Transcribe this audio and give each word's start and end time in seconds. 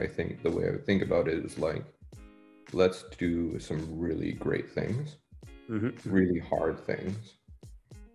I 0.00 0.06
think 0.06 0.42
the 0.42 0.50
way 0.50 0.68
I 0.68 0.70
would 0.70 0.86
think 0.86 1.02
about 1.02 1.28
it 1.28 1.44
is 1.44 1.58
like, 1.58 1.84
let's 2.72 3.04
do 3.18 3.58
some 3.58 3.98
really 3.98 4.32
great 4.32 4.70
things, 4.70 5.16
Mhm. 5.68 5.98
really 6.04 6.38
hard 6.38 6.78
things, 6.80 7.34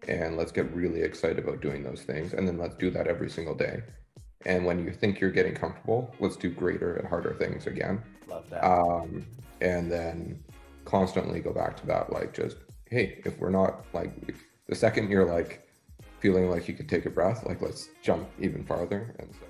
and 0.08 0.38
let's 0.38 0.52
get 0.52 0.74
really 0.74 1.02
excited 1.02 1.40
about 1.40 1.62
doing 1.62 1.84
those 1.84 2.04
things. 2.04 2.34
And 2.34 2.48
then 2.48 2.58
let's 2.58 2.76
do 2.76 2.90
that 2.92 3.08
every 3.08 3.30
single 3.30 3.56
day. 3.56 3.84
And 4.46 4.66
when 4.66 4.84
you 4.84 4.92
think 4.92 5.20
you're 5.20 5.32
getting 5.32 5.56
comfortable, 5.56 6.14
let's 6.20 6.36
do 6.36 6.50
greater 6.50 6.96
and 6.96 7.08
harder 7.08 7.34
things 7.34 7.68
again. 7.68 8.02
Love 8.28 8.50
that. 8.50 8.64
Um, 8.66 9.26
and 9.62 9.92
then 9.92 10.44
constantly 10.86 11.40
go 11.40 11.54
back 11.54 11.78
to 11.78 11.88
that, 11.88 12.12
like 12.12 12.34
just, 12.34 12.58
hey, 12.90 13.22
if 13.26 13.40
we're 13.40 13.50
not 13.50 13.86
like 13.94 14.12
the 14.68 14.76
second 14.76 15.10
you're 15.10 15.26
like 15.26 15.68
feeling 16.20 16.50
like 16.50 16.68
you 16.68 16.74
could 16.74 16.90
take 16.90 17.06
a 17.06 17.10
breath, 17.10 17.46
like 17.46 17.62
let's 17.62 17.90
jump 18.02 18.30
even 18.40 18.66
farther. 18.66 19.16
And 19.20 19.30
so 19.34 19.46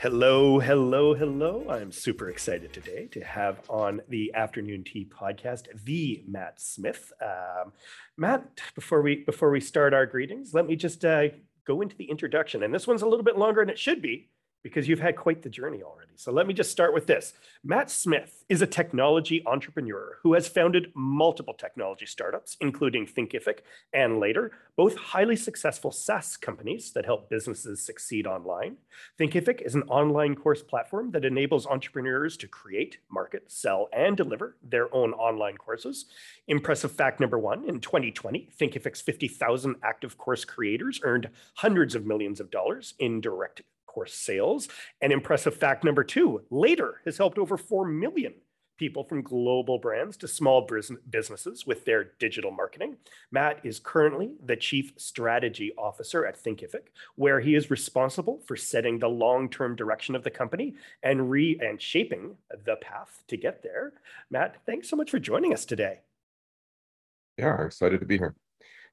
Hello, 0.00 0.60
hello, 0.60 1.12
hello. 1.12 1.66
I'm 1.68 1.92
super 1.92 2.30
excited 2.30 2.72
today 2.72 3.06
to 3.12 3.22
have 3.22 3.60
on 3.68 4.00
the 4.08 4.32
Afternoon 4.32 4.82
Tea 4.82 5.04
podcast 5.04 5.66
the 5.84 6.24
Matt 6.26 6.58
Smith. 6.58 7.12
Um, 7.20 7.74
Matt, 8.16 8.48
before 8.74 9.02
we 9.02 9.16
before 9.16 9.50
we 9.50 9.60
start 9.60 9.92
our 9.92 10.06
greetings, 10.06 10.54
let 10.54 10.66
me 10.66 10.74
just 10.74 11.04
uh, 11.04 11.24
go 11.66 11.82
into 11.82 11.98
the 11.98 12.08
introduction. 12.08 12.62
And 12.62 12.72
this 12.72 12.86
one's 12.86 13.02
a 13.02 13.06
little 13.06 13.22
bit 13.22 13.36
longer 13.36 13.60
than 13.60 13.68
it 13.68 13.78
should 13.78 14.00
be 14.00 14.30
because 14.62 14.88
you've 14.88 15.00
had 15.00 15.16
quite 15.16 15.42
the 15.42 15.48
journey 15.48 15.82
already. 15.82 16.10
So 16.16 16.32
let 16.32 16.46
me 16.46 16.52
just 16.52 16.70
start 16.70 16.92
with 16.92 17.06
this. 17.06 17.32
Matt 17.64 17.90
Smith 17.90 18.44
is 18.50 18.60
a 18.60 18.66
technology 18.66 19.42
entrepreneur 19.46 20.18
who 20.22 20.34
has 20.34 20.48
founded 20.48 20.92
multiple 20.94 21.54
technology 21.54 22.04
startups, 22.04 22.58
including 22.60 23.06
Thinkific 23.06 23.60
and 23.94 24.20
later, 24.20 24.52
both 24.76 24.96
highly 24.96 25.36
successful 25.36 25.90
SaaS 25.90 26.36
companies 26.36 26.92
that 26.92 27.06
help 27.06 27.30
businesses 27.30 27.82
succeed 27.82 28.26
online. 28.26 28.76
Thinkific 29.18 29.62
is 29.62 29.74
an 29.74 29.84
online 29.84 30.34
course 30.34 30.62
platform 30.62 31.10
that 31.12 31.24
enables 31.24 31.66
entrepreneurs 31.66 32.36
to 32.36 32.48
create, 32.48 32.98
market, 33.10 33.50
sell, 33.50 33.88
and 33.92 34.16
deliver 34.16 34.56
their 34.62 34.94
own 34.94 35.14
online 35.14 35.56
courses. 35.56 36.06
Impressive 36.48 36.92
fact 36.92 37.18
number 37.18 37.38
one 37.38 37.66
in 37.66 37.80
2020, 37.80 38.50
Thinkific's 38.60 39.00
50,000 39.00 39.76
active 39.82 40.18
course 40.18 40.44
creators 40.44 41.00
earned 41.02 41.30
hundreds 41.54 41.94
of 41.94 42.04
millions 42.04 42.40
of 42.40 42.50
dollars 42.50 42.92
in 42.98 43.22
direct 43.22 43.62
course 43.90 44.14
sales. 44.14 44.68
And 45.00 45.12
impressive 45.12 45.56
fact 45.56 45.84
number 45.84 46.04
two, 46.04 46.42
later 46.50 47.00
has 47.04 47.18
helped 47.18 47.38
over 47.38 47.56
4 47.56 47.86
million 47.86 48.34
people 48.78 49.04
from 49.04 49.20
global 49.20 49.78
brands 49.78 50.16
to 50.16 50.26
small 50.26 50.66
businesses 51.10 51.66
with 51.66 51.84
their 51.84 52.12
digital 52.18 52.50
marketing. 52.50 52.96
Matt 53.30 53.60
is 53.62 53.78
currently 53.78 54.36
the 54.42 54.56
chief 54.56 54.92
strategy 54.96 55.72
officer 55.76 56.24
at 56.24 56.42
Thinkific, 56.42 56.86
where 57.16 57.40
he 57.40 57.54
is 57.54 57.70
responsible 57.70 58.40
for 58.46 58.56
setting 58.56 58.98
the 58.98 59.08
long-term 59.08 59.76
direction 59.76 60.14
of 60.14 60.24
the 60.24 60.30
company 60.30 60.76
and 61.02 61.30
re 61.30 61.58
and 61.60 61.82
shaping 61.82 62.36
the 62.64 62.76
path 62.76 63.22
to 63.28 63.36
get 63.36 63.62
there. 63.62 63.92
Matt, 64.30 64.56
thanks 64.64 64.88
so 64.88 64.96
much 64.96 65.10
for 65.10 65.18
joining 65.18 65.52
us 65.52 65.66
today. 65.66 66.00
yeah, 67.36 67.62
excited 67.66 68.00
to 68.00 68.06
be 68.06 68.16
here. 68.16 68.34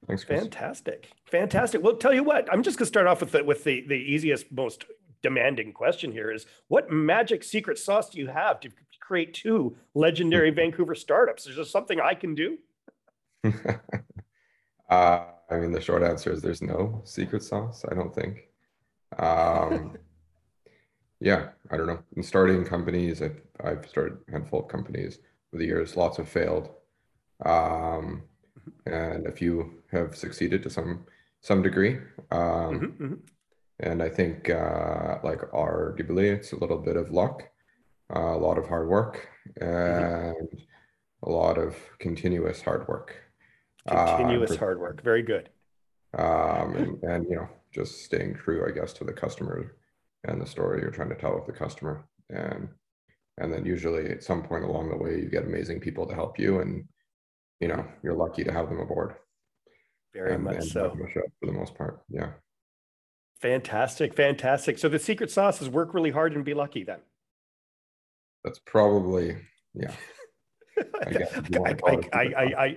Thanks, 0.06 0.24
Chris. 0.24 0.40
Fantastic. 0.40 1.10
Fantastic. 1.26 1.82
Well, 1.82 1.96
tell 1.96 2.14
you 2.14 2.22
what, 2.22 2.50
I'm 2.52 2.62
just 2.62 2.78
going 2.78 2.84
to 2.84 2.88
start 2.88 3.06
off 3.06 3.20
with 3.20 3.32
the, 3.32 3.44
with 3.44 3.64
the, 3.64 3.84
the 3.86 3.94
easiest, 3.94 4.50
most 4.52 4.84
demanding 5.22 5.72
question 5.72 6.12
here 6.12 6.30
is 6.30 6.46
what 6.68 6.90
magic 6.90 7.42
secret 7.42 7.78
sauce 7.78 8.10
do 8.10 8.18
you 8.18 8.28
have 8.28 8.60
to 8.60 8.70
create 9.00 9.34
two 9.34 9.76
legendary 9.94 10.50
Vancouver 10.60 10.94
startups? 10.94 11.46
Is 11.46 11.56
there 11.56 11.64
something 11.64 12.00
I 12.00 12.14
can 12.14 12.34
do? 12.34 12.58
uh, 14.90 15.24
I 15.50 15.56
mean, 15.58 15.72
the 15.72 15.80
short 15.80 16.02
answer 16.02 16.32
is 16.32 16.42
there's 16.42 16.62
no 16.62 17.02
secret 17.04 17.42
sauce, 17.42 17.84
I 17.90 17.94
don't 17.94 18.14
think. 18.14 18.48
Um, 19.18 19.96
yeah, 21.20 21.48
I 21.70 21.76
don't 21.76 21.86
know. 21.86 22.00
In 22.16 22.22
starting 22.22 22.64
companies, 22.64 23.22
I've, 23.22 23.40
I've 23.64 23.88
started 23.88 24.18
a 24.28 24.32
handful 24.32 24.60
of 24.60 24.68
companies 24.68 25.18
over 25.52 25.60
the 25.60 25.66
years. 25.66 25.96
Lots 25.96 26.18
have 26.18 26.28
failed, 26.28 26.70
um, 27.44 28.22
and 28.86 29.26
a 29.26 29.32
few 29.32 29.82
have 29.92 30.16
succeeded 30.16 30.62
to 30.62 30.70
some 30.70 31.06
some 31.40 31.62
degree. 31.62 31.98
Um, 32.30 32.80
Mhm, 32.80 32.96
mhm. 32.98 33.18
and 33.80 34.02
I 34.02 34.08
think, 34.08 34.50
uh, 34.50 35.18
like 35.22 35.40
arguably, 35.52 36.32
it's 36.34 36.52
a 36.52 36.56
little 36.58 36.78
bit 36.78 36.96
of 36.96 37.10
luck, 37.12 37.44
uh, 38.14 38.18
a 38.34 38.38
lot 38.38 38.58
of 38.58 38.66
hard 38.66 38.88
work, 38.88 39.28
and 39.60 40.48
a 41.22 41.30
lot 41.30 41.58
of 41.58 41.76
continuous 41.98 42.60
hard 42.62 42.86
work. 42.88 43.14
Uh, 43.86 44.16
Continuous 44.16 44.52
for- 44.56 44.58
hard 44.64 44.80
work. 44.80 45.02
Very 45.02 45.22
good. 45.22 45.48
um, 46.14 46.74
and, 46.76 47.02
and 47.04 47.24
you 47.28 47.36
know 47.36 47.48
just 47.70 48.02
staying 48.02 48.34
true 48.34 48.66
i 48.66 48.70
guess 48.70 48.94
to 48.94 49.04
the 49.04 49.12
customer 49.12 49.76
and 50.24 50.40
the 50.40 50.46
story 50.46 50.80
you're 50.80 50.90
trying 50.90 51.10
to 51.10 51.14
tell 51.14 51.34
with 51.34 51.44
the 51.44 51.52
customer 51.52 52.08
and 52.30 52.66
and 53.36 53.52
then 53.52 53.66
usually 53.66 54.08
at 54.10 54.22
some 54.24 54.42
point 54.42 54.64
along 54.64 54.88
the 54.88 54.96
way 54.96 55.16
you 55.20 55.28
get 55.28 55.44
amazing 55.44 55.78
people 55.78 56.06
to 56.06 56.14
help 56.14 56.38
you 56.38 56.60
and 56.62 56.88
you 57.60 57.68
know 57.68 57.84
you're 58.02 58.14
lucky 58.14 58.44
to 58.44 58.52
have 58.52 58.68
them 58.68 58.80
aboard 58.80 59.14
Very 60.14 60.34
and, 60.34 60.44
much 60.44 60.56
and 60.56 60.64
so. 60.64 60.82
let 60.82 60.98
them 60.98 61.08
show 61.12 61.20
up 61.20 61.32
for 61.40 61.46
the 61.46 61.52
most 61.52 61.74
part 61.74 62.02
yeah 62.08 62.30
Fantastic. 63.40 64.14
Fantastic. 64.14 64.78
So 64.78 64.88
the 64.88 64.98
secret 64.98 65.30
sauce 65.30 65.62
is 65.62 65.68
work 65.68 65.94
really 65.94 66.10
hard 66.10 66.34
and 66.34 66.44
be 66.44 66.54
lucky 66.54 66.82
then. 66.82 66.98
that's 68.44 68.58
probably 68.58 69.36
yeah 69.74 69.92
I 70.78 71.08
I, 71.54 71.58
wanna 71.58 71.74
call 71.76 71.98
it 71.98 72.08
I, 72.12 72.22
I, 72.22 72.64
I, 72.64 72.76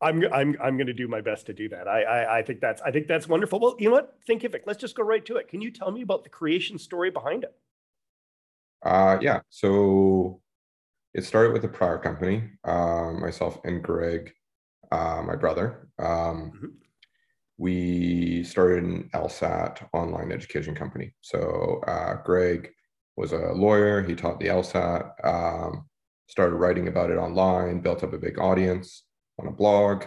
I'm 0.00 0.22
I'm, 0.32 0.56
I'm 0.62 0.76
going 0.76 0.88
to 0.88 0.92
do 0.92 1.08
my 1.08 1.22
best 1.22 1.46
to 1.46 1.54
do 1.54 1.68
that. 1.70 1.88
I, 1.88 2.02
I, 2.02 2.38
I 2.38 2.42
think 2.42 2.60
that's, 2.60 2.82
I 2.82 2.90
think 2.90 3.06
that's 3.06 3.26
wonderful. 3.26 3.58
Well, 3.58 3.76
you 3.78 3.88
know 3.88 3.94
what? 3.94 4.14
Thinkific. 4.28 4.60
Let's 4.66 4.78
just 4.78 4.94
go 4.94 5.02
right 5.02 5.24
to 5.24 5.36
it. 5.36 5.48
Can 5.48 5.62
you 5.62 5.70
tell 5.70 5.90
me 5.90 6.02
about 6.02 6.22
the 6.22 6.28
creation 6.28 6.78
story 6.78 7.10
behind 7.10 7.44
it? 7.44 7.54
Uh, 8.82 9.16
yeah. 9.22 9.40
So 9.48 10.42
it 11.16 11.24
started 11.24 11.54
with 11.54 11.64
a 11.64 11.68
prior 11.68 11.98
company, 11.98 12.44
um, 12.64 13.20
myself 13.20 13.58
and 13.64 13.82
Greg, 13.82 14.32
uh, 14.92 15.22
my 15.26 15.34
brother. 15.34 15.88
Um, 15.98 16.52
Mhm. 16.52 16.72
we 17.56 18.44
started 18.44 18.84
an 18.84 19.08
LSAT 19.14 19.88
online 19.94 20.30
education 20.30 20.74
company. 20.74 21.14
So 21.22 21.80
uh, 21.86 22.22
Greg 22.22 22.70
was 23.16 23.32
a 23.32 23.52
lawyer. 23.54 24.02
He 24.02 24.14
taught 24.14 24.38
the 24.40 24.48
LSAT, 24.48 25.10
um, 25.24 25.88
started 26.28 26.56
writing 26.56 26.86
about 26.88 27.10
it 27.10 27.16
online, 27.16 27.80
built 27.80 28.04
up 28.04 28.12
a 28.12 28.18
big 28.18 28.38
audience 28.38 29.06
on 29.38 29.46
a 29.48 29.52
blog, 29.52 30.04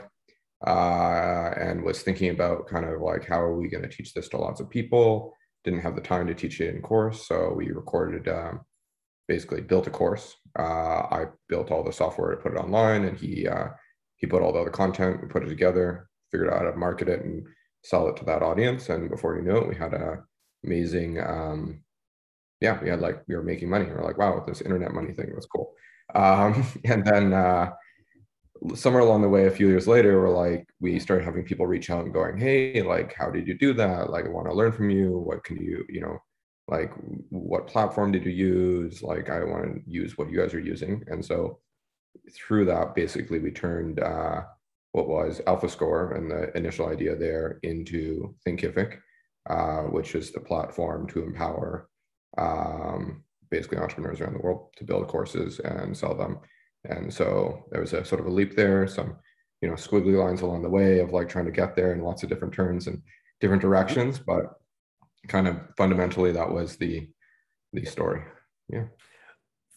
uh, 0.68 1.54
and 1.58 1.84
was 1.84 2.04
thinking 2.04 2.30
about 2.30 2.68
kind 2.68 2.86
of 2.86 3.02
like 3.02 3.26
how 3.26 3.42
are 3.42 3.56
we 3.56 3.68
going 3.68 3.82
to 3.82 3.90
teach 3.90 4.14
this 4.14 4.30
to 4.30 4.38
lots 4.38 4.60
of 4.62 4.70
people. 4.70 5.34
Didn't 5.64 5.82
have 5.82 5.96
the 5.96 6.02
time 6.02 6.28
to 6.28 6.36
teach 6.36 6.62
it 6.62 6.76
in 6.76 6.84
course, 6.84 7.28
so 7.28 7.52
we 7.54 7.72
recorded. 7.72 8.28
Um, 8.28 8.62
basically 9.30 9.62
built 9.62 9.88
a 9.88 9.92
course. 9.92 10.36
Uh, 10.58 11.08
I 11.12 11.26
built 11.48 11.72
all 11.72 11.84
the 11.84 11.94
software 11.94 12.32
to 12.32 12.42
put 12.42 12.54
it 12.54 12.58
online, 12.58 13.06
and 13.06 13.18
he 13.18 13.48
uh, 13.48 13.68
he 14.18 14.28
put 14.28 14.42
all 14.42 14.54
the 14.54 14.60
other 14.60 14.70
content. 14.70 15.22
We 15.22 15.28
put 15.28 15.44
it 15.44 15.50
together, 15.50 16.10
figured 16.32 16.50
out 16.50 16.60
how 16.60 16.72
to 16.72 16.78
market 16.78 17.08
it 17.10 17.24
and 17.24 17.46
sell 17.84 18.08
it 18.10 18.18
to 18.18 18.26
that 18.26 18.44
audience. 18.44 18.90
And 18.90 19.10
before 19.10 19.36
you 19.36 19.42
knew 19.42 19.58
it, 19.58 19.70
we 19.70 19.76
had 19.76 19.94
a 19.94 20.24
amazing. 20.66 21.20
Um, 21.20 21.82
yeah, 22.62 22.82
we 22.82 22.90
had 22.90 23.00
like 23.00 23.24
we 23.28 23.36
were 23.36 23.44
making 23.44 23.70
money. 23.70 23.86
We 23.86 23.92
are 23.92 24.04
like, 24.04 24.18
wow, 24.18 24.44
this 24.46 24.62
internet 24.62 24.94
money 24.94 25.14
thing 25.14 25.34
was 25.36 25.46
cool. 25.46 25.74
Um, 26.16 26.66
and 26.86 27.06
then 27.06 27.34
uh, 27.34 27.72
somewhere 28.76 29.02
along 29.02 29.22
the 29.22 29.30
way, 29.30 29.48
a 29.48 29.52
few 29.52 29.68
years 29.68 29.88
later, 29.88 30.22
we're 30.22 30.36
like, 30.36 30.68
we 30.80 31.00
started 31.00 31.24
having 31.26 31.44
people 31.44 31.68
reach 31.68 31.90
out 31.90 32.04
and 32.06 32.14
going, 32.14 32.38
hey, 32.38 32.82
like, 32.82 33.14
how 33.14 33.30
did 33.30 33.48
you 33.48 33.58
do 33.58 33.74
that? 33.74 34.10
Like, 34.10 34.26
I 34.26 34.30
want 34.30 34.48
to 34.48 34.54
learn 34.54 34.72
from 34.72 34.90
you. 34.90 35.18
What 35.18 35.44
can 35.44 35.58
you, 35.58 35.86
you 35.90 36.02
know, 36.02 36.18
like 36.70 36.94
what 37.30 37.68
platform 37.68 38.12
did 38.12 38.26
you 38.26 38.32
use? 38.32 39.02
Like 39.02 39.30
i 39.30 39.44
want 39.44 39.64
to 39.64 39.82
use 39.86 40.18
what 40.18 40.30
you 40.30 40.40
guys 40.40 40.54
are 40.54 40.60
using. 40.60 41.04
And 41.08 41.24
so 41.24 41.60
through 42.34 42.66
that 42.66 42.96
basically 42.96 43.40
we 43.40 43.52
turned 43.52 44.00
uh, 44.00 44.42
what 44.92 45.08
was 45.08 45.42
alpha 45.48 45.70
score 45.70 46.14
and 46.14 46.30
the 46.30 46.56
initial 46.58 46.88
idea 46.88 47.16
there 47.16 47.60
into 47.64 48.36
thinkific 48.48 49.00
uh, 49.50 49.84
which 49.84 50.16
is 50.16 50.32
the 50.32 50.40
platform 50.40 51.08
to 51.08 51.24
empower 51.24 51.90
um, 52.38 53.24
basically 53.50 53.78
entrepreneurs 53.78 54.22
around 54.22 54.34
the 54.34 54.40
world 54.40 54.68
to 54.76 54.84
build 54.84 55.08
courses 55.08 55.60
and 55.60 55.98
sell 55.98 56.14
them. 56.14 56.40
And 56.86 57.12
so 57.12 57.66
there 57.72 57.82
was 57.82 57.94
a 57.94 58.06
sort 58.06 58.22
of 58.22 58.28
a 58.28 58.32
leap 58.32 58.56
there 58.56 58.88
some 58.88 59.18
you 59.62 59.68
know 59.68 59.76
squiggly 59.76 60.18
lines 60.18 60.42
along 60.42 60.62
the 60.62 60.70
way 60.70 61.00
of 61.00 61.12
like 61.12 61.28
trying 61.28 61.46
to 61.46 61.52
get 61.52 61.76
there 61.76 61.94
in 61.94 62.02
lots 62.02 62.24
of 62.24 62.30
different 62.30 62.54
turns 62.54 62.88
and 62.88 63.02
different 63.42 63.62
directions. 63.62 64.20
But 64.20 64.54
kind 65.28 65.48
of 65.48 65.58
fundamentally 65.78 66.32
that 66.32 66.50
was 66.52 66.78
the 66.78 67.08
the 67.74 67.86
story 67.86 68.24
yeah 68.70 68.86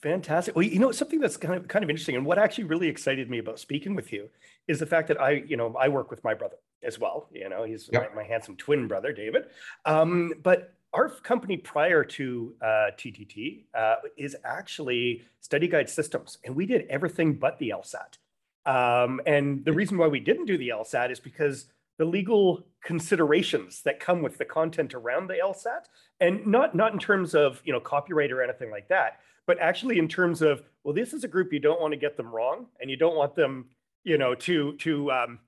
Fantastic. 0.03 0.56
Well, 0.56 0.65
you 0.65 0.81
know, 0.81 0.91
something 0.91 1.21
that's 1.21 1.37
kind 1.37 1.55
of 1.55 1.69
kind 1.69 1.85
of 1.85 1.89
interesting, 1.89 2.17
and 2.17 2.27
what 2.27 2.37
actually 2.37 2.65
really 2.65 2.89
excited 2.89 3.31
me 3.31 3.39
about 3.39 3.61
speaking 3.61 3.94
with 3.94 4.12
you 4.12 4.29
is 4.67 4.81
the 4.81 4.87
fact 4.87 5.06
that 5.06 5.21
I, 5.21 5.44
you 5.47 5.56
know, 5.56 5.77
I 5.79 5.87
work 5.87 6.11
with 6.11 6.25
my 6.25 6.35
brother 6.35 6.56
as 6.83 6.99
well. 6.99 7.29
You 7.33 7.49
know, 7.49 7.62
he's 7.62 7.89
Yep. 7.93 8.11
my, 8.11 8.23
my 8.23 8.29
handsome 8.29 8.56
twin 8.56 8.89
brother, 8.89 9.12
David. 9.12 9.44
Um, 9.85 10.33
but 10.43 10.75
our 10.93 11.09
company 11.09 11.56
prior 11.56 12.03
to 12.03 12.55
uh, 12.61 12.91
TTT 12.99 13.67
uh, 13.75 13.97
is 14.17 14.37
actually 14.45 15.23
Study 15.41 15.69
Guide 15.69 15.88
Systems, 15.88 16.38
and 16.45 16.56
we 16.56 16.67
did 16.67 16.85
everything 16.91 17.35
but 17.35 17.61
the 17.61 17.71
LSAT. 17.71 18.19
Um, 18.67 19.21
and 19.25 19.65
the 19.65 19.73
reason 19.73 19.99
why 19.99 20.09
we 20.09 20.19
didn't 20.19 20.47
do 20.47 20.59
the 20.59 20.71
LSAT 20.71 21.12
is 21.12 21.21
because 21.21 21.67
the 22.02 22.08
legal 22.08 22.66
considerations 22.82 23.82
that 23.84 24.00
come 24.00 24.22
with 24.22 24.37
the 24.37 24.44
content 24.44 24.93
around 24.93 25.28
the 25.28 25.34
LSAT, 25.34 25.84
and 26.19 26.44
not 26.44 26.75
not 26.75 26.93
in 26.93 26.99
terms 26.99 27.32
of 27.32 27.62
you 27.64 27.72
know 27.72 27.78
copyright 27.78 28.32
or 28.32 28.43
anything 28.43 28.72
like 28.72 28.88
that, 28.88 29.20
but 29.46 29.56
actually 29.60 30.00
in 30.00 30.08
terms 30.08 30.43
of 30.43 30.64
well, 30.82 30.93
this 30.93 31.12
is 31.12 31.22
a 31.22 31.28
group 31.28 31.52
you 31.52 31.60
don't 31.60 31.81
want 31.81 31.93
to 31.93 31.96
get 31.96 32.16
them 32.16 32.34
wrong, 32.34 32.66
and 32.81 32.90
you 32.90 32.96
don't 32.96 33.14
want 33.14 33.37
them 33.37 33.66
you 34.02 34.19
know 34.19 34.34
to 34.34 34.72
to 34.78 35.12
um, 35.12 35.38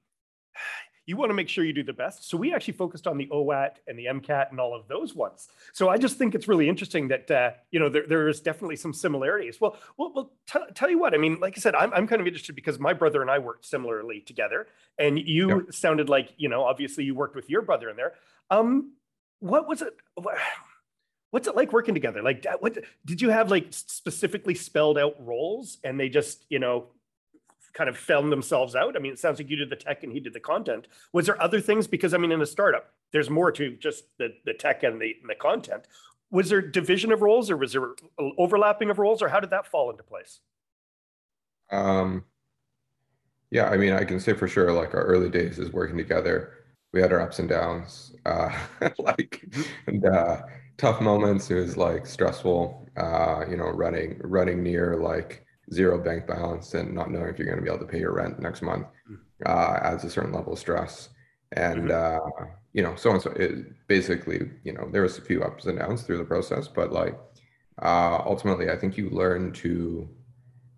you 1.06 1.16
want 1.16 1.30
to 1.30 1.34
make 1.34 1.48
sure 1.48 1.64
you 1.64 1.72
do 1.72 1.82
the 1.82 1.92
best. 1.92 2.28
So 2.28 2.36
we 2.36 2.54
actually 2.54 2.74
focused 2.74 3.06
on 3.06 3.18
the 3.18 3.26
OWAT 3.30 3.76
and 3.86 3.98
the 3.98 4.06
MCAT 4.06 4.50
and 4.50 4.58
all 4.58 4.74
of 4.74 4.88
those 4.88 5.14
ones. 5.14 5.48
So 5.72 5.88
I 5.88 5.98
just 5.98 6.16
think 6.16 6.34
it's 6.34 6.48
really 6.48 6.68
interesting 6.68 7.08
that 7.08 7.30
uh, 7.30 7.50
you 7.70 7.80
know 7.80 7.88
there, 7.88 8.06
there 8.06 8.28
is 8.28 8.40
definitely 8.40 8.76
some 8.76 8.92
similarities. 8.92 9.60
Well, 9.60 9.76
well, 9.96 10.12
well 10.14 10.32
t- 10.46 10.72
tell 10.74 10.90
you 10.90 10.98
what. 10.98 11.14
I 11.14 11.18
mean, 11.18 11.38
like 11.40 11.54
I 11.56 11.60
said, 11.60 11.74
I'm 11.74 11.92
I'm 11.92 12.06
kind 12.06 12.20
of 12.20 12.26
interested 12.26 12.54
because 12.54 12.78
my 12.78 12.92
brother 12.92 13.22
and 13.22 13.30
I 13.30 13.38
worked 13.38 13.66
similarly 13.66 14.20
together, 14.20 14.66
and 14.98 15.18
you 15.18 15.48
yep. 15.48 15.74
sounded 15.74 16.08
like 16.08 16.32
you 16.36 16.48
know 16.48 16.64
obviously 16.64 17.04
you 17.04 17.14
worked 17.14 17.36
with 17.36 17.50
your 17.50 17.62
brother 17.62 17.90
in 17.90 17.96
there. 17.96 18.14
Um, 18.50 18.92
what 19.40 19.68
was 19.68 19.82
it? 19.82 19.94
What's 21.30 21.48
it 21.48 21.56
like 21.56 21.72
working 21.72 21.94
together? 21.94 22.22
Like, 22.22 22.46
what 22.60 22.78
did 23.04 23.20
you 23.20 23.30
have 23.30 23.50
like 23.50 23.66
specifically 23.70 24.54
spelled 24.54 24.96
out 24.96 25.16
roles, 25.18 25.78
and 25.84 25.98
they 25.98 26.08
just 26.08 26.46
you 26.48 26.60
know 26.60 26.86
kind 27.74 27.90
of 27.90 27.98
found 27.98 28.32
themselves 28.32 28.74
out? 28.74 28.96
I 28.96 29.00
mean, 29.00 29.12
it 29.12 29.18
sounds 29.18 29.38
like 29.38 29.50
you 29.50 29.56
did 29.56 29.68
the 29.68 29.76
tech 29.76 30.02
and 30.02 30.12
he 30.12 30.20
did 30.20 30.32
the 30.32 30.40
content. 30.40 30.88
Was 31.12 31.26
there 31.26 31.40
other 31.42 31.60
things? 31.60 31.86
Because 31.86 32.14
I 32.14 32.18
mean, 32.18 32.32
in 32.32 32.40
a 32.40 32.46
startup, 32.46 32.92
there's 33.12 33.28
more 33.28 33.52
to 33.52 33.76
just 33.76 34.04
the, 34.18 34.34
the 34.44 34.54
tech 34.54 34.82
and 34.82 35.00
the, 35.00 35.16
and 35.20 35.28
the 35.28 35.34
content. 35.34 35.86
Was 36.30 36.48
there 36.48 36.62
division 36.62 37.12
of 37.12 37.20
roles 37.22 37.50
or 37.50 37.56
was 37.56 37.72
there 37.72 37.90
overlapping 38.18 38.90
of 38.90 38.98
roles 38.98 39.22
or 39.22 39.28
how 39.28 39.40
did 39.40 39.50
that 39.50 39.66
fall 39.66 39.90
into 39.90 40.02
place? 40.02 40.40
Um, 41.70 42.24
yeah, 43.50 43.68
I 43.68 43.76
mean, 43.76 43.92
I 43.92 44.04
can 44.04 44.18
say 44.18 44.32
for 44.32 44.48
sure, 44.48 44.72
like 44.72 44.94
our 44.94 45.04
early 45.04 45.28
days 45.28 45.58
is 45.58 45.72
working 45.72 45.96
together. 45.96 46.52
We 46.92 47.00
had 47.00 47.12
our 47.12 47.20
ups 47.20 47.38
and 47.38 47.48
downs, 47.48 48.12
uh, 48.24 48.50
like, 48.98 49.44
and 49.86 50.04
uh, 50.04 50.42
tough 50.76 51.00
moments. 51.00 51.50
It 51.50 51.54
was 51.54 51.76
like 51.76 52.06
stressful, 52.06 52.88
uh, 52.96 53.44
you 53.48 53.56
know, 53.56 53.68
running, 53.68 54.20
running 54.22 54.62
near 54.62 54.96
like 54.96 55.43
zero 55.72 55.98
bank 55.98 56.26
balance 56.26 56.74
and 56.74 56.94
not 56.94 57.10
knowing 57.10 57.28
if 57.28 57.38
you're 57.38 57.46
going 57.46 57.58
to 57.58 57.64
be 57.64 57.70
able 57.70 57.84
to 57.84 57.90
pay 57.90 58.00
your 58.00 58.14
rent 58.14 58.38
next 58.38 58.62
month 58.62 58.86
mm. 59.10 59.18
uh, 59.46 59.78
adds 59.82 60.04
a 60.04 60.10
certain 60.10 60.32
level 60.32 60.52
of 60.52 60.58
stress. 60.58 61.10
And, 61.52 61.88
mm-hmm. 61.88 62.42
uh, 62.42 62.46
you 62.72 62.82
know, 62.82 62.96
so 62.96 63.12
and 63.12 63.22
so 63.22 63.30
it 63.30 63.86
basically, 63.86 64.50
you 64.64 64.72
know, 64.72 64.88
there 64.90 65.02
was 65.02 65.18
a 65.18 65.22
few 65.22 65.42
ups 65.42 65.66
and 65.66 65.78
downs 65.78 66.02
through 66.02 66.18
the 66.18 66.24
process, 66.24 66.66
but 66.66 66.92
like 66.92 67.16
uh, 67.80 68.22
ultimately, 68.26 68.70
I 68.70 68.76
think 68.76 68.96
you 68.96 69.10
learn 69.10 69.52
to 69.52 70.08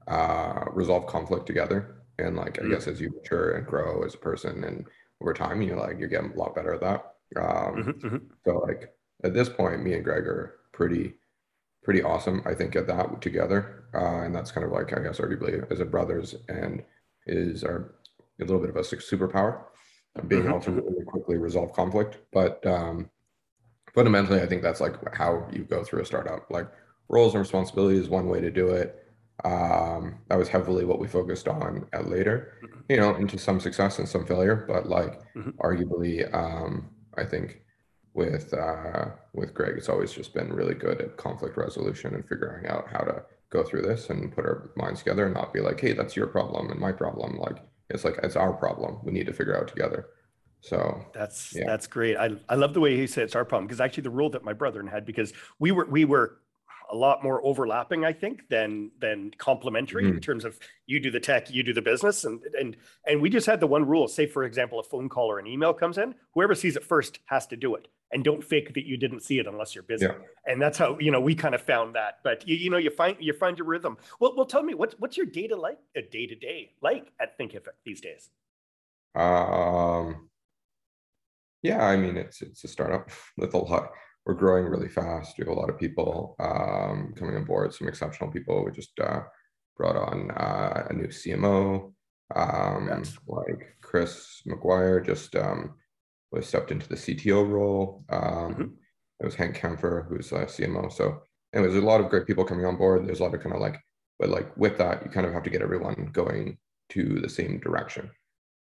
uh, 0.06 0.65
resolve 0.73 1.06
conflict 1.06 1.47
together. 1.47 1.97
And 2.19 2.37
like, 2.37 2.55
mm-hmm. 2.55 2.73
I 2.73 2.75
guess 2.75 2.87
as 2.87 3.00
you 3.00 3.11
mature 3.11 3.56
and 3.56 3.67
grow 3.67 4.03
as 4.03 4.15
a 4.15 4.19
person 4.19 4.65
and 4.65 4.87
over 5.21 5.33
time, 5.33 5.62
you're 5.62 5.79
like, 5.79 5.99
you're 5.99 6.09
getting 6.09 6.33
a 6.33 6.37
lot 6.37 6.55
better 6.55 6.75
at 6.75 6.81
that. 6.81 7.15
Um, 7.37 7.44
mm-hmm. 7.44 8.06
mm-hmm. 8.06 8.17
So 8.44 8.59
like 8.59 8.94
at 9.25 9.35
this 9.35 9.49
point, 9.49 9.83
me 9.83 9.94
and 9.94 10.05
Greg 10.05 10.27
are 10.27 10.61
pretty, 10.73 11.15
pretty 11.87 12.03
awesome, 12.03 12.43
I 12.44 12.53
think, 12.53 12.75
at 12.75 12.88
that 12.88 13.23
together. 13.23 13.85
Uh, 13.94 14.23
and 14.23 14.35
that's 14.35 14.50
kind 14.50 14.67
of 14.67 14.73
like, 14.73 14.93
I 14.93 15.00
guess, 15.00 15.19
arguably 15.19 15.65
as 15.71 15.79
a 15.79 15.85
brothers 15.85 16.35
and 16.49 16.83
is 17.27 17.62
our 17.62 17.94
a 18.41 18.44
little 18.44 18.59
bit 18.59 18.71
of 18.71 18.77
a 18.77 18.81
superpower, 18.81 19.62
being 20.27 20.43
mm-hmm. 20.43 20.50
able 20.50 20.61
to 20.61 20.73
really 20.73 21.05
quickly 21.06 21.38
resolve 21.38 21.73
conflict. 21.73 22.19
But 22.33 22.67
um, 22.67 23.09
fundamentally, 23.94 24.41
I 24.41 24.47
think 24.47 24.62
that's 24.62 24.81
like 24.81 24.97
how 25.15 25.49
you 25.53 25.62
go 25.62 25.85
through 25.85 26.03
a 26.03 26.05
startup. 26.05 26.50
Like 26.50 26.69
roles 27.09 27.35
and 27.35 27.41
responsibilities 27.41 28.00
is 28.00 28.09
one 28.09 28.29
way 28.29 28.41
to 28.41 28.50
do 28.50 28.71
it. 28.71 29.05
Um, 29.44 30.19
that 30.29 30.38
was 30.38 30.49
heavily 30.49 30.85
what 30.85 30.99
we 30.99 31.06
focused 31.06 31.47
on 31.47 31.87
at 31.93 32.11
later, 32.11 32.55
mm-hmm. 32.65 32.81
you 32.88 32.97
know, 32.97 33.15
into 33.15 33.38
some 33.38 33.61
success 33.61 34.00
and 34.00 34.09
some 34.09 34.27
failure. 34.27 34.65
But 34.67 34.88
like, 34.88 35.21
mm-hmm. 35.37 35.50
arguably, 35.61 36.35
um, 36.35 36.91
I 37.17 37.23
think 37.23 37.62
with 38.17 38.53
uh, 38.55 39.07
with 39.35 39.55
Greg, 39.55 39.75
it's 39.77 39.89
always 39.89 40.13
just 40.13 40.35
been 40.35 40.53
really 40.53 40.75
good 40.75 41.01
at 41.01 41.17
conflict 41.17 41.57
resolution 41.57 42.15
and 42.15 42.27
figuring 42.27 42.67
out 42.67 42.89
how 42.91 43.01
to 43.01 43.23
go 43.51 43.63
through 43.63 43.83
this 43.83 44.11
and 44.11 44.35
put 44.35 44.45
our 44.45 44.71
minds 44.75 45.01
together 45.01 45.27
and 45.27 45.35
not 45.35 45.53
be 45.53 45.61
like, 45.61 45.81
hey, 45.81 45.93
that's 45.93 46.17
your 46.17 46.27
problem 46.27 46.71
and 46.71 46.81
my 46.81 46.93
problem. 46.93 47.37
Like 47.37 47.59
it's 47.91 48.05
like 48.05 48.19
it's 48.23 48.35
our 48.35 48.53
problem. 48.55 48.99
We 49.05 49.13
need 49.13 49.27
to 49.27 49.33
figure 49.33 49.57
out 49.57 49.69
together. 49.69 50.09
So 50.61 51.05
that's 51.15 51.55
yeah. 51.55 51.65
that's 51.67 51.87
great. 51.87 52.17
I 52.17 52.31
I 52.49 52.55
love 52.57 52.75
the 52.75 52.81
way 52.81 52.97
he 52.97 53.07
said 53.07 53.25
it's 53.25 53.37
our 53.37 53.45
problem 53.45 53.67
because 53.67 53.81
actually 53.81 54.05
the 54.05 54.11
rule 54.11 54.31
that 54.31 54.43
my 54.43 54.55
brother 54.55 54.85
had 54.87 55.05
because 55.05 55.33
we 55.59 55.71
were 55.71 55.85
we 55.85 56.05
were 56.05 56.39
a 56.91 56.97
lot 56.97 57.23
more 57.23 57.44
overlapping, 57.44 58.05
I 58.05 58.12
think, 58.12 58.49
than 58.49 58.91
than 59.00 59.33
complementary 59.38 60.05
mm-hmm. 60.05 60.15
in 60.15 60.21
terms 60.21 60.44
of 60.44 60.59
you 60.87 61.00
do 61.00 61.11
the 61.11 61.21
tech, 61.21 61.50
you 61.50 61.62
do 61.62 61.73
the 61.73 61.83
business, 61.83 62.25
and 62.25 62.41
and 62.59 62.77
and 63.06 63.21
we 63.21 63.31
just 63.31 63.47
had 63.47 63.61
the 63.61 63.67
one 63.67 63.87
rule. 63.87 64.09
Say, 64.09 64.27
for 64.27 64.44
example, 64.44 64.79
a 64.79 64.83
phone 64.83 65.09
call 65.09 65.31
or 65.31 65.38
an 65.38 65.47
email 65.47 65.73
comes 65.73 65.99
in, 65.99 66.15
whoever 66.35 66.55
sees 66.55 66.77
it 66.77 66.85
first 66.85 67.19
has 67.27 67.47
to 67.49 67.56
do 67.56 67.75
it, 67.75 67.88
and 68.12 68.25
don't 68.25 68.43
fake 68.43 68.75
that 68.75 68.87
you 68.87 68.97
didn't 68.97 69.21
see 69.21 69.38
it 69.38 69.47
unless 69.47 69.75
you're 69.75 69.85
busy. 69.85 70.06
Yeah. 70.06 70.15
And 70.47 70.61
that's 70.61 70.79
how 70.79 70.99
you 70.99 71.11
know 71.11 71.21
we 71.21 71.35
kind 71.35 71.55
of 71.55 71.62
found 71.62 71.94
that. 71.94 72.19
But 72.23 72.47
you, 72.47 72.56
you 72.56 72.71
know, 72.71 72.79
you 72.79 72.91
find 72.91 73.17
you 73.21 73.33
find 73.33 73.59
your 73.59 73.67
rhythm. 73.67 73.97
Well, 74.21 74.35
well, 74.37 74.47
tell 74.47 74.62
me 74.62 74.75
what's 74.75 74.94
what's 74.99 75.17
your 75.17 75.27
data 75.27 75.56
like, 75.56 75.79
a 75.97 76.03
day 76.03 76.27
to 76.27 76.35
day 76.35 76.73
like 76.83 77.12
at 77.21 77.38
Thinkific 77.38 77.75
these 77.85 78.00
days? 78.00 78.31
Um. 79.15 80.29
Yeah, 81.62 81.85
I 81.85 81.97
mean 81.97 82.17
it's 82.17 82.43
it's 82.43 82.62
a 82.62 82.69
startup 82.69 83.11
with 83.37 83.55
a 83.55 83.59
lot 83.59 83.91
we're 84.26 84.34
growing 84.34 84.67
really 84.67 84.88
fast. 84.88 85.38
We 85.38 85.44
have 85.44 85.56
a 85.56 85.58
lot 85.58 85.70
of 85.70 85.78
people 85.78 86.34
um, 86.40 87.14
coming 87.17 87.37
on 87.37 87.44
board, 87.44 87.73
some 87.73 87.87
exceptional 87.87 88.31
people. 88.31 88.64
We 88.64 88.73
just 88.73 88.99
uh, 88.99 89.20
brought 89.76 89.96
on 89.96 90.32
uh, 90.32 90.88
a 90.90 90.93
new 90.93 91.06
CMO, 91.06 91.93
um, 92.34 92.88
yes. 92.88 93.17
like 93.28 93.76
Chris 93.82 94.43
McGuire, 94.46 95.06
just 95.06 95.37
um, 95.37 95.75
was 96.32 96.49
stepped 96.49 96.73
into 96.73 96.88
the 96.88 96.96
CTO 96.96 97.49
role. 97.49 98.05
Um, 98.11 98.20
mm-hmm. 98.23 98.62
It 99.20 99.25
was 99.25 99.37
Hank 99.37 99.56
Kempfer, 99.56 100.08
who's 100.08 100.32
a 100.32 100.46
CMO. 100.46 100.93
So, 100.93 101.23
anyways, 101.55 101.73
there's 101.73 101.84
a 101.84 101.87
lot 101.87 102.00
of 102.00 102.11
great 102.11 102.26
people 102.26 102.44
coming 102.44 102.67
on 102.67 102.76
board. 102.76 103.06
There's 103.06 103.20
a 103.20 103.23
lot 103.23 103.34
of 103.34 103.40
kind 103.40 103.55
of 103.55 103.61
like, 103.61 103.81
but 104.19 104.28
like 104.28 104.55
with 104.56 104.76
that, 104.78 105.05
you 105.05 105.11
kind 105.11 105.26
of 105.26 105.32
have 105.32 105.44
to 105.44 105.50
get 105.50 105.62
everyone 105.62 106.11
going 106.12 106.58
to 106.90 107.20
the 107.20 107.28
same 107.28 107.61
direction 107.61 108.11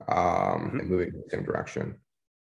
um, 0.08 0.18
mm-hmm. 0.18 0.80
and 0.80 0.90
moving 0.90 1.08
in 1.08 1.16
the 1.16 1.30
same 1.32 1.44
direction. 1.44 1.96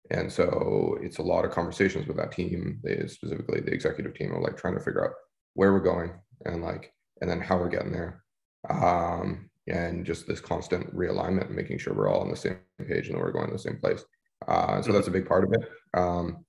And 0.10 0.32
so 0.32 0.98
it's 1.02 1.20
a 1.20 1.24
lot 1.24 1.46
of 1.46 1.52
conversations 1.52 2.08
with 2.08 2.18
that 2.18 2.32
team, 2.32 2.82
specifically 3.08 3.62
the 3.62 3.72
executive 3.74 4.14
team, 4.14 4.34
of 4.34 4.42
like 4.42 4.58
trying 4.58 4.74
to 4.74 4.84
figure 4.84 5.06
out 5.06 5.14
where 5.54 5.72
we're 5.72 5.80
going 5.80 6.12
and 6.46 6.62
like, 6.62 6.94
and 7.22 7.30
then 7.30 7.40
how 7.40 7.58
we're 7.58 7.70
getting 7.70 7.94
there. 7.94 8.24
Um, 8.70 9.50
and 9.68 10.06
just 10.06 10.28
this 10.28 10.42
constant 10.42 10.94
realignment 10.96 11.52
making 11.52 11.78
sure 11.78 11.94
we're 11.94 12.10
all 12.10 12.22
on 12.22 12.30
the 12.30 12.36
same 12.36 12.58
page 12.88 13.10
and 13.10 13.18
we're 13.18 13.32
going 13.32 13.48
to 13.48 13.54
the 13.54 13.60
same 13.60 13.78
place. 13.78 14.04
Uh, 14.48 14.82
so 14.82 14.92
that's 14.92 15.08
a 15.08 15.12
big 15.12 15.28
part 15.28 15.44
of 15.44 15.54
it. 15.54 15.70
Um, 15.94 16.46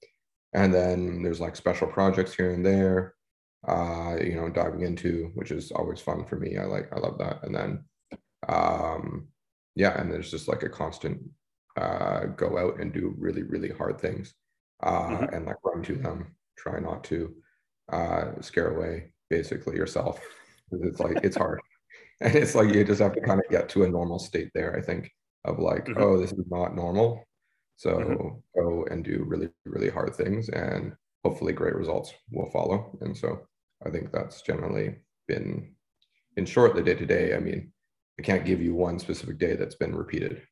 and 0.55 0.73
then 0.73 1.23
there's 1.23 1.41
like 1.41 1.57
special 1.57 1.87
projects 1.87 2.35
here 2.35 2.53
and 2.53 2.65
there, 2.65 3.15
uh, 3.69 4.17
you 4.21 4.35
know, 4.35 4.49
diving 4.49 4.83
into, 4.83 5.31
which 5.35 5.51
is 5.51 5.71
always 5.73 6.01
fun 6.01 6.25
for 6.25 6.37
me. 6.37 6.57
I 6.57 6.65
like, 6.65 6.91
I 6.93 6.99
love 6.99 7.19
that. 7.19 7.45
And 7.45 7.55
then, 7.55 7.85
um, 8.49 9.29
yeah, 9.77 9.99
and 10.01 10.11
there's 10.11 10.31
just 10.31 10.49
like 10.49 10.63
a 10.63 10.69
constant 10.69 11.23
uh, 11.77 12.25
go 12.37 12.59
out 12.59 12.81
and 12.81 12.93
do 12.93 13.15
really 13.19 13.43
really 13.43 13.71
hard 13.71 14.01
things 14.01 14.35
uh, 14.83 15.09
mm-hmm. 15.09 15.35
and 15.35 15.47
like 15.47 15.57
run 15.65 15.83
to 15.83 15.95
them 15.95 16.35
try 16.59 16.79
not 16.79 17.03
to 17.05 17.35
uh, 17.93 18.33
scare 18.41 18.75
away 18.77 19.13
basically 19.31 19.77
yourself 19.77 20.21
it's 20.73 21.01
like 21.01 21.19
it's 21.23 21.37
hard 21.37 21.61
and 22.23 22.35
it's 22.37 22.55
like 22.55 22.73
you 22.73 22.85
just 22.85 23.01
have 23.01 23.15
to 23.15 23.21
kind 23.21 23.41
of 23.41 23.51
get 23.51 23.69
to 23.69 23.85
a 23.85 23.89
normal 23.89 24.19
state 24.19 24.51
there 24.55 24.77
i 24.77 24.81
think 24.81 25.11
of 25.45 25.59
like 25.59 25.87
mm-hmm. 25.87 26.01
oh 26.01 26.19
this 26.19 26.33
is 26.33 26.45
not 26.51 26.75
normal 26.75 27.25
so 27.77 27.97
mm-hmm. 27.97 28.61
go 28.61 28.87
and 28.91 29.05
do 29.05 29.25
really 29.27 29.49
really 29.65 29.91
hard 29.91 30.15
things 30.15 30.49
and 30.51 30.95
hopefully 31.25 31.53
great 31.53 31.75
results 31.75 32.13
will 32.31 32.51
follow 32.51 32.97
and 33.01 33.17
so 33.17 33.41
i 33.85 33.91
think 33.91 34.13
that's 34.13 34.43
generally 34.43 34.95
been 35.27 35.75
in 36.37 36.47
short 36.47 36.75
the 36.75 36.83
day 36.83 36.95
to 36.95 37.07
day 37.07 37.35
i 37.35 37.41
mean 37.41 37.73
i 38.21 38.23
can't 38.23 38.45
give 38.45 38.63
you 38.63 38.75
one 38.75 38.99
specific 38.99 39.39
day 39.39 39.57
that's 39.57 39.75
been 39.75 39.95
repeated 39.95 40.43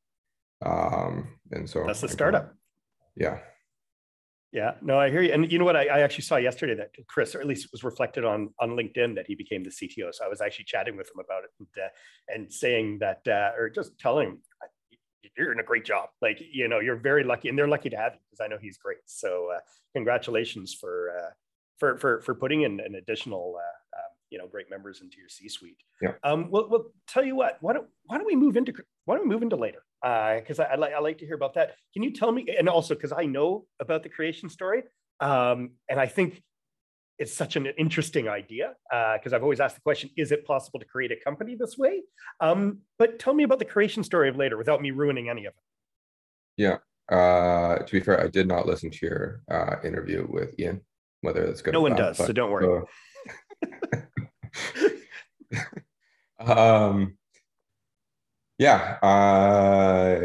um, 0.64 1.28
and 1.50 1.68
so 1.68 1.84
that's 1.86 2.00
the 2.00 2.08
startup. 2.08 2.54
yeah. 3.16 3.38
Yeah, 4.52 4.72
no, 4.82 4.98
I 4.98 5.10
hear 5.10 5.22
you. 5.22 5.32
And 5.32 5.50
you 5.50 5.60
know 5.60 5.64
what? 5.64 5.76
I, 5.76 5.86
I, 5.86 6.00
actually 6.00 6.24
saw 6.24 6.34
yesterday 6.34 6.74
that 6.74 6.90
Chris, 7.06 7.36
or 7.36 7.40
at 7.40 7.46
least 7.46 7.66
it 7.66 7.70
was 7.70 7.84
reflected 7.84 8.24
on 8.24 8.52
on 8.58 8.70
LinkedIn, 8.70 9.14
that 9.14 9.28
he 9.28 9.36
became 9.36 9.62
the 9.62 9.70
CTO. 9.70 10.12
So 10.12 10.24
I 10.24 10.28
was 10.28 10.40
actually 10.40 10.64
chatting 10.64 10.96
with 10.96 11.06
him 11.06 11.24
about 11.24 11.44
it 11.44 11.50
and, 11.60 11.68
uh, 11.78 11.88
and 12.34 12.52
saying 12.52 12.98
that, 12.98 13.20
uh, 13.28 13.52
or 13.56 13.70
just 13.70 13.96
telling 14.00 14.26
him, 14.26 14.38
you're 15.36 15.52
in 15.52 15.60
a 15.60 15.64
great 15.64 15.84
job. 15.84 16.08
Like 16.20 16.42
you 16.52 16.68
know, 16.68 16.80
you're 16.80 16.96
very 16.96 17.24
lucky, 17.24 17.48
and 17.48 17.56
they're 17.56 17.68
lucky 17.68 17.90
to 17.90 17.96
have 17.96 18.14
you 18.14 18.20
because 18.28 18.44
I 18.44 18.48
know 18.48 18.58
he's 18.60 18.76
great. 18.76 18.98
So 19.06 19.50
uh, 19.54 19.60
congratulations 19.94 20.74
for 20.74 21.10
uh, 21.16 21.30
for 21.78 21.96
for 21.98 22.20
for 22.22 22.34
putting 22.34 22.62
in 22.62 22.80
an 22.80 22.96
additional 22.96 23.56
uh, 23.56 23.98
um, 23.98 24.10
you 24.30 24.38
know 24.38 24.46
great 24.46 24.68
members 24.70 25.00
into 25.00 25.18
your 25.18 25.28
C-suite. 25.28 25.78
Yeah. 26.02 26.12
Um. 26.24 26.50
Well, 26.50 26.68
well, 26.68 26.86
tell 27.06 27.24
you 27.24 27.36
what. 27.36 27.58
Why 27.60 27.72
don't 27.72 27.88
Why 28.04 28.18
don't 28.18 28.26
we 28.26 28.36
move 28.36 28.56
into 28.56 28.72
Why 29.04 29.16
don't 29.16 29.28
we 29.28 29.32
move 29.32 29.42
into 29.42 29.56
later? 29.56 29.82
Because 30.02 30.59
uh, 30.59 30.64
I, 30.64 30.73
I 30.73 30.76
like 30.76 30.95
I 30.95 30.99
like 31.00 31.19
to 31.19 31.26
hear 31.26 31.35
about 31.35 31.54
that. 31.54 31.76
Can 31.92 32.02
you 32.02 32.12
tell 32.12 32.33
me? 32.33 32.47
And 32.59 32.69
also 32.69 32.95
because 32.95 33.12
I 33.12 33.26
know 33.26 33.66
about 33.80 34.02
the 34.02 34.09
creation 34.09 34.49
story. 34.49 34.83
Um. 35.21 35.73
And 35.88 36.00
I 36.00 36.07
think 36.07 36.42
it's 37.19 37.35
such 37.35 37.57
an 37.57 37.66
interesting 37.78 38.28
idea 38.28 38.75
because 38.90 39.33
uh, 39.33 39.37
I've 39.37 39.42
always 39.42 39.61
asked 39.61 39.76
the 39.76 39.83
question: 39.83 40.11
Is 40.16 40.33
it 40.33 40.47
possible 40.47 40.80
to 40.80 40.87
create 40.87 41.12
a 41.12 41.16
company 41.16 41.54
this 41.54 41.76
way? 41.76 42.02
Um. 42.40 42.78
But 42.99 43.19
tell 43.19 43.35
me 43.35 43.45
about 43.45 43.59
the 43.59 43.64
creation 43.64 44.02
story 44.02 44.28
of 44.28 44.37
later 44.37 44.57
without 44.57 44.80
me 44.80 44.90
ruining 44.90 45.28
any 45.28 45.45
of 45.47 45.52
it. 45.52 45.62
Yeah. 46.57 46.78
Uh, 47.11 47.78
to 47.78 47.92
be 47.92 48.00
fair, 48.00 48.23
I 48.23 48.28
did 48.28 48.47
not 48.47 48.66
listen 48.66 48.90
to 48.90 48.99
your 49.02 49.42
uh, 49.50 49.76
interview 49.85 50.26
with 50.30 50.59
Ian. 50.59 50.80
Whether 51.23 51.45
it's 51.45 51.61
good. 51.61 51.75
No 51.75 51.83
one 51.83 51.97
does, 51.97 52.16
so 52.16 52.33
don't 52.33 52.50
worry. 52.50 52.83
um, 56.40 57.16
yeah, 58.60 58.98
uh, 59.02 60.20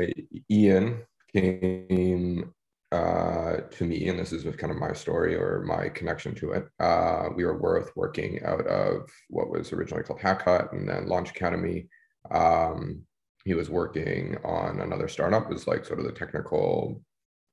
Ian 0.52 1.04
came 1.34 2.52
uh, 2.92 3.56
to 3.72 3.86
me, 3.86 4.10
and 4.10 4.20
this 4.20 4.34
is 4.34 4.44
kind 4.58 4.72
of 4.72 4.78
my 4.78 4.92
story 4.92 5.38
or 5.38 5.64
my 5.66 5.88
connection 5.88 6.36
to 6.36 6.52
it. 6.52 6.68
Uh, 6.78 7.30
we 7.34 7.46
were 7.46 7.58
both 7.58 7.96
working 7.96 8.44
out 8.44 8.68
of 8.68 9.10
what 9.30 9.50
was 9.50 9.72
originally 9.72 10.04
called 10.04 10.20
Hut 10.20 10.74
and 10.74 10.88
then 10.88 11.08
Launch 11.08 11.30
Academy. 11.30 11.88
Um, 12.30 13.04
he 13.46 13.54
was 13.54 13.70
working 13.70 14.36
on 14.44 14.82
another 14.82 15.08
startup, 15.08 15.50
was 15.50 15.66
like 15.66 15.86
sort 15.86 16.00
of 16.00 16.06
the 16.06 16.12
technical 16.12 17.02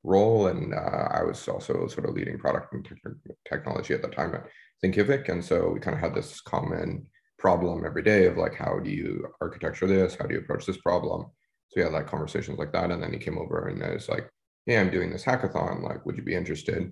role, 0.02 0.48
and 0.48 0.74
uh, 0.74 1.08
I 1.12 1.22
was 1.22 1.46
also 1.46 1.86
sort 1.86 2.08
of 2.08 2.14
leading 2.16 2.40
product 2.40 2.74
and 2.74 2.84
te- 2.84 3.34
technology 3.48 3.94
at 3.94 4.02
the 4.02 4.08
time 4.08 4.34
at 4.34 4.48
Thinkific, 4.84 5.28
and 5.28 5.44
so 5.44 5.70
we 5.70 5.78
kind 5.78 5.94
of 5.94 6.00
had 6.00 6.12
this 6.12 6.40
common 6.40 7.06
problem 7.42 7.84
every 7.84 8.02
day 8.02 8.26
of 8.26 8.38
like, 8.38 8.54
how 8.54 8.78
do 8.78 8.90
you 8.90 9.26
architecture 9.40 9.87
this? 9.87 10.16
How 10.18 10.26
do 10.26 10.34
you 10.34 10.40
approach 10.40 10.64
this 10.64 10.78
problem? 10.78 11.26
So 11.68 11.75
we 11.76 11.82
had 11.82 11.92
like 11.92 12.06
conversations 12.06 12.58
like 12.58 12.72
that, 12.72 12.90
and 12.90 13.02
then 13.02 13.12
he 13.12 13.18
came 13.18 13.38
over 13.38 13.68
and 13.68 13.82
I 13.82 13.94
was 13.94 14.08
like, 14.08 14.30
"Hey, 14.66 14.78
I'm 14.78 14.90
doing 14.90 15.11
this 15.11 15.25
hackathon. 15.25 15.82
Like, 15.82 16.06
would 16.06 16.16
you 16.16 16.22
be 16.22 16.34
interested?" 16.34 16.82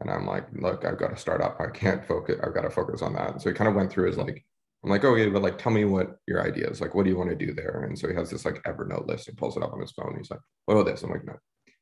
And 0.00 0.10
I'm 0.10 0.26
like, 0.26 0.46
"Look, 0.52 0.84
I've 0.84 0.98
got 0.98 1.10
to 1.10 1.16
start 1.24 1.42
up. 1.42 1.60
I 1.60 1.68
can't 1.70 2.06
focus. 2.06 2.36
I've 2.42 2.54
got 2.54 2.62
to 2.62 2.70
focus 2.70 3.02
on 3.02 3.14
that." 3.14 3.32
And 3.32 3.42
so 3.42 3.50
he 3.50 3.54
kind 3.54 3.68
of 3.68 3.76
went 3.76 3.90
through 3.92 4.06
his 4.08 4.16
like 4.16 4.44
I'm 4.84 4.90
like, 4.90 5.04
oh 5.04 5.16
yeah, 5.16 5.28
but 5.28 5.42
like, 5.42 5.58
tell 5.58 5.72
me 5.72 5.84
what 5.84 6.18
your 6.26 6.46
idea 6.46 6.68
is. 6.68 6.80
Like, 6.80 6.94
what 6.94 7.04
do 7.04 7.10
you 7.10 7.16
want 7.18 7.30
to 7.30 7.36
do 7.36 7.52
there? 7.52 7.84
And 7.88 7.98
so 7.98 8.08
he 8.08 8.14
has 8.14 8.30
this 8.30 8.44
like 8.44 8.62
Evernote 8.62 9.08
list. 9.08 9.28
and 9.28 9.36
pulls 9.36 9.56
it 9.56 9.62
up 9.62 9.72
on 9.72 9.80
his 9.80 9.92
phone. 9.92 10.14
He's 10.16 10.30
like, 10.30 10.40
what 10.66 10.74
about 10.74 10.86
this? 10.86 11.02
I'm 11.02 11.10
like, 11.10 11.24
no. 11.24 11.34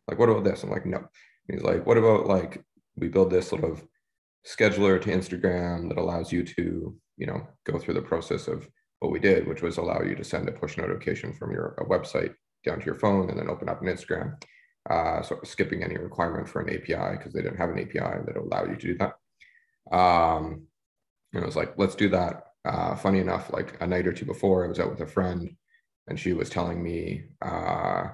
Like, 0.08 0.18
what 0.18 0.30
about 0.30 0.44
this? 0.44 0.62
I'm 0.62 0.70
like, 0.70 0.86
no. 0.86 0.98
And 0.98 1.58
he's 1.58 1.62
like, 1.62 1.86
what 1.86 1.98
about 1.98 2.26
like 2.26 2.62
we 2.96 3.08
build 3.08 3.30
this 3.30 3.48
sort 3.48 3.64
of 3.64 3.84
scheduler 4.46 5.00
to 5.02 5.10
Instagram 5.10 5.88
that 5.88 5.98
allows 5.98 6.32
you 6.32 6.42
to, 6.44 6.96
you 7.16 7.26
know, 7.26 7.46
go 7.64 7.78
through 7.78 7.94
the 7.94 8.02
process 8.02 8.48
of 8.48 8.68
what 9.00 9.12
we 9.12 9.18
did, 9.18 9.46
which 9.46 9.62
was 9.62 9.76
allow 9.76 10.02
you 10.02 10.14
to 10.14 10.24
send 10.24 10.48
a 10.48 10.52
push 10.52 10.76
notification 10.76 11.32
from 11.32 11.52
your 11.52 11.76
website 11.88 12.34
down 12.64 12.78
to 12.80 12.86
your 12.86 12.94
phone 12.94 13.28
and 13.30 13.38
then 13.38 13.50
open 13.50 13.68
up 13.68 13.82
an 13.82 13.88
Instagram. 13.88 14.34
Uh, 14.88 15.20
so 15.22 15.40
skipping 15.44 15.82
any 15.82 15.96
requirement 15.96 16.48
for 16.48 16.60
an 16.60 16.70
API 16.70 17.16
because 17.16 17.32
they 17.32 17.42
didn't 17.42 17.58
have 17.58 17.70
an 17.70 17.78
API 17.78 18.24
that 18.24 18.36
allowed 18.36 18.70
you 18.70 18.76
to 18.76 18.86
do 18.86 18.98
that. 18.98 19.96
Um, 19.96 20.66
and 21.32 21.42
I 21.42 21.46
was 21.46 21.56
like, 21.56 21.74
let's 21.76 21.94
do 21.94 22.08
that 22.10 22.46
uh, 22.66 22.96
funny 22.96 23.20
enough, 23.20 23.52
like 23.52 23.76
a 23.80 23.86
night 23.86 24.06
or 24.06 24.12
two 24.12 24.24
before, 24.24 24.64
I 24.64 24.68
was 24.68 24.80
out 24.80 24.90
with 24.90 25.00
a 25.00 25.06
friend, 25.06 25.54
and 26.08 26.18
she 26.18 26.32
was 26.32 26.50
telling 26.50 26.82
me 26.82 27.24
uh, 27.42 28.08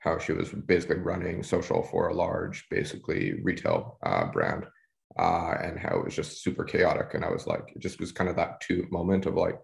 how 0.00 0.18
she 0.18 0.32
was 0.32 0.50
basically 0.50 0.96
running 0.96 1.42
social 1.42 1.82
for 1.82 2.08
a 2.08 2.14
large, 2.14 2.68
basically 2.70 3.40
retail 3.42 3.98
uh, 4.04 4.26
brand, 4.26 4.66
uh, 5.18 5.54
and 5.62 5.78
how 5.78 5.98
it 5.98 6.04
was 6.04 6.14
just 6.14 6.42
super 6.42 6.64
chaotic. 6.64 7.14
And 7.14 7.24
I 7.24 7.30
was 7.30 7.46
like, 7.46 7.72
it 7.74 7.80
just 7.80 8.00
was 8.00 8.12
kind 8.12 8.30
of 8.30 8.36
that 8.36 8.60
two 8.60 8.86
moment 8.90 9.26
of 9.26 9.34
like 9.34 9.58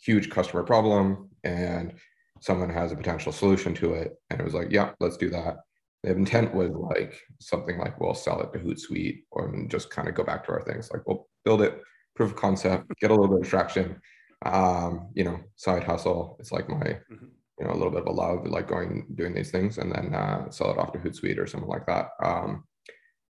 huge 0.00 0.30
customer 0.30 0.62
problem, 0.62 1.28
and 1.44 1.94
someone 2.40 2.70
has 2.70 2.92
a 2.92 2.96
potential 2.96 3.32
solution 3.32 3.74
to 3.74 3.94
it, 3.94 4.14
and 4.30 4.40
it 4.40 4.44
was 4.44 4.54
like, 4.54 4.68
yeah, 4.70 4.90
let's 5.00 5.16
do 5.16 5.30
that. 5.30 5.56
The 6.04 6.12
intent 6.12 6.54
was 6.54 6.70
like 6.70 7.20
something 7.40 7.78
like 7.78 8.00
we'll 8.00 8.14
sell 8.14 8.40
it 8.40 8.52
to 8.52 8.58
Hootsuite, 8.60 9.24
or 9.30 9.52
just 9.68 9.90
kind 9.90 10.08
of 10.08 10.14
go 10.14 10.24
back 10.24 10.44
to 10.44 10.52
our 10.52 10.62
things 10.62 10.90
like 10.92 11.02
we'll 11.06 11.28
build 11.44 11.62
it 11.62 11.82
proof 12.14 12.30
of 12.30 12.36
concept, 12.36 12.92
get 13.00 13.10
a 13.10 13.14
little 13.14 13.36
bit 13.36 13.44
of 13.44 13.50
traction. 13.50 14.00
Um, 14.44 15.08
you 15.14 15.24
know, 15.24 15.40
side 15.56 15.82
hustle. 15.82 16.36
It's 16.38 16.52
like 16.52 16.68
my, 16.68 16.76
mm-hmm. 16.76 17.26
you 17.58 17.66
know, 17.66 17.72
a 17.72 17.74
little 17.74 17.90
bit 17.90 18.02
of 18.02 18.06
a 18.06 18.12
love, 18.12 18.46
like 18.46 18.68
going 18.68 19.04
doing 19.16 19.34
these 19.34 19.50
things, 19.50 19.78
and 19.78 19.90
then 19.90 20.14
uh, 20.14 20.48
sell 20.50 20.70
it 20.70 20.78
off 20.78 20.92
to 20.92 20.98
Hootsuite 21.00 21.38
or 21.38 21.46
something 21.48 21.68
like 21.68 21.86
that. 21.86 22.10
Um, 22.22 22.62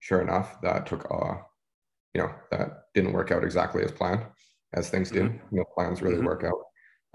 sure 0.01 0.21
enough, 0.21 0.61
that 0.63 0.85
took, 0.85 1.07
uh, 1.09 1.37
you 2.17 2.23
know, 2.23 2.33
that 2.51 2.85
didn't 2.95 3.13
work 3.13 3.31
out 3.31 3.45
exactly 3.45 3.85
as 3.85 3.93
planned, 3.93 4.25
as 4.73 4.89
things. 4.89 5.13
Mm-hmm. 5.13 5.37
You 5.53 5.59
know, 5.59 5.65
plans 5.75 6.01
really 6.01 6.17
mm-hmm. 6.17 6.27
work 6.27 6.45
out. 6.45 6.63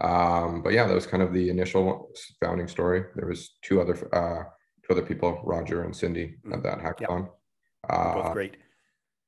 Um, 0.08 0.62
but 0.62 0.74
yeah, 0.74 0.86
that 0.86 0.93
was 0.93 1.08
kind 1.08 1.24
of 1.24 1.34
the 1.34 1.50
initial 1.50 2.12
founding 2.39 2.67
story. 2.67 3.05
There 3.15 3.27
was 3.27 3.55
two 3.63 3.81
other 3.81 3.96
uh, 4.15 4.43
two 4.86 4.93
other 4.93 5.01
people, 5.01 5.41
Roger 5.43 5.84
and 5.86 5.96
Cindy, 5.96 6.36
at 6.46 6.51
mm-hmm. 6.51 6.62
that 6.62 6.79
hackathon. 6.79 7.22
Yep. 7.22 7.34
Uh, 7.89 8.13
both 8.13 8.34
great 8.34 8.58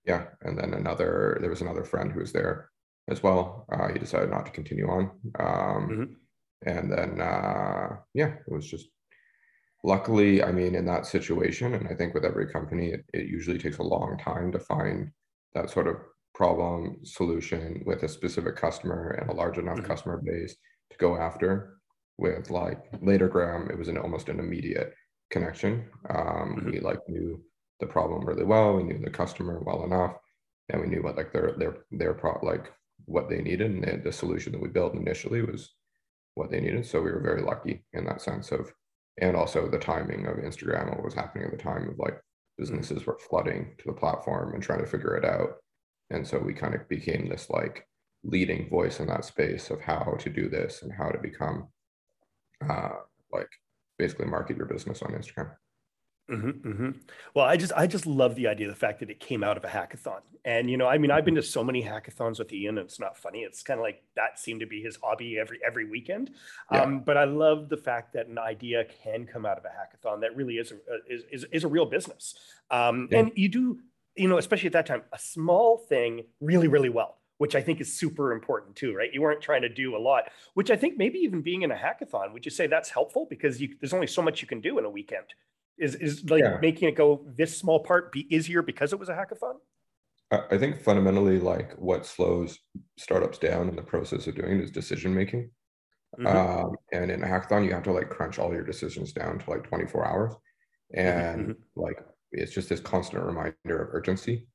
yeah, 0.05 0.25
and 0.41 0.57
then 0.57 0.73
another 0.73 1.37
there 1.39 1.49
was 1.49 1.61
another 1.61 1.83
friend 1.83 2.11
who 2.11 2.19
was 2.19 2.31
there 2.31 2.69
as 3.09 3.23
well. 3.23 3.65
Uh, 3.71 3.91
he 3.91 3.99
decided 3.99 4.29
not 4.29 4.45
to 4.45 4.51
continue 4.51 4.87
on, 4.87 5.11
um, 5.39 5.89
mm-hmm. 5.89 6.03
and 6.69 6.91
then 6.91 7.21
uh, 7.21 7.97
yeah, 8.13 8.33
it 8.45 8.51
was 8.51 8.69
just 8.69 8.87
luckily. 9.83 10.43
I 10.43 10.51
mean, 10.51 10.75
in 10.75 10.85
that 10.85 11.05
situation, 11.05 11.73
and 11.73 11.87
I 11.87 11.95
think 11.95 12.13
with 12.13 12.25
every 12.25 12.47
company, 12.47 12.91
it, 12.91 13.05
it 13.13 13.27
usually 13.27 13.57
takes 13.57 13.77
a 13.77 13.83
long 13.83 14.17
time 14.17 14.51
to 14.51 14.59
find 14.59 15.09
that 15.55 15.69
sort 15.69 15.87
of 15.87 15.97
problem 16.33 16.97
solution 17.03 17.83
with 17.85 18.03
a 18.03 18.09
specific 18.09 18.55
customer 18.55 19.17
and 19.19 19.29
a 19.29 19.33
large 19.33 19.57
enough 19.57 19.77
mm-hmm. 19.77 19.87
customer 19.87 20.21
base 20.23 20.55
to 20.91 20.97
go 20.97 21.17
after. 21.17 21.77
With 22.19 22.51
like 22.51 22.91
Latergram, 23.01 23.71
it 23.71 23.77
was 23.77 23.87
an 23.87 23.97
almost 23.97 24.29
an 24.29 24.39
immediate 24.39 24.93
connection. 25.31 25.89
Um, 26.09 26.55
mm-hmm. 26.57 26.71
We 26.71 26.79
like 26.79 26.99
knew 27.07 27.41
the 27.79 27.87
problem 27.87 28.23
really 28.25 28.43
well. 28.43 28.75
We 28.75 28.83
knew 28.83 28.99
the 28.99 29.09
customer 29.09 29.61
well 29.65 29.83
enough, 29.83 30.13
and 30.69 30.79
we 30.79 30.87
knew 30.87 31.01
what 31.01 31.17
like 31.17 31.33
their 31.33 31.53
their 31.57 31.77
their 31.91 32.13
pro 32.13 32.39
like 32.43 32.71
what 33.05 33.29
they 33.29 33.41
needed, 33.41 33.71
and 33.71 33.83
they, 33.83 33.97
the 33.97 34.11
solution 34.11 34.51
that 34.51 34.61
we 34.61 34.69
built 34.69 34.93
initially 34.93 35.41
was 35.41 35.73
what 36.35 36.51
they 36.51 36.61
needed. 36.61 36.85
So 36.85 37.01
we 37.01 37.11
were 37.11 37.19
very 37.19 37.41
lucky 37.41 37.83
in 37.93 38.05
that 38.05 38.21
sense 38.21 38.51
of, 38.51 38.71
and 39.19 39.35
also 39.35 39.67
the 39.67 39.79
timing 39.79 40.25
of 40.27 40.37
Instagram, 40.37 40.89
what 40.91 41.03
was 41.03 41.13
happening 41.13 41.45
at 41.45 41.51
the 41.51 41.57
time 41.57 41.89
of 41.89 41.97
like 41.97 42.19
businesses 42.57 43.05
were 43.05 43.17
flooding 43.29 43.75
to 43.79 43.83
the 43.85 43.93
platform 43.93 44.53
and 44.53 44.63
trying 44.63 44.79
to 44.79 44.85
figure 44.85 45.15
it 45.15 45.25
out, 45.25 45.55
and 46.09 46.27
so 46.27 46.37
we 46.37 46.53
kind 46.53 46.75
of 46.75 46.87
became 46.89 47.27
this 47.27 47.49
like 47.49 47.87
leading 48.23 48.69
voice 48.69 48.99
in 48.99 49.07
that 49.07 49.25
space 49.25 49.69
of 49.69 49.81
how 49.81 50.15
to 50.19 50.29
do 50.29 50.49
this 50.49 50.81
and 50.81 50.91
how 50.91 51.09
to 51.09 51.17
become 51.17 51.67
uh, 52.69 52.89
like 53.31 53.49
basically 53.97 54.25
market 54.25 54.57
your 54.57 54.65
business 54.65 55.01
on 55.01 55.11
Instagram. 55.11 55.51
Mm-hmm, 56.33 56.67
mm-hmm. 56.67 56.89
Well, 57.33 57.45
I 57.45 57.57
just 57.57 57.73
I 57.73 57.87
just 57.87 58.05
love 58.05 58.35
the 58.35 58.47
idea, 58.47 58.67
the 58.67 58.75
fact 58.75 58.99
that 59.01 59.09
it 59.09 59.19
came 59.19 59.43
out 59.43 59.57
of 59.57 59.63
a 59.63 59.67
hackathon. 59.67 60.21
And 60.45 60.69
you 60.69 60.77
know, 60.77 60.87
I 60.87 60.97
mean, 60.97 61.11
I've 61.11 61.25
been 61.25 61.35
to 61.35 61.43
so 61.43 61.63
many 61.63 61.83
hackathons 61.83 62.39
with 62.39 62.51
Ian, 62.51 62.77
and 62.77 62.85
it's 62.85 62.99
not 62.99 63.17
funny. 63.17 63.41
It's 63.41 63.61
kind 63.61 63.79
of 63.79 63.83
like 63.83 64.03
that 64.15 64.39
seemed 64.39 64.61
to 64.61 64.65
be 64.65 64.81
his 64.81 64.97
hobby 65.01 65.37
every 65.37 65.59
every 65.65 65.85
weekend. 65.85 66.31
Yeah. 66.71 66.81
Um, 66.81 66.99
but 67.01 67.17
I 67.17 67.25
love 67.25 67.69
the 67.69 67.77
fact 67.77 68.13
that 68.13 68.27
an 68.27 68.39
idea 68.39 68.85
can 69.03 69.25
come 69.25 69.45
out 69.45 69.57
of 69.57 69.65
a 69.65 69.69
hackathon 69.69 70.21
that 70.21 70.35
really 70.35 70.55
is 70.55 70.71
a, 70.71 71.13
is, 71.13 71.23
is, 71.31 71.45
is 71.51 71.63
a 71.63 71.67
real 71.67 71.85
business. 71.85 72.35
Um, 72.71 73.07
yeah. 73.11 73.19
And 73.19 73.31
you 73.35 73.49
do, 73.49 73.79
you 74.15 74.27
know, 74.27 74.37
especially 74.37 74.67
at 74.67 74.73
that 74.73 74.85
time, 74.85 75.03
a 75.11 75.19
small 75.19 75.77
thing 75.77 76.23
really 76.41 76.67
really 76.67 76.89
well 76.89 77.17
which 77.39 77.55
I 77.55 77.61
think 77.61 77.81
is 77.81 77.91
super 77.91 78.31
important 78.31 78.75
too, 78.75 78.95
right? 78.95 79.09
You 79.11 79.21
weren't 79.21 79.41
trying 79.41 79.63
to 79.63 79.69
do 79.69 79.97
a 79.97 79.99
lot, 79.99 80.31
which 80.53 80.71
I 80.71 80.77
think 80.77 80.97
maybe 80.97 81.19
even 81.19 81.41
being 81.41 81.63
in 81.63 81.71
a 81.71 81.75
hackathon, 81.75 82.31
would 82.31 82.45
you 82.45 82.51
say 82.51 82.67
that's 82.67 82.89
helpful 82.89 83.27
because 83.29 83.59
you, 83.59 83.75
there's 83.81 83.91
only 83.91 84.07
so 84.07 84.21
much 84.21 84.41
you 84.41 84.47
can 84.47 84.61
do 84.61 84.77
in 84.77 84.85
a 84.85 84.89
weekend? 84.89 85.25
Is 85.77 85.95
is 85.95 86.29
like 86.29 86.43
yeah. 86.43 86.57
making 86.61 86.89
it 86.89 86.95
go 86.95 87.25
this 87.35 87.57
small 87.57 87.79
part 87.79 88.11
be 88.11 88.33
easier 88.33 88.61
because 88.61 88.93
it 88.93 88.99
was 88.99 89.09
a 89.09 89.13
hackathon? 89.13 89.55
I 90.49 90.57
think 90.57 90.81
fundamentally, 90.81 91.39
like 91.39 91.73
what 91.73 92.05
slows 92.05 92.59
startups 92.97 93.37
down 93.37 93.69
in 93.69 93.75
the 93.75 93.81
process 93.81 94.27
of 94.27 94.35
doing 94.35 94.59
it 94.59 94.63
is 94.63 94.71
decision 94.71 95.13
making. 95.13 95.49
Mm-hmm. 96.19 96.27
Um, 96.27 96.75
and 96.91 97.11
in 97.11 97.23
a 97.23 97.27
hackathon, 97.27 97.65
you 97.65 97.73
have 97.73 97.83
to 97.83 97.91
like 97.91 98.09
crunch 98.09 98.39
all 98.39 98.53
your 98.53 98.63
decisions 98.63 99.13
down 99.13 99.39
to 99.39 99.49
like 99.49 99.63
24 99.63 100.07
hours, 100.07 100.33
mm-hmm, 100.33 100.99
and 100.99 101.47
mm-hmm. 101.49 101.81
like 101.81 101.97
it's 102.31 102.53
just 102.53 102.69
this 102.69 102.79
constant 102.79 103.23
reminder 103.23 103.83
of 103.83 103.93
urgency, 103.93 104.47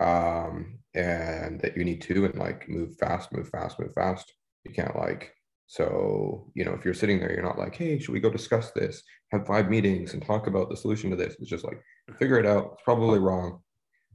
um, 0.00 0.78
and 0.94 1.60
that 1.60 1.76
you 1.76 1.84
need 1.84 2.02
to 2.02 2.24
and 2.24 2.36
like 2.36 2.68
move 2.68 2.96
fast, 2.96 3.32
move 3.32 3.48
fast, 3.48 3.78
move 3.78 3.92
fast. 3.94 4.32
You 4.64 4.72
can't 4.72 4.96
like 4.96 5.34
so, 5.74 6.52
you 6.54 6.64
know, 6.64 6.72
if 6.72 6.84
you're 6.84 6.94
sitting 6.94 7.18
there, 7.18 7.32
you're 7.32 7.42
not 7.42 7.58
like, 7.58 7.74
hey, 7.74 7.98
should 7.98 8.12
we 8.12 8.20
go 8.20 8.30
discuss 8.30 8.70
this? 8.70 9.02
Have 9.32 9.44
five 9.44 9.68
meetings 9.68 10.12
and 10.12 10.24
talk 10.24 10.46
about 10.46 10.70
the 10.70 10.76
solution 10.76 11.10
to 11.10 11.16
this. 11.16 11.34
It's 11.40 11.50
just 11.50 11.64
like, 11.64 11.82
figure 12.16 12.38
it 12.38 12.46
out. 12.46 12.74
It's 12.74 12.84
probably 12.84 13.18
wrong. 13.18 13.58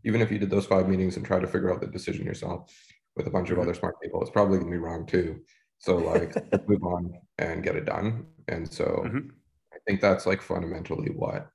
Even 0.06 0.22
if 0.22 0.32
you 0.32 0.40
did 0.40 0.50
those 0.50 0.66
five 0.66 0.88
meetings 0.88 1.18
and 1.18 1.26
try 1.26 1.38
to 1.38 1.48
figure 1.48 1.74
out 1.74 1.82
the 1.82 1.88
decision 1.88 2.26
yourself 2.26 2.74
with 3.18 3.28
a 3.28 3.30
bunch 3.30 3.50
of 3.50 3.58
mm-hmm. 3.58 3.64
other 3.64 3.74
smart 3.74 3.96
people, 4.02 4.22
it's 4.22 4.32
probably 4.32 4.58
gonna 4.58 4.72
be 4.72 4.78
wrong 4.78 5.06
too. 5.06 5.42
So 5.80 5.98
like 5.98 6.34
move 6.70 6.82
on 6.82 7.12
and 7.40 7.62
get 7.62 7.76
it 7.76 7.84
done. 7.84 8.28
And 8.48 8.72
so 8.72 9.04
mm-hmm. 9.06 9.28
I 9.74 9.78
think 9.86 10.00
that's 10.00 10.26
like 10.26 10.42
fundamentally 10.42 11.10
what 11.14 11.50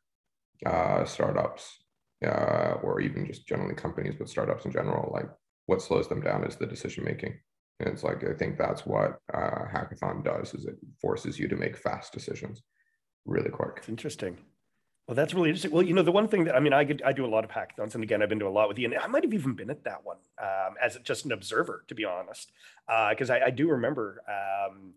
uh, 0.66 1.06
startups 1.06 1.78
uh, 2.22 2.74
or 2.82 3.00
even 3.00 3.24
just 3.24 3.46
generally 3.46 3.74
companies, 3.74 4.16
but 4.18 4.28
startups 4.28 4.66
in 4.66 4.70
general, 4.70 5.10
like 5.14 5.30
what 5.64 5.80
slows 5.80 6.10
them 6.10 6.20
down 6.20 6.44
is 6.44 6.56
the 6.56 6.66
decision 6.66 7.04
making. 7.04 7.38
And 7.80 7.88
it's 7.88 8.04
like 8.04 8.24
I 8.24 8.34
think 8.34 8.56
that's 8.56 8.86
what 8.86 9.18
uh, 9.32 9.64
hackathon 9.72 10.24
does 10.24 10.54
is 10.54 10.66
it 10.66 10.76
forces 11.00 11.38
you 11.38 11.48
to 11.48 11.56
make 11.56 11.76
fast 11.76 12.12
decisions 12.12 12.62
really 13.26 13.50
quick. 13.50 13.74
It's 13.78 13.88
interesting. 13.88 14.38
Well, 15.06 15.14
that's 15.14 15.34
really 15.34 15.50
interesting. 15.50 15.70
Well, 15.70 15.82
you 15.82 15.92
know, 15.92 16.02
the 16.02 16.12
one 16.12 16.28
thing 16.28 16.44
that 16.44 16.56
I 16.56 16.60
mean, 16.60 16.72
I 16.72 16.88
I 17.04 17.12
do 17.12 17.26
a 17.26 17.28
lot 17.28 17.44
of 17.44 17.50
hackathons, 17.50 17.94
and 17.94 18.02
again, 18.02 18.22
I've 18.22 18.30
been 18.30 18.38
to 18.38 18.46
a 18.46 18.48
lot 18.48 18.68
with 18.68 18.78
you, 18.78 18.86
and 18.86 18.98
I 18.98 19.06
might 19.06 19.22
have 19.22 19.34
even 19.34 19.54
been 19.54 19.70
at 19.70 19.84
that 19.84 20.04
one 20.04 20.16
um, 20.40 20.74
as 20.80 20.96
just 21.04 21.26
an 21.26 21.32
observer, 21.32 21.84
to 21.88 21.94
be 21.94 22.04
honest, 22.04 22.52
because 23.10 23.28
uh, 23.28 23.34
I, 23.34 23.46
I, 23.46 23.50
do 23.50 23.68
remember 23.68 24.22
um, 24.26 24.94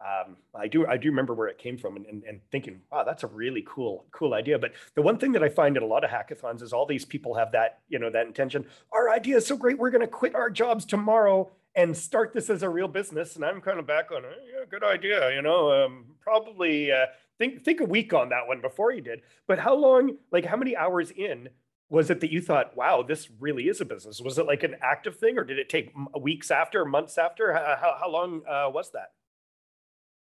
um, 0.00 0.36
I 0.54 0.68
do 0.68 0.86
I 0.86 0.96
do 0.96 1.08
remember 1.08 1.34
where 1.34 1.48
it 1.48 1.58
came 1.58 1.76
from 1.76 1.96
and, 1.96 2.06
and, 2.06 2.22
and, 2.24 2.40
thinking, 2.52 2.80
wow, 2.92 3.02
that's 3.02 3.24
a 3.24 3.26
really 3.26 3.64
cool 3.66 4.06
cool 4.12 4.34
idea. 4.34 4.58
But 4.58 4.72
the 4.94 5.02
one 5.02 5.18
thing 5.18 5.32
that 5.32 5.42
I 5.42 5.48
find 5.48 5.76
in 5.76 5.82
a 5.82 5.86
lot 5.86 6.04
of 6.04 6.10
hackathons 6.10 6.62
is 6.62 6.72
all 6.72 6.86
these 6.86 7.04
people 7.04 7.34
have 7.34 7.52
that 7.52 7.80
you 7.88 7.98
know 7.98 8.10
that 8.10 8.26
intention. 8.26 8.66
Our 8.92 9.10
idea 9.10 9.38
is 9.38 9.46
so 9.46 9.56
great, 9.56 9.78
we're 9.78 9.90
going 9.90 10.00
to 10.00 10.06
quit 10.06 10.36
our 10.36 10.48
jobs 10.48 10.84
tomorrow 10.84 11.50
and 11.74 11.96
start 11.96 12.32
this 12.32 12.50
as 12.50 12.62
a 12.62 12.68
real 12.68 12.88
business. 12.88 13.36
And 13.36 13.44
I'm 13.44 13.60
kind 13.60 13.78
of 13.78 13.86
back 13.86 14.10
on, 14.10 14.22
yeah, 14.22 14.64
good 14.68 14.84
idea. 14.84 15.34
You 15.34 15.42
know, 15.42 15.84
um, 15.84 16.06
probably 16.20 16.90
uh, 16.90 17.06
think 17.38 17.64
think 17.64 17.80
a 17.80 17.84
week 17.84 18.12
on 18.12 18.28
that 18.30 18.46
one 18.46 18.60
before 18.60 18.92
you 18.92 19.00
did. 19.00 19.22
But 19.46 19.58
how 19.58 19.74
long? 19.74 20.16
Like, 20.32 20.44
how 20.44 20.56
many 20.56 20.76
hours 20.76 21.10
in 21.10 21.48
was 21.88 22.08
it 22.08 22.20
that 22.20 22.30
you 22.30 22.40
thought, 22.40 22.76
wow, 22.76 23.02
this 23.02 23.28
really 23.40 23.68
is 23.68 23.80
a 23.80 23.84
business? 23.84 24.20
Was 24.20 24.38
it 24.38 24.46
like 24.46 24.62
an 24.62 24.76
active 24.80 25.16
thing, 25.16 25.36
or 25.38 25.44
did 25.44 25.58
it 25.58 25.68
take 25.68 25.92
weeks 26.20 26.50
after, 26.50 26.84
months 26.84 27.18
after? 27.18 27.52
How 27.52 27.96
how, 28.00 28.08
long 28.08 28.42
uh, 28.48 28.70
was 28.70 28.90
that? 28.92 29.10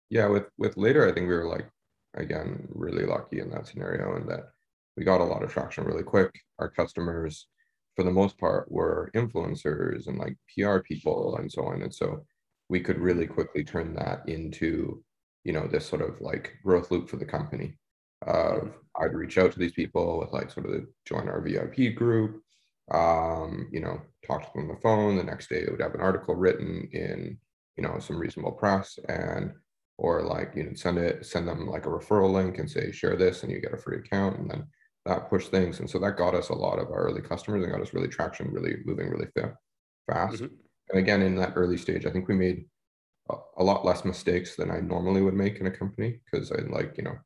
Yeah, 0.08 0.26
with 0.26 0.46
with 0.56 0.76
later, 0.76 1.06
I 1.06 1.12
think 1.12 1.28
we 1.28 1.34
were 1.34 1.48
like 1.48 1.68
again 2.14 2.68
really 2.70 3.04
lucky 3.04 3.40
in 3.40 3.50
that 3.50 3.66
scenario, 3.66 4.16
and 4.16 4.28
that 4.28 4.50
we 4.96 5.04
got 5.04 5.20
a 5.20 5.24
lot 5.24 5.42
of 5.42 5.52
traction 5.52 5.84
really 5.84 6.04
quick. 6.04 6.30
Our 6.58 6.70
customers, 6.70 7.46
for 7.98 8.04
the 8.04 8.12
most 8.12 8.38
part, 8.38 8.70
were 8.70 9.10
influencers 9.16 10.06
and 10.06 10.18
like 10.18 10.36
PR 10.54 10.78
people 10.78 11.36
and 11.38 11.50
so 11.50 11.64
on, 11.64 11.82
and 11.82 11.92
so 11.92 12.24
we 12.68 12.78
could 12.78 12.96
really 12.96 13.26
quickly 13.26 13.64
turn 13.64 13.92
that 13.94 14.20
into 14.28 15.02
you 15.42 15.52
know 15.52 15.66
this 15.66 15.84
sort 15.84 16.02
of 16.02 16.20
like 16.20 16.52
growth 16.64 16.92
loop 16.92 17.10
for 17.10 17.16
the 17.16 17.24
company. 17.24 17.74
Of 18.22 18.72
I'd 19.00 19.14
reach 19.14 19.36
out 19.36 19.50
to 19.50 19.58
these 19.58 19.72
people 19.72 20.20
with 20.20 20.32
like 20.32 20.48
sort 20.52 20.66
of 20.66 20.72
the 20.74 20.86
join 21.06 21.28
our 21.28 21.40
VIP 21.40 21.96
group, 21.96 22.40
um, 22.92 23.68
you 23.72 23.80
know, 23.80 24.00
talk 24.24 24.42
to 24.42 24.50
them 24.54 24.70
on 24.70 24.76
the 24.76 24.80
phone. 24.80 25.16
The 25.16 25.24
next 25.24 25.48
day, 25.48 25.62
it 25.62 25.70
would 25.72 25.82
have 25.82 25.96
an 25.96 26.00
article 26.00 26.36
written 26.36 26.88
in 26.92 27.36
you 27.76 27.82
know 27.82 27.98
some 27.98 28.16
reasonable 28.16 28.52
press 28.52 28.96
and 29.08 29.50
or 29.96 30.22
like 30.22 30.52
you 30.54 30.62
know 30.62 30.74
send 30.74 30.98
it 30.98 31.26
send 31.26 31.48
them 31.48 31.66
like 31.66 31.86
a 31.86 31.88
referral 31.88 32.32
link 32.32 32.58
and 32.58 32.70
say 32.70 32.92
share 32.92 33.16
this 33.16 33.42
and 33.42 33.50
you 33.50 33.60
get 33.60 33.74
a 33.74 33.76
free 33.76 33.98
account 33.98 34.38
and 34.38 34.48
then 34.48 34.68
that 35.08 35.28
pushed 35.28 35.50
things 35.50 35.80
and 35.80 35.88
so 35.88 35.98
that 35.98 36.16
got 36.16 36.34
us 36.34 36.50
a 36.50 36.54
lot 36.54 36.78
of 36.78 36.88
our 36.88 37.06
early 37.06 37.20
customers 37.20 37.62
and 37.62 37.72
got 37.72 37.80
us 37.80 37.94
really 37.94 38.08
traction 38.08 38.52
really 38.52 38.76
moving 38.84 39.08
really 39.08 39.28
fast 40.06 40.34
mm-hmm. 40.34 40.46
and 40.90 40.98
again 40.98 41.22
in 41.22 41.34
that 41.34 41.52
early 41.56 41.76
stage 41.76 42.06
i 42.06 42.10
think 42.10 42.28
we 42.28 42.34
made 42.34 42.64
a, 43.30 43.34
a 43.58 43.64
lot 43.64 43.84
less 43.84 44.04
mistakes 44.04 44.56
than 44.56 44.70
i 44.70 44.80
normally 44.80 45.22
would 45.22 45.34
make 45.34 45.58
in 45.58 45.66
a 45.66 45.70
company 45.70 46.20
because 46.24 46.52
i 46.52 46.60
like 46.70 46.94
you 46.96 47.04
know 47.04 47.16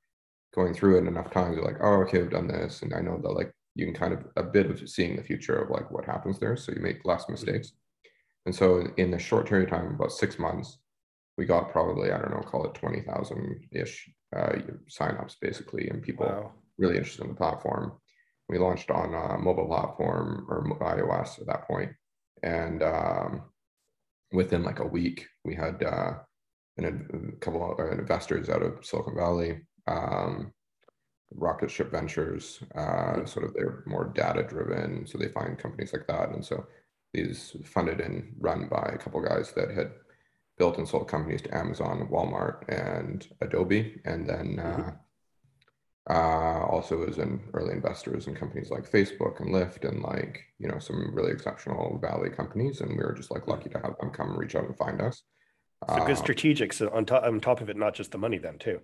going 0.54 0.72
through 0.72 0.98
it 0.98 1.06
enough 1.06 1.30
times 1.30 1.56
you're 1.56 1.64
like 1.64 1.80
oh 1.82 2.02
okay 2.02 2.20
i've 2.20 2.30
done 2.30 2.48
this 2.48 2.82
and 2.82 2.94
i 2.94 3.00
know 3.00 3.18
that 3.22 3.32
like 3.32 3.52
you 3.74 3.86
can 3.86 3.94
kind 3.94 4.12
of 4.12 4.24
a 4.36 4.42
bit 4.42 4.70
of 4.70 4.88
seeing 4.88 5.16
the 5.16 5.22
future 5.22 5.56
of 5.56 5.70
like 5.70 5.90
what 5.90 6.04
happens 6.04 6.38
there 6.38 6.56
so 6.56 6.72
you 6.72 6.80
make 6.80 7.04
less 7.04 7.22
mm-hmm. 7.22 7.32
mistakes 7.32 7.68
mm-hmm. 7.68 8.46
and 8.46 8.54
so 8.54 8.86
in 8.96 9.14
a 9.14 9.18
short 9.18 9.48
period 9.48 9.72
of 9.72 9.78
time 9.78 9.94
about 9.94 10.12
six 10.12 10.38
months 10.38 10.78
we 11.38 11.46
got 11.46 11.72
probably 11.72 12.12
I 12.12 12.18
don't 12.18 12.30
know, 12.30 12.40
call 12.40 12.66
it 12.66 12.74
twenty 12.74 13.00
thousand 13.00 13.66
ish 13.72 14.10
uh, 14.36 14.52
signups 14.88 15.36
basically, 15.40 15.88
and 15.88 16.02
people 16.02 16.26
wow. 16.26 16.52
Really 16.82 16.96
interested 16.96 17.22
in 17.22 17.28
the 17.28 17.34
platform. 17.34 17.92
We 18.48 18.58
launched 18.58 18.90
on 18.90 19.14
a 19.14 19.38
mobile 19.38 19.66
platform 19.66 20.46
or 20.48 20.64
iOS 20.80 21.40
at 21.40 21.46
that 21.46 21.66
point, 21.66 21.92
and 22.42 22.82
um, 22.82 23.42
within 24.32 24.64
like 24.64 24.80
a 24.80 24.86
week, 24.86 25.26
we 25.44 25.54
had 25.54 25.82
uh, 25.82 26.14
an, 26.76 27.32
a 27.32 27.36
couple 27.36 27.72
of 27.72 27.78
uh, 27.78 27.92
investors 27.92 28.50
out 28.50 28.62
of 28.62 28.84
Silicon 28.84 29.14
Valley, 29.14 29.60
um, 29.86 30.52
Rocket 31.34 31.70
Ship 31.70 31.90
Ventures. 31.90 32.60
Uh, 32.74 33.24
sort 33.24 33.46
of 33.46 33.54
they're 33.54 33.84
more 33.86 34.12
data 34.14 34.42
driven, 34.42 35.06
so 35.06 35.16
they 35.16 35.28
find 35.28 35.58
companies 35.58 35.92
like 35.92 36.06
that, 36.08 36.30
and 36.30 36.44
so 36.44 36.66
these 37.14 37.56
funded 37.64 38.00
and 38.00 38.34
run 38.40 38.68
by 38.68 38.90
a 38.92 38.98
couple 38.98 39.20
guys 39.22 39.52
that 39.52 39.70
had 39.70 39.92
built 40.58 40.78
and 40.78 40.88
sold 40.88 41.08
companies 41.08 41.42
to 41.42 41.56
Amazon, 41.56 42.08
Walmart, 42.10 42.68
and 42.68 43.26
Adobe, 43.40 44.00
and 44.04 44.28
then 44.28 44.56
mm-hmm. 44.56 44.88
uh, 44.88 44.92
uh, 46.10 46.64
also 46.66 47.04
as 47.04 47.18
an 47.18 47.40
early 47.54 47.72
investors 47.72 48.26
in 48.26 48.34
companies 48.34 48.70
like 48.70 48.90
Facebook 48.90 49.40
and 49.40 49.54
Lyft, 49.54 49.88
and 49.88 50.02
like 50.02 50.40
you 50.58 50.68
know 50.68 50.78
some 50.78 51.14
really 51.14 51.32
exceptional 51.32 51.98
Valley 52.00 52.30
companies, 52.30 52.80
and 52.80 52.90
we 52.90 53.04
were 53.04 53.14
just 53.14 53.30
like 53.30 53.46
lucky 53.46 53.70
to 53.70 53.78
have 53.78 53.96
them 54.00 54.10
come 54.10 54.36
reach 54.36 54.56
out 54.56 54.64
and 54.64 54.76
find 54.76 55.00
us. 55.00 55.22
So 55.88 55.96
good 56.06 56.16
um, 56.16 56.22
strategics 56.22 56.94
on 56.94 57.04
top 57.04 57.24
on 57.24 57.40
top 57.40 57.60
of 57.60 57.68
it, 57.68 57.76
not 57.76 57.94
just 57.94 58.12
the 58.12 58.18
money, 58.18 58.38
then 58.38 58.58
too. 58.58 58.80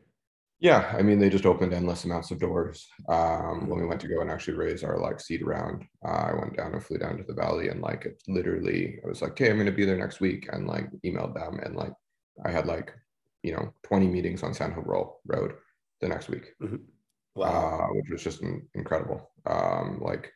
Yeah, 0.60 0.92
I 0.96 1.02
mean, 1.02 1.20
they 1.20 1.30
just 1.30 1.46
opened 1.46 1.72
endless 1.72 2.04
amounts 2.04 2.32
of 2.32 2.40
doors. 2.40 2.88
Um, 3.08 3.68
when 3.68 3.80
we 3.80 3.86
went 3.86 4.00
to 4.00 4.08
go 4.08 4.20
and 4.20 4.30
actually 4.30 4.56
raise 4.56 4.82
our 4.82 4.98
like 4.98 5.20
seed 5.20 5.46
round, 5.46 5.84
uh, 6.04 6.30
I 6.30 6.34
went 6.34 6.56
down 6.56 6.72
and 6.72 6.82
flew 6.82 6.98
down 6.98 7.16
to 7.16 7.22
the 7.22 7.34
valley, 7.34 7.68
and 7.68 7.80
like 7.80 8.06
it 8.06 8.20
literally, 8.26 8.98
I 9.04 9.08
was 9.08 9.22
like, 9.22 9.32
"Okay, 9.32 9.50
I'm 9.50 9.56
going 9.56 9.66
to 9.66 9.72
be 9.72 9.84
there 9.84 9.96
next 9.96 10.20
week," 10.20 10.48
and 10.52 10.66
like 10.66 10.90
emailed 11.04 11.34
them, 11.34 11.60
and 11.62 11.76
like 11.76 11.92
I 12.44 12.50
had 12.50 12.66
like 12.66 12.92
you 13.44 13.52
know 13.52 13.72
20 13.84 14.08
meetings 14.08 14.42
on 14.42 14.52
Sand 14.52 14.74
Hill 14.74 15.14
Road 15.26 15.52
the 16.00 16.08
next 16.08 16.28
week, 16.28 16.54
mm-hmm. 16.60 16.76
Wow. 17.38 17.88
uh, 17.90 17.94
which 17.94 18.10
was 18.10 18.22
just 18.22 18.42
incredible. 18.74 19.30
Um, 19.46 20.00
like 20.00 20.32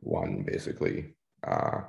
one 0.00 0.44
basically, 0.46 1.16
uh, 1.46 1.80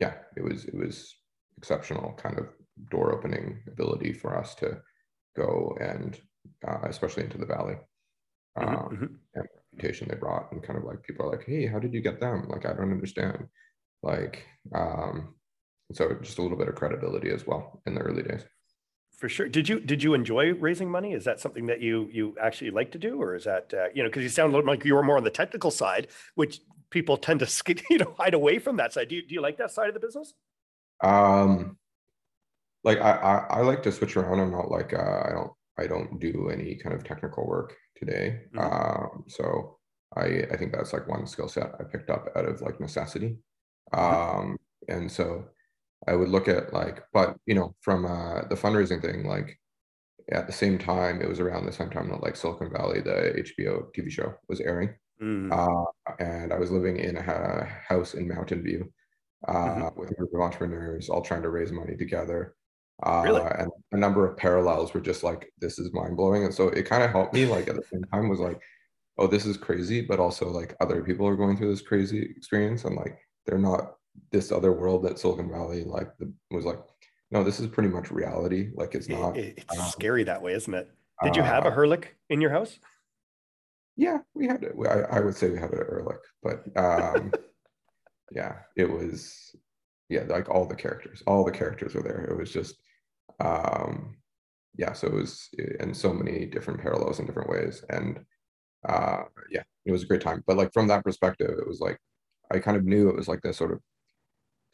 yeah, 0.00 0.14
it 0.36 0.42
was 0.42 0.64
it 0.64 0.74
was 0.74 1.14
exceptional 1.58 2.14
kind 2.14 2.38
of 2.38 2.48
door 2.90 3.12
opening 3.12 3.58
ability 3.66 4.12
for 4.12 4.36
us 4.36 4.54
to 4.56 4.78
go 5.36 5.76
and 5.80 6.20
uh, 6.66 6.78
especially 6.84 7.24
into 7.24 7.38
the 7.38 7.46
valley. 7.46 7.76
Mm-hmm, 8.58 8.68
um, 8.68 8.88
mm-hmm. 8.90 9.04
And 9.34 9.48
reputation 9.72 10.08
they 10.08 10.16
brought, 10.16 10.50
and 10.52 10.62
kind 10.62 10.78
of 10.78 10.84
like 10.84 11.02
people 11.02 11.26
are 11.26 11.30
like, 11.30 11.44
"Hey, 11.46 11.66
how 11.66 11.78
did 11.78 11.92
you 11.92 12.00
get 12.00 12.20
them?" 12.20 12.46
Like, 12.48 12.66
I 12.66 12.72
don't 12.72 12.92
understand. 12.92 13.46
Like, 14.02 14.44
um, 14.74 15.34
so 15.92 16.16
just 16.22 16.38
a 16.38 16.42
little 16.42 16.58
bit 16.58 16.68
of 16.68 16.74
credibility 16.74 17.30
as 17.30 17.46
well 17.46 17.82
in 17.86 17.94
the 17.94 18.00
early 18.00 18.22
days. 18.22 18.44
For 19.16 19.30
sure. 19.30 19.48
Did 19.48 19.68
you 19.68 19.80
did 19.80 20.02
you 20.02 20.12
enjoy 20.12 20.52
raising 20.54 20.90
money? 20.90 21.14
Is 21.14 21.24
that 21.24 21.40
something 21.40 21.66
that 21.66 21.80
you 21.80 22.08
you 22.12 22.36
actually 22.40 22.70
like 22.70 22.92
to 22.92 22.98
do, 22.98 23.20
or 23.20 23.34
is 23.34 23.44
that 23.44 23.72
uh, 23.72 23.86
you 23.94 24.02
know 24.02 24.10
because 24.10 24.22
you 24.22 24.28
sound 24.28 24.52
like 24.52 24.84
you 24.84 24.94
were 24.94 25.02
more 25.02 25.16
on 25.16 25.24
the 25.24 25.30
technical 25.30 25.70
side, 25.70 26.08
which 26.34 26.60
people 26.90 27.16
tend 27.16 27.40
to 27.40 27.74
you 27.90 27.98
know 27.98 28.14
hide 28.18 28.34
away 28.34 28.58
from 28.58 28.76
that 28.76 28.92
side. 28.92 29.08
Do 29.08 29.16
you 29.16 29.26
do 29.26 29.34
you 29.34 29.40
like 29.40 29.56
that 29.56 29.70
side 29.70 29.88
of 29.88 29.94
the 29.94 30.00
business? 30.00 30.34
Um, 31.02 31.78
like 32.84 32.98
I 32.98 33.12
I, 33.12 33.58
I 33.58 33.60
like 33.62 33.82
to 33.84 33.92
switch 33.92 34.16
around. 34.18 34.38
I'm 34.38 34.52
not 34.52 34.70
like 34.70 34.92
uh, 34.92 35.22
I 35.24 35.30
don't 35.32 35.52
I 35.78 35.86
don't 35.86 36.20
do 36.20 36.50
any 36.50 36.74
kind 36.76 36.94
of 36.94 37.02
technical 37.02 37.46
work 37.46 37.74
today. 37.96 38.42
Mm-hmm. 38.54 38.58
Um, 38.58 39.24
so 39.28 39.78
I, 40.14 40.44
I 40.50 40.56
think 40.56 40.72
that's 40.72 40.92
like 40.92 41.08
one 41.08 41.26
skill 41.26 41.48
set 41.48 41.72
I 41.80 41.84
picked 41.84 42.10
up 42.10 42.28
out 42.36 42.44
of 42.44 42.60
like 42.60 42.80
necessity. 42.80 43.38
Mm-hmm. 43.92 44.38
Um, 44.38 44.56
and 44.88 45.10
so 45.10 45.46
I 46.06 46.14
would 46.14 46.28
look 46.28 46.48
at 46.48 46.72
like, 46.72 47.02
but 47.12 47.36
you 47.46 47.54
know, 47.54 47.74
from 47.80 48.04
uh, 48.06 48.42
the 48.48 48.54
fundraising 48.54 49.00
thing, 49.02 49.24
like 49.24 49.58
at 50.30 50.46
the 50.46 50.52
same 50.52 50.78
time, 50.78 51.20
it 51.20 51.28
was 51.28 51.40
around 51.40 51.66
the 51.66 51.72
same 51.72 51.90
time 51.90 52.08
that 52.10 52.22
like 52.22 52.36
Silicon 52.36 52.70
Valley, 52.72 53.00
the 53.00 53.44
HBO 53.58 53.86
TV 53.96 54.10
show 54.10 54.34
was 54.48 54.60
airing. 54.60 54.94
Mm. 55.22 55.50
Uh, 55.50 56.14
and 56.18 56.52
I 56.52 56.58
was 56.58 56.70
living 56.70 56.98
in 56.98 57.16
a 57.16 57.64
house 57.88 58.14
in 58.14 58.28
Mountain 58.28 58.62
View 58.62 58.92
uh, 59.48 59.52
mm-hmm. 59.52 60.00
with 60.00 60.10
a 60.10 60.14
group 60.14 60.34
of 60.34 60.40
entrepreneurs 60.40 61.08
all 61.08 61.22
trying 61.22 61.42
to 61.42 61.50
raise 61.50 61.72
money 61.72 61.96
together. 61.96 62.54
Uh, 63.02 63.22
really? 63.24 63.42
And 63.58 63.70
a 63.92 63.96
number 63.96 64.26
of 64.26 64.36
parallels 64.36 64.94
were 64.94 65.00
just 65.00 65.22
like, 65.22 65.50
this 65.58 65.78
is 65.78 65.92
mind 65.92 66.16
blowing. 66.16 66.44
And 66.44 66.54
so 66.54 66.68
it 66.68 66.86
kind 66.86 67.02
of 67.02 67.10
helped 67.10 67.34
me, 67.34 67.46
like, 67.46 67.68
at 67.68 67.76
the 67.76 67.82
same 67.90 68.04
time, 68.04 68.28
was 68.28 68.40
like, 68.40 68.60
oh, 69.18 69.26
this 69.26 69.46
is 69.46 69.56
crazy, 69.56 70.00
but 70.02 70.20
also 70.20 70.48
like 70.48 70.74
other 70.80 71.02
people 71.02 71.26
are 71.26 71.36
going 71.36 71.56
through 71.56 71.70
this 71.70 71.82
crazy 71.82 72.22
experience. 72.36 72.84
And 72.84 72.96
like, 72.96 73.18
they're 73.46 73.58
not 73.58 73.94
this 74.30 74.52
other 74.52 74.72
world 74.72 75.04
that 75.04 75.18
Silicon 75.18 75.50
Valley 75.50 75.84
like 75.84 76.16
the, 76.18 76.32
was 76.50 76.64
like, 76.64 76.78
no, 77.30 77.42
this 77.42 77.60
is 77.60 77.66
pretty 77.66 77.88
much 77.88 78.10
reality. 78.10 78.70
Like, 78.74 78.94
it's 78.94 79.08
not. 79.08 79.36
It, 79.36 79.58
it's 79.58 79.78
um, 79.78 79.88
scary 79.88 80.24
that 80.24 80.42
way, 80.42 80.52
isn't 80.52 80.72
it? 80.72 80.90
Did 81.22 81.36
you 81.36 81.42
have 81.42 81.64
a 81.64 81.68
uh, 81.68 81.74
Erlich 81.74 82.08
in 82.28 82.40
your 82.40 82.50
house? 82.50 82.78
Yeah, 83.96 84.18
we 84.34 84.46
had 84.46 84.62
it. 84.62 84.74
I, 84.86 85.16
I 85.16 85.20
would 85.20 85.34
say 85.34 85.50
we 85.50 85.58
had 85.58 85.72
a 85.72 85.78
Erlich, 85.78 86.20
but 86.42 86.64
um, 86.76 87.32
yeah, 88.32 88.56
it 88.76 88.88
was 88.90 89.56
yeah, 90.08 90.24
like 90.28 90.48
all 90.50 90.66
the 90.66 90.74
characters, 90.74 91.22
all 91.26 91.44
the 91.44 91.50
characters 91.50 91.94
were 91.94 92.02
there. 92.02 92.24
It 92.30 92.36
was 92.36 92.52
just 92.52 92.76
um, 93.40 94.16
yeah, 94.76 94.92
so 94.92 95.08
it 95.08 95.14
was 95.14 95.48
in 95.80 95.94
so 95.94 96.12
many 96.12 96.46
different 96.46 96.80
parallels 96.80 97.18
in 97.18 97.26
different 97.26 97.48
ways. 97.48 97.82
And 97.88 98.20
uh, 98.88 99.22
yeah, 99.50 99.62
it 99.84 99.92
was 99.92 100.02
a 100.02 100.06
great 100.06 100.20
time. 100.20 100.44
But 100.46 100.56
like 100.56 100.72
from 100.72 100.88
that 100.88 101.04
perspective, 101.04 101.50
it 101.58 101.66
was 101.66 101.80
like 101.80 101.98
I 102.52 102.58
kind 102.58 102.76
of 102.76 102.84
knew 102.84 103.08
it 103.08 103.16
was 103.16 103.28
like 103.28 103.42
this 103.42 103.56
sort 103.56 103.72
of 103.72 103.80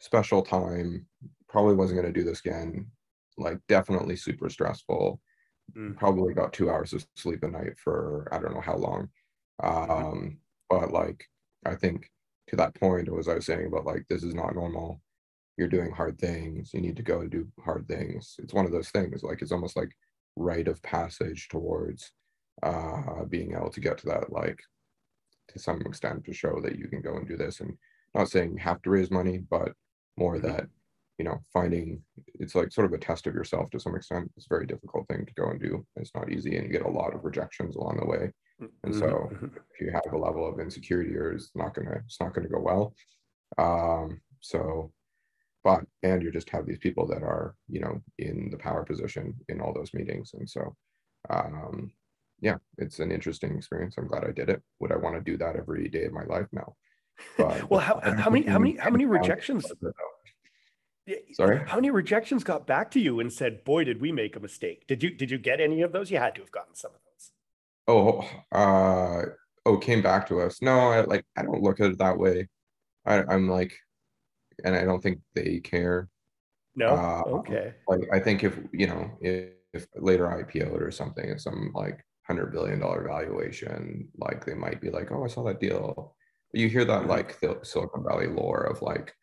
special 0.03 0.41
time. 0.41 1.05
Probably 1.47 1.75
wasn't 1.75 2.01
going 2.01 2.11
to 2.13 2.19
do 2.19 2.25
this 2.25 2.39
again. 2.39 2.87
Like 3.37 3.59
definitely 3.67 4.15
super 4.15 4.49
stressful. 4.49 5.19
Mm. 5.77 5.97
Probably 5.97 6.33
got 6.33 6.53
two 6.53 6.69
hours 6.69 6.93
of 6.93 7.05
sleep 7.15 7.43
a 7.43 7.47
night 7.47 7.77
for 7.77 8.27
I 8.31 8.39
don't 8.39 8.53
know 8.53 8.61
how 8.61 8.77
long. 8.77 9.09
Um. 9.61 10.37
But 10.69 10.91
like 10.91 11.25
I 11.65 11.75
think 11.75 12.09
to 12.47 12.55
that 12.55 12.73
point, 12.75 13.07
it 13.07 13.13
was 13.13 13.27
I 13.27 13.35
was 13.35 13.45
saying 13.45 13.67
about 13.67 13.85
like 13.85 14.05
this 14.09 14.23
is 14.23 14.33
not 14.33 14.55
normal 14.55 15.01
you're 15.57 15.67
doing 15.67 15.91
hard 15.91 16.17
things 16.19 16.73
you 16.73 16.81
need 16.81 16.95
to 16.97 17.03
go 17.03 17.21
and 17.21 17.31
do 17.31 17.47
hard 17.63 17.87
things 17.87 18.35
it's 18.39 18.53
one 18.53 18.65
of 18.65 18.71
those 18.71 18.89
things 18.89 19.23
like 19.23 19.41
it's 19.41 19.51
almost 19.51 19.75
like 19.75 19.91
rite 20.35 20.67
of 20.67 20.81
passage 20.81 21.47
towards 21.49 22.11
uh 22.63 23.23
being 23.29 23.53
able 23.53 23.69
to 23.69 23.79
get 23.79 23.97
to 23.97 24.05
that 24.07 24.31
like 24.31 24.59
to 25.47 25.59
some 25.59 25.81
extent 25.81 26.23
to 26.23 26.33
show 26.33 26.59
that 26.61 26.77
you 26.77 26.87
can 26.87 27.01
go 27.01 27.15
and 27.15 27.27
do 27.27 27.37
this 27.37 27.59
and 27.59 27.77
not 28.15 28.29
saying 28.29 28.51
you 28.51 28.57
have 28.57 28.81
to 28.81 28.89
raise 28.89 29.11
money 29.11 29.37
but 29.49 29.73
more 30.17 30.37
mm-hmm. 30.37 30.47
that 30.47 30.67
you 31.17 31.25
know, 31.25 31.39
finding 31.51 32.01
it's 32.39 32.55
like 32.55 32.71
sort 32.71 32.85
of 32.85 32.93
a 32.93 32.97
test 32.97 33.27
of 33.27 33.35
yourself 33.35 33.69
to 33.69 33.79
some 33.79 33.95
extent. 33.95 34.31
It's 34.35 34.47
a 34.47 34.53
very 34.53 34.65
difficult 34.65 35.07
thing 35.07 35.25
to 35.25 35.33
go 35.35 35.49
and 35.49 35.61
do. 35.61 35.85
It's 35.95 36.13
not 36.15 36.31
easy, 36.31 36.57
and 36.57 36.65
you 36.65 36.71
get 36.71 36.85
a 36.85 36.89
lot 36.89 37.13
of 37.13 37.23
rejections 37.23 37.75
along 37.75 37.97
the 37.97 38.05
way. 38.05 38.31
And 38.83 38.95
so, 38.95 39.29
mm-hmm. 39.31 39.45
if 39.45 39.81
you 39.81 39.91
have 39.91 40.11
a 40.11 40.17
level 40.17 40.47
of 40.47 40.59
insecurity, 40.59 41.15
or 41.15 41.33
it's 41.33 41.51
not 41.55 41.73
gonna, 41.73 42.01
it's 42.05 42.19
not 42.19 42.33
gonna 42.33 42.49
go 42.49 42.59
well. 42.59 42.95
Um, 43.57 44.21
so, 44.39 44.91
but 45.63 45.81
and 46.01 46.23
you 46.23 46.31
just 46.31 46.49
have 46.49 46.65
these 46.65 46.79
people 46.79 47.05
that 47.07 47.23
are, 47.23 47.55
you 47.67 47.79
know, 47.81 48.01
in 48.17 48.49
the 48.51 48.57
power 48.57 48.83
position 48.83 49.35
in 49.49 49.61
all 49.61 49.73
those 49.73 49.93
meetings, 49.93 50.31
and 50.33 50.49
so, 50.49 50.75
um, 51.29 51.91
yeah, 52.39 52.57
it's 52.77 52.99
an 52.99 53.11
interesting 53.11 53.55
experience. 53.55 53.95
I'm 53.97 54.07
glad 54.07 54.25
I 54.25 54.31
did 54.31 54.49
it. 54.49 54.61
Would 54.79 54.91
I 54.91 54.97
want 54.97 55.15
to 55.15 55.21
do 55.31 55.37
that 55.37 55.55
every 55.55 55.89
day 55.89 56.05
of 56.05 56.13
my 56.13 56.23
life? 56.23 56.47
No. 56.51 56.75
But 57.37 57.69
well, 57.69 57.79
how, 57.79 57.99
how 58.01 58.29
many, 58.29 58.45
how 58.45 58.59
many, 58.59 58.77
how 58.77 58.89
many 58.89 59.05
rejections? 59.05 59.71
Sorry. 61.33 61.61
How 61.67 61.75
many 61.75 61.89
rejections 61.91 62.43
got 62.43 62.65
back 62.65 62.91
to 62.91 62.99
you 62.99 63.19
and 63.19 63.31
said, 63.31 63.63
"Boy, 63.63 63.83
did 63.83 63.99
we 63.99 64.11
make 64.11 64.35
a 64.35 64.39
mistake"? 64.39 64.87
Did 64.87 65.03
you 65.03 65.09
did 65.09 65.29
you 65.29 65.37
get 65.37 65.59
any 65.59 65.81
of 65.81 65.91
those? 65.91 66.09
You 66.09 66.17
had 66.17 66.35
to 66.35 66.41
have 66.41 66.51
gotten 66.51 66.75
some 66.75 66.91
of 66.91 66.99
those. 67.03 67.31
Oh, 67.87 68.57
uh, 68.57 69.23
oh, 69.65 69.77
came 69.77 70.01
back 70.01 70.27
to 70.29 70.39
us. 70.39 70.61
No, 70.61 70.91
I, 70.91 71.01
like 71.01 71.25
I 71.35 71.43
don't 71.43 71.61
look 71.61 71.81
at 71.81 71.91
it 71.91 71.97
that 71.97 72.17
way. 72.17 72.47
I, 73.05 73.23
I'm 73.23 73.49
like, 73.49 73.73
and 74.63 74.75
I 74.75 74.85
don't 74.85 75.01
think 75.01 75.19
they 75.33 75.59
care. 75.59 76.07
No. 76.75 76.87
Uh, 76.87 77.23
okay. 77.39 77.73
Like 77.87 78.01
I 78.13 78.19
think 78.19 78.45
if 78.45 78.57
you 78.71 78.87
know 78.87 79.11
if, 79.19 79.49
if 79.73 79.87
later 79.95 80.27
IPO'd 80.27 80.81
or 80.81 80.91
something 80.91 81.37
some 81.37 81.71
like 81.73 82.03
hundred 82.25 82.53
billion 82.53 82.79
dollar 82.79 83.05
valuation, 83.05 84.07
like 84.17 84.45
they 84.45 84.53
might 84.53 84.79
be 84.79 84.89
like, 84.89 85.11
oh, 85.11 85.25
I 85.25 85.27
saw 85.27 85.43
that 85.43 85.59
deal. 85.59 86.15
You 86.53 86.69
hear 86.69 86.85
that 86.85 87.01
mm-hmm. 87.01 87.09
like 87.09 87.39
the 87.39 87.59
Silicon 87.63 88.03
Valley 88.03 88.27
lore 88.27 88.63
of 88.63 88.81
like 88.81 89.13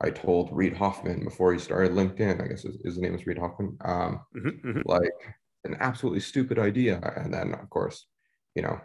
I 0.00 0.10
told 0.10 0.50
Reid 0.52 0.76
Hoffman 0.76 1.24
before 1.24 1.52
he 1.52 1.58
started 1.58 1.92
LinkedIn, 1.92 2.42
I 2.42 2.48
guess 2.48 2.62
his, 2.62 2.76
his 2.84 2.98
name 2.98 3.14
is 3.14 3.26
Reid 3.26 3.38
Hoffman, 3.38 3.76
um, 3.84 4.20
mm-hmm, 4.36 4.68
mm-hmm. 4.68 4.80
like 4.84 5.36
an 5.64 5.76
absolutely 5.80 6.20
stupid 6.20 6.58
idea. 6.58 7.00
And 7.16 7.32
then, 7.32 7.54
of 7.54 7.70
course, 7.70 8.06
you 8.54 8.62
know, 8.62 8.80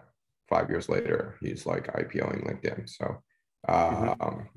five 0.47 0.69
years 0.69 0.87
later, 0.87 1.37
he's 1.41 1.65
like 1.65 1.93
IPOing 1.93 2.47
LinkedIn. 2.47 2.89
So 2.89 3.21
mm-hmm. 3.67 4.21
um, 4.21 4.49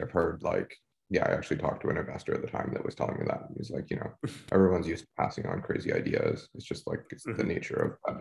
I've 0.00 0.10
heard 0.10 0.42
like, 0.42 0.74
yeah, 1.08 1.24
I 1.24 1.32
actually 1.32 1.58
talked 1.58 1.82
to 1.82 1.88
an 1.88 1.98
investor 1.98 2.34
at 2.34 2.42
the 2.42 2.48
time 2.48 2.70
that 2.72 2.84
was 2.84 2.94
telling 2.94 3.18
me 3.18 3.24
that. 3.26 3.44
He's 3.56 3.70
like, 3.70 3.90
you 3.90 3.96
know, 3.96 4.12
everyone's 4.52 4.88
used 4.88 5.04
to 5.04 5.10
passing 5.16 5.46
on 5.46 5.62
crazy 5.62 5.92
ideas. 5.92 6.48
It's 6.54 6.64
just 6.64 6.86
like, 6.86 7.00
it's 7.10 7.24
the 7.24 7.32
mm-hmm. 7.32 7.48
nature 7.48 7.98
of. 8.06 8.20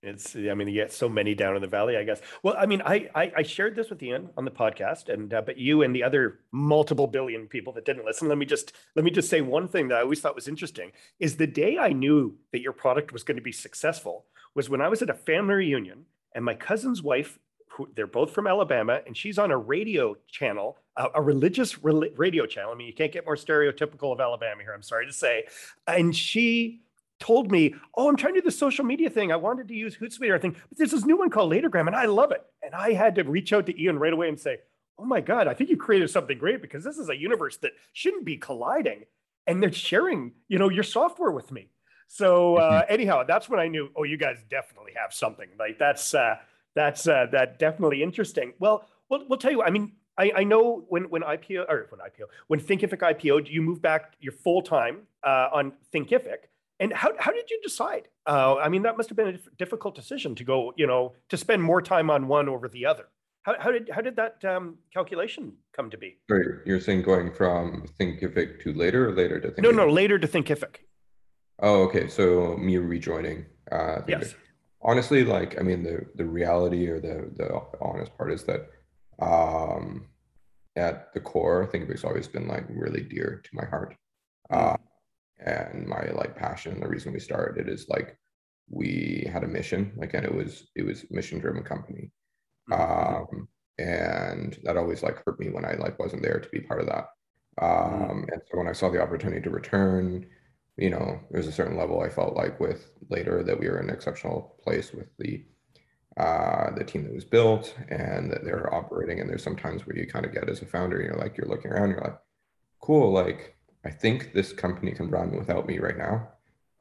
It's, 0.00 0.36
I 0.36 0.54
mean, 0.54 0.68
you 0.68 0.74
get 0.74 0.92
so 0.92 1.08
many 1.08 1.34
down 1.34 1.56
in 1.56 1.62
the 1.62 1.66
valley, 1.66 1.96
I 1.96 2.04
guess. 2.04 2.20
Well, 2.44 2.54
I 2.56 2.66
mean, 2.66 2.82
I 2.84 3.08
I, 3.16 3.32
I 3.38 3.42
shared 3.42 3.74
this 3.74 3.90
with 3.90 4.00
Ian 4.00 4.30
on 4.36 4.44
the 4.44 4.50
podcast, 4.50 5.12
and 5.12 5.34
uh, 5.34 5.42
but 5.42 5.58
you 5.58 5.82
and 5.82 5.94
the 5.94 6.04
other 6.04 6.38
multiple 6.52 7.08
billion 7.08 7.48
people 7.48 7.72
that 7.72 7.84
didn't 7.84 8.04
listen. 8.04 8.28
Let 8.28 8.38
me 8.38 8.46
just 8.46 8.72
let 8.94 9.04
me 9.04 9.10
just 9.10 9.28
say 9.28 9.40
one 9.40 9.66
thing 9.66 9.88
that 9.88 9.98
I 9.98 10.02
always 10.02 10.20
thought 10.20 10.36
was 10.36 10.46
interesting 10.46 10.92
is 11.18 11.36
the 11.36 11.48
day 11.48 11.78
I 11.78 11.88
knew 11.88 12.36
that 12.52 12.60
your 12.60 12.72
product 12.72 13.12
was 13.12 13.24
going 13.24 13.38
to 13.38 13.42
be 13.42 13.50
successful 13.50 14.26
was 14.54 14.70
when 14.70 14.80
I 14.80 14.88
was 14.88 15.02
at 15.02 15.10
a 15.10 15.14
family 15.14 15.54
reunion, 15.54 16.04
and 16.32 16.44
my 16.44 16.54
cousin's 16.54 17.02
wife, 17.02 17.40
who 17.70 17.88
they're 17.96 18.06
both 18.06 18.30
from 18.30 18.46
Alabama, 18.46 19.00
and 19.04 19.16
she's 19.16 19.36
on 19.36 19.50
a 19.50 19.58
radio 19.58 20.16
channel, 20.28 20.78
a, 20.96 21.08
a 21.16 21.22
religious 21.22 21.82
radio 21.82 22.46
channel. 22.46 22.70
I 22.70 22.76
mean, 22.76 22.86
you 22.86 22.94
can't 22.94 23.12
get 23.12 23.24
more 23.24 23.36
stereotypical 23.36 24.12
of 24.12 24.20
Alabama 24.20 24.62
here. 24.62 24.72
I'm 24.72 24.82
sorry 24.82 25.06
to 25.06 25.12
say, 25.12 25.46
and 25.88 26.14
she 26.14 26.82
told 27.18 27.50
me, 27.50 27.74
"Oh, 27.94 28.08
I'm 28.08 28.16
trying 28.16 28.34
to 28.34 28.40
do 28.40 28.44
the 28.44 28.50
social 28.50 28.84
media 28.84 29.10
thing. 29.10 29.32
I 29.32 29.36
wanted 29.36 29.68
to 29.68 29.74
use 29.74 29.96
Hootsuite 29.96 30.30
or 30.30 30.34
anything, 30.34 30.56
but 30.68 30.78
there's 30.78 30.92
this 30.92 31.04
new 31.04 31.16
one 31.16 31.30
called 31.30 31.52
Latergram, 31.52 31.86
and 31.86 31.96
I 31.96 32.06
love 32.06 32.32
it." 32.32 32.44
And 32.62 32.74
I 32.74 32.92
had 32.92 33.14
to 33.16 33.24
reach 33.24 33.52
out 33.52 33.66
to 33.66 33.82
Ian 33.82 33.98
right 33.98 34.12
away 34.12 34.28
and 34.28 34.38
say, 34.38 34.58
"Oh 34.98 35.04
my 35.04 35.20
God, 35.20 35.46
I 35.48 35.54
think 35.54 35.70
you 35.70 35.76
created 35.76 36.10
something 36.10 36.38
great 36.38 36.62
because 36.62 36.84
this 36.84 36.98
is 36.98 37.08
a 37.08 37.16
universe 37.16 37.56
that 37.58 37.72
shouldn't 37.92 38.24
be 38.24 38.36
colliding, 38.36 39.04
and 39.46 39.62
they're 39.62 39.72
sharing, 39.72 40.32
you 40.48 40.58
know, 40.58 40.68
your 40.68 40.84
software 40.84 41.30
with 41.30 41.52
me." 41.52 41.70
So 42.08 42.56
uh, 42.56 42.82
mm-hmm. 42.82 42.92
anyhow, 42.92 43.24
that's 43.24 43.48
when 43.48 43.60
I 43.60 43.68
knew, 43.68 43.90
oh, 43.94 44.02
you 44.02 44.16
guys 44.16 44.38
definitely 44.50 44.92
have 44.96 45.12
something. 45.12 45.48
Like 45.58 45.78
that's 45.78 46.14
uh, 46.14 46.36
that's 46.74 47.06
uh, 47.06 47.26
that 47.32 47.58
definitely 47.58 48.02
interesting. 48.02 48.54
Well, 48.58 48.88
we'll 49.08 49.28
we'll 49.28 49.38
tell 49.38 49.52
you. 49.52 49.62
I 49.62 49.70
mean, 49.70 49.92
I, 50.16 50.32
I 50.36 50.44
know 50.44 50.84
when 50.88 51.04
when 51.10 51.22
IPO 51.22 51.68
or 51.68 51.86
when 51.90 52.00
IPO 52.00 52.26
when 52.48 52.60
Thinkific 52.60 53.00
IPO, 53.00 53.50
you 53.50 53.62
move 53.62 53.80
back 53.80 54.14
your 54.20 54.32
full 54.32 54.62
time 54.62 55.02
uh, 55.22 55.48
on 55.52 55.72
Thinkific 55.94 56.48
and 56.80 56.92
how, 56.92 57.12
how 57.18 57.32
did 57.32 57.50
you 57.50 57.60
decide? 57.62 58.08
Uh, 58.26 58.56
I 58.56 58.68
mean, 58.68 58.82
that 58.82 58.96
must 58.96 59.08
have 59.08 59.16
been 59.16 59.28
a 59.28 59.38
difficult 59.56 59.94
decision 59.94 60.34
to 60.36 60.44
go, 60.44 60.72
you 60.76 60.86
know, 60.86 61.14
to 61.28 61.36
spend 61.36 61.62
more 61.62 61.82
time 61.82 62.10
on 62.10 62.28
one 62.28 62.48
over 62.48 62.68
the 62.68 62.86
other. 62.86 63.06
How, 63.42 63.54
how 63.58 63.70
did 63.70 63.90
how 63.92 64.02
did 64.02 64.16
that 64.16 64.44
um, 64.44 64.76
calculation 64.92 65.52
come 65.74 65.90
to 65.90 65.96
be? 65.96 66.18
You're 66.66 66.80
saying 66.80 67.02
going 67.02 67.32
from 67.32 67.86
Thinkific 67.98 68.60
to 68.62 68.72
later 68.74 69.08
or 69.08 69.12
later 69.12 69.40
to 69.40 69.48
Thinkific? 69.48 69.62
No, 69.62 69.70
no, 69.70 69.88
later 69.88 70.18
to 70.18 70.28
Thinkific. 70.28 70.76
Oh, 71.60 71.82
okay. 71.84 72.08
So 72.08 72.56
me 72.56 72.76
rejoining. 72.76 73.46
Uh, 73.72 74.00
yes. 74.06 74.34
Honestly, 74.82 75.24
like 75.24 75.58
I 75.58 75.62
mean, 75.62 75.82
the 75.82 76.04
the 76.14 76.26
reality 76.26 76.88
or 76.88 77.00
the 77.00 77.30
the 77.36 77.60
honest 77.80 78.16
part 78.16 78.32
is 78.32 78.44
that 78.44 78.68
um, 79.18 80.06
at 80.76 81.12
the 81.14 81.20
core, 81.20 81.66
Thinkific's 81.66 82.04
always 82.04 82.28
been 82.28 82.46
like 82.46 82.64
really 82.68 83.02
dear 83.02 83.40
to 83.42 83.50
my 83.52 83.64
heart. 83.64 83.96
Uh, 84.50 84.76
and 85.44 85.86
my 85.86 86.10
like 86.14 86.36
passion 86.36 86.80
the 86.80 86.88
reason 86.88 87.12
we 87.12 87.20
started 87.20 87.68
is 87.68 87.88
like 87.88 88.16
we 88.70 89.28
had 89.32 89.44
a 89.44 89.48
mission 89.48 89.92
like 89.96 90.14
and 90.14 90.24
it 90.24 90.34
was 90.34 90.68
it 90.74 90.84
was 90.84 91.04
mission 91.10 91.38
driven 91.38 91.62
company 91.62 92.10
mm-hmm. 92.70 93.34
um 93.34 93.48
and 93.78 94.58
that 94.64 94.76
always 94.76 95.02
like 95.02 95.22
hurt 95.24 95.38
me 95.38 95.48
when 95.50 95.64
i 95.64 95.74
like 95.74 95.98
wasn't 95.98 96.22
there 96.22 96.40
to 96.40 96.48
be 96.50 96.60
part 96.60 96.80
of 96.80 96.86
that 96.86 97.06
mm-hmm. 97.60 98.10
um 98.10 98.26
and 98.32 98.42
so 98.50 98.58
when 98.58 98.68
i 98.68 98.72
saw 98.72 98.90
the 98.90 99.00
opportunity 99.00 99.40
to 99.40 99.50
return 99.50 100.26
you 100.76 100.90
know 100.90 101.20
there's 101.30 101.46
a 101.46 101.52
certain 101.52 101.76
level 101.76 102.00
i 102.00 102.08
felt 102.08 102.34
like 102.34 102.58
with 102.60 102.90
later 103.10 103.42
that 103.42 103.58
we 103.58 103.68
were 103.68 103.78
in 103.78 103.88
an 103.88 103.94
exceptional 103.94 104.56
place 104.62 104.92
with 104.92 105.08
the 105.18 105.44
uh 106.18 106.70
the 106.74 106.84
team 106.84 107.04
that 107.04 107.14
was 107.14 107.24
built 107.24 107.76
and 107.90 108.30
that 108.30 108.44
they're 108.44 108.72
operating 108.74 109.20
and 109.20 109.30
there's 109.30 109.42
some 109.42 109.56
times 109.56 109.86
where 109.86 109.96
you 109.96 110.06
kind 110.06 110.26
of 110.26 110.32
get 110.32 110.48
as 110.48 110.62
a 110.62 110.66
founder 110.66 111.00
you're 111.00 111.16
like 111.16 111.36
you're 111.36 111.48
looking 111.48 111.70
around 111.70 111.90
you're 111.90 112.00
like 112.00 112.18
cool 112.80 113.12
like 113.12 113.57
I 113.88 113.90
think 113.90 114.34
this 114.34 114.52
company 114.52 114.92
can 114.92 115.08
run 115.08 115.34
without 115.34 115.66
me 115.66 115.78
right 115.78 115.96
now. 115.96 116.28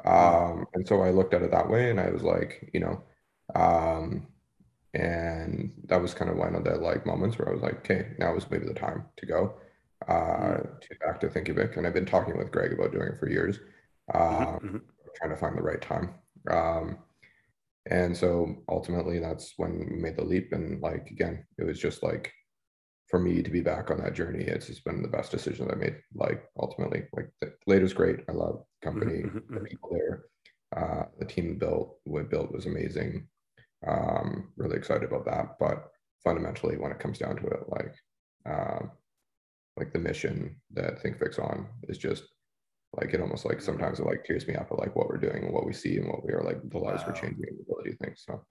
Um, 0.03 0.65
and 0.73 0.85
so 0.85 1.01
I 1.01 1.11
looked 1.11 1.33
at 1.33 1.41
it 1.41 1.51
that 1.51 1.69
way 1.69 1.89
and 1.89 2.01
I 2.01 2.09
was 2.09 2.21
like, 2.21 2.69
you 2.73 2.81
know, 2.81 3.01
um, 3.55 4.27
and 4.93 5.71
that 5.85 6.01
was 6.01 6.13
kind 6.13 6.29
of 6.29 6.35
one 6.35 6.53
of 6.53 6.65
the 6.65 6.75
like 6.75 7.05
moments 7.05 7.39
where 7.39 7.47
I 7.47 7.53
was 7.53 7.61
like, 7.61 7.77
okay, 7.77 8.09
now 8.19 8.35
is 8.35 8.51
maybe 8.51 8.65
the 8.65 8.73
time 8.73 9.05
to 9.15 9.25
go 9.25 9.53
uh, 10.09 10.57
to 10.57 10.95
back 10.99 11.21
to 11.21 11.27
Thinkific. 11.27 11.77
And 11.77 11.87
I've 11.87 11.93
been 11.93 12.05
talking 12.05 12.37
with 12.37 12.51
Greg 12.51 12.73
about 12.73 12.91
doing 12.91 13.07
it 13.07 13.19
for 13.19 13.29
years, 13.29 13.59
mm-hmm, 14.13 14.43
um, 14.43 14.59
mm-hmm. 14.59 14.77
trying 15.15 15.31
to 15.31 15.37
find 15.37 15.57
the 15.57 15.61
right 15.61 15.81
time. 15.81 16.09
Um, 16.51 16.97
and 17.89 18.17
so 18.17 18.53
ultimately 18.67 19.19
that's 19.19 19.53
when 19.55 19.79
we 19.79 19.95
made 19.95 20.17
the 20.17 20.25
leap. 20.25 20.51
And 20.51 20.81
like, 20.81 21.07
again, 21.09 21.45
it 21.57 21.63
was 21.63 21.79
just 21.79 22.03
like, 22.03 22.33
for 23.07 23.19
me 23.19 23.41
to 23.41 23.49
be 23.49 23.61
back 23.61 23.89
on 23.89 23.99
that 23.99 24.13
journey, 24.13 24.43
it's 24.43 24.67
just 24.67 24.83
been 24.83 25.01
the 25.01 25.07
best 25.07 25.31
decision 25.31 25.69
I 25.71 25.75
made. 25.75 25.95
Like 26.13 26.43
ultimately, 26.59 27.03
like 27.13 27.29
the 27.41 27.53
later's 27.65 27.93
great. 27.93 28.19
I 28.29 28.33
love 28.33 28.63
company, 28.83 29.23
mm-hmm, 29.23 29.37
the 29.53 29.59
mm-hmm. 29.59 29.65
people 29.65 29.89
there, 29.91 30.23
uh, 30.75 31.05
the 31.17 31.25
team 31.25 31.57
built, 31.57 31.97
what 32.03 32.29
built 32.29 32.51
was 32.51 32.65
amazing. 32.65 33.27
Um, 33.87 34.51
really 34.57 34.75
excited 34.75 35.03
about 35.03 35.25
that. 35.25 35.57
But 35.59 35.89
fundamentally, 36.23 36.77
when 36.77 36.91
it 36.91 36.99
comes 36.99 37.17
down 37.17 37.37
to 37.37 37.47
it, 37.47 37.63
like, 37.69 37.95
um, 38.45 38.91
like 39.77 39.93
the 39.93 39.99
mission 39.99 40.59
that 40.73 41.01
Thinkific's 41.01 41.39
on 41.39 41.67
is 41.83 41.97
just 41.97 42.23
like 42.95 43.13
it 43.13 43.21
almost 43.21 43.45
like 43.45 43.61
sometimes 43.61 43.99
it 43.99 44.05
like 44.05 44.23
tears 44.25 44.47
me 44.47 44.55
up 44.55 44.71
at 44.71 44.79
like 44.79 44.95
what 44.95 45.07
we're 45.07 45.17
doing 45.17 45.43
and 45.43 45.53
what 45.53 45.65
we 45.65 45.73
see 45.73 45.97
and 45.97 46.07
what 46.07 46.25
we 46.25 46.33
are 46.33 46.41
like 46.41 46.57
the 46.69 46.77
lives 46.77 47.03
wow. 47.03 47.09
we're 47.09 47.21
changing 47.21 47.45
and 47.47 47.57
the 47.59 47.63
ability 47.63 47.95
things. 48.01 48.23
So 48.25 48.41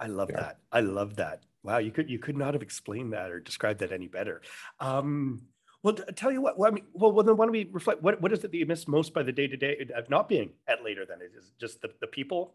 I 0.00 0.06
love 0.06 0.30
yeah. 0.30 0.40
that. 0.40 0.58
I 0.72 0.80
love 0.80 1.16
that. 1.16 1.42
Wow, 1.62 1.78
you 1.78 1.90
could 1.90 2.08
you 2.08 2.18
could 2.18 2.36
not 2.36 2.54
have 2.54 2.62
explained 2.62 3.12
that 3.12 3.30
or 3.30 3.38
described 3.38 3.80
that 3.80 3.92
any 3.92 4.08
better. 4.08 4.40
Um, 4.80 5.42
well, 5.82 5.94
tell 5.94 6.32
you 6.32 6.40
what. 6.40 6.58
Well, 6.58 6.70
I 6.70 6.74
mean, 6.74 6.84
well, 6.94 7.12
well, 7.12 7.24
then 7.24 7.36
why 7.36 7.44
don't 7.44 7.52
we 7.52 7.68
reflect? 7.70 8.02
What 8.02 8.20
what 8.20 8.32
is 8.32 8.42
it 8.42 8.50
that 8.50 8.56
you 8.56 8.66
miss 8.66 8.88
most 8.88 9.12
by 9.12 9.22
the 9.22 9.32
day 9.32 9.46
to 9.46 9.56
day 9.56 9.86
of 9.94 10.08
not 10.08 10.28
being 10.28 10.52
at 10.66 10.82
later? 10.82 11.04
Then 11.06 11.20
it 11.20 11.32
is 11.36 11.52
just 11.60 11.82
the 11.82 11.90
the 12.00 12.06
people. 12.06 12.54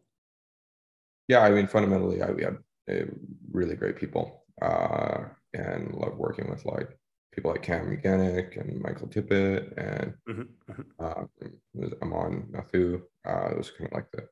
Yeah, 1.27 1.39
I 1.39 1.51
mean, 1.51 1.67
fundamentally, 1.67 2.21
I, 2.21 2.31
we 2.31 2.43
had 2.43 2.57
uh, 2.89 3.05
really 3.51 3.75
great 3.75 3.95
people, 3.95 4.43
uh, 4.61 5.25
and 5.53 5.93
love 5.93 6.17
working 6.17 6.49
with 6.49 6.65
like 6.65 6.89
people 7.31 7.51
like 7.51 7.63
Cam 7.63 7.89
Mechanic 7.89 8.57
and 8.57 8.81
Michael 8.81 9.07
Tippett 9.07 9.73
and 9.77 10.13
mm-hmm, 10.27 10.71
mm-hmm. 10.71 10.81
Uh, 10.99 11.95
Aman 12.01 12.47
Nathoo. 12.51 13.01
Uh, 13.27 13.49
those 13.55 13.71
kind 13.71 13.91
of 13.91 13.93
like 13.93 14.09
the 14.11 14.27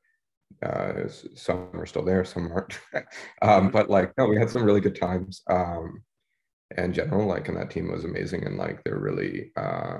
uh, 0.64 1.08
some 1.34 1.68
are 1.74 1.86
still 1.86 2.04
there, 2.04 2.24
some 2.24 2.50
aren't. 2.52 2.78
um, 3.42 3.70
but 3.70 3.90
like, 3.90 4.12
no, 4.16 4.26
we 4.26 4.36
had 4.36 4.50
some 4.50 4.64
really 4.64 4.80
good 4.80 4.98
times. 4.98 5.42
Um, 5.50 6.02
in 6.76 6.92
general, 6.92 7.26
like, 7.26 7.48
and 7.48 7.56
that 7.56 7.70
team 7.70 7.90
was 7.92 8.04
amazing, 8.04 8.44
and 8.44 8.56
like, 8.56 8.82
they're 8.82 8.98
really 8.98 9.52
uh, 9.56 9.98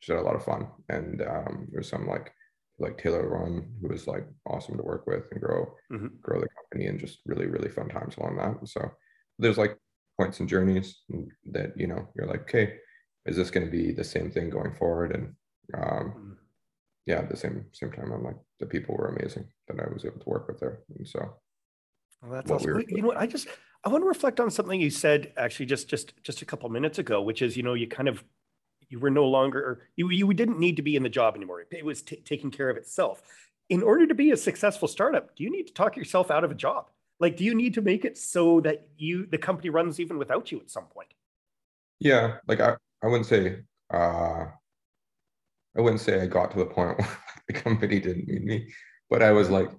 just 0.00 0.16
had 0.16 0.18
a 0.18 0.22
lot 0.22 0.36
of 0.36 0.44
fun. 0.44 0.68
And 0.88 1.22
um, 1.22 1.68
there's 1.70 1.88
some 1.88 2.06
like 2.06 2.32
like 2.78 2.96
Taylor 2.96 3.28
Loren, 3.28 3.74
who 3.80 3.88
was 3.88 4.06
like 4.06 4.26
awesome 4.46 4.76
to 4.78 4.82
work 4.82 5.06
with 5.06 5.24
and 5.30 5.40
grow 5.40 5.74
mm-hmm. 5.92 6.08
grow 6.22 6.40
the 6.40 6.48
company, 6.48 6.88
and 6.88 6.98
just 6.98 7.18
really 7.26 7.46
really 7.46 7.68
fun 7.68 7.88
times 7.88 8.16
along 8.16 8.36
that. 8.36 8.66
So 8.68 8.90
there's 9.38 9.58
like 9.58 9.76
points 10.18 10.40
and 10.40 10.48
journeys 10.48 11.00
that 11.50 11.72
you 11.76 11.86
know 11.86 12.08
you're 12.16 12.26
like, 12.26 12.42
okay, 12.42 12.74
is 13.26 13.36
this 13.36 13.50
going 13.50 13.66
to 13.66 13.72
be 13.72 13.92
the 13.92 14.04
same 14.04 14.30
thing 14.30 14.50
going 14.50 14.74
forward? 14.74 15.14
And 15.14 15.34
um, 15.74 16.14
Mm. 16.16 16.36
Yeah, 17.10 17.18
at 17.18 17.28
the 17.28 17.36
same 17.36 17.66
same 17.72 17.92
time, 17.92 18.12
I'm 18.12 18.24
like 18.24 18.38
the 18.60 18.66
people 18.66 18.96
were 18.96 19.08
amazing 19.08 19.46
that 19.68 19.80
I 19.80 19.92
was 19.92 20.04
able 20.04 20.20
to 20.20 20.28
work 20.28 20.48
with 20.48 20.60
there, 20.60 20.80
and 20.96 21.06
so 21.08 21.20
Well, 22.22 22.32
that's 22.32 22.50
awesome. 22.50 22.74
we 22.74 22.86
You 22.88 23.02
know, 23.02 23.08
what, 23.08 23.16
I 23.16 23.26
just 23.26 23.48
I 23.84 23.88
want 23.88 24.02
to 24.02 24.08
reflect 24.08 24.40
on 24.40 24.50
something 24.50 24.80
you 24.80 24.90
said 24.90 25.32
actually 25.36 25.66
just 25.66 25.88
just 25.88 26.12
just 26.22 26.42
a 26.42 26.44
couple 26.44 26.68
minutes 26.68 26.98
ago, 26.98 27.22
which 27.22 27.42
is 27.42 27.56
you 27.56 27.62
know 27.62 27.74
you 27.74 27.88
kind 27.88 28.08
of 28.08 28.24
you 28.88 28.98
were 28.98 29.10
no 29.10 29.26
longer 29.26 29.88
you 29.96 30.10
you 30.10 30.32
didn't 30.34 30.58
need 30.58 30.76
to 30.76 30.82
be 30.82 30.96
in 30.96 31.02
the 31.02 31.08
job 31.08 31.36
anymore. 31.36 31.64
It 31.70 31.84
was 31.84 32.02
t- 32.02 32.16
taking 32.24 32.50
care 32.50 32.70
of 32.70 32.76
itself. 32.76 33.22
In 33.68 33.82
order 33.82 34.06
to 34.06 34.14
be 34.14 34.32
a 34.32 34.36
successful 34.36 34.88
startup, 34.88 35.36
do 35.36 35.44
you 35.44 35.50
need 35.50 35.68
to 35.68 35.74
talk 35.74 35.96
yourself 35.96 36.30
out 36.30 36.44
of 36.44 36.50
a 36.50 36.54
job? 36.54 36.90
Like, 37.20 37.36
do 37.36 37.44
you 37.44 37.54
need 37.54 37.74
to 37.74 37.82
make 37.82 38.04
it 38.04 38.18
so 38.18 38.60
that 38.62 38.88
you 38.96 39.26
the 39.26 39.38
company 39.38 39.70
runs 39.70 40.00
even 40.00 40.18
without 40.18 40.52
you 40.52 40.60
at 40.60 40.70
some 40.70 40.86
point? 40.86 41.14
yeah, 41.98 42.38
like 42.46 42.60
I 42.60 42.76
I 43.02 43.06
wouldn't 43.06 43.26
say 43.26 43.62
uh, 43.90 44.46
I 45.76 45.80
wouldn't 45.80 46.00
say 46.00 46.20
I 46.20 46.26
got 46.26 46.50
to 46.52 46.58
the 46.58 46.66
point 46.66 46.98
where 46.98 47.08
the 47.46 47.54
company 47.54 48.00
didn't 48.00 48.28
need 48.28 48.44
me, 48.44 48.72
but 49.08 49.22
I 49.22 49.32
was 49.32 49.50
like, 49.50 49.70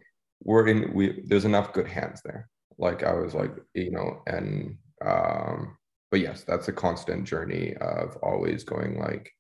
we're 0.44 0.68
in 0.68 0.94
we 0.94 1.22
there's 1.26 1.46
enough 1.46 1.74
good 1.74 1.88
hands 1.88 2.22
there. 2.24 2.50
Like 2.78 3.04
I 3.04 3.14
was 3.14 3.34
like, 3.34 3.52
you 3.74 3.92
know, 3.92 4.22
and 4.28 4.78
um, 5.06 5.78
but 6.10 6.20
yes, 6.20 6.44
that's 6.44 6.68
a 6.68 6.74
constant 6.74 7.26
journey 7.26 7.76
of 7.78 8.18
always 8.24 8.64
going 8.64 9.00
like, 9.00 9.32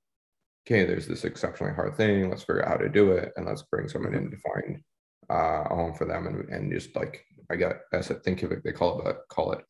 okay, 0.65 0.85
there's 0.85 1.07
this 1.07 1.23
exceptionally 1.23 1.73
hard 1.73 1.95
thing. 1.95 2.29
Let's 2.29 2.43
figure 2.43 2.63
out 2.63 2.69
how 2.69 2.77
to 2.77 2.89
do 2.89 3.11
it, 3.13 3.31
and 3.35 3.45
let's 3.45 3.63
bring 3.63 3.87
someone 3.87 4.13
in 4.13 4.29
to 4.31 4.37
find 4.37 4.81
uh, 5.29 5.63
a 5.69 5.75
home 5.75 5.93
for 5.93 6.05
them, 6.05 6.27
and 6.27 6.49
and 6.49 6.71
just 6.71 6.95
like 6.95 7.25
I 7.49 7.55
got 7.55 7.77
as 7.93 8.11
I 8.11 8.15
think 8.15 8.43
of 8.43 8.51
it. 8.51 8.63
They 8.63 8.71
call 8.71 9.07
it 9.07 9.17
call 9.29 9.53
it 9.53 9.61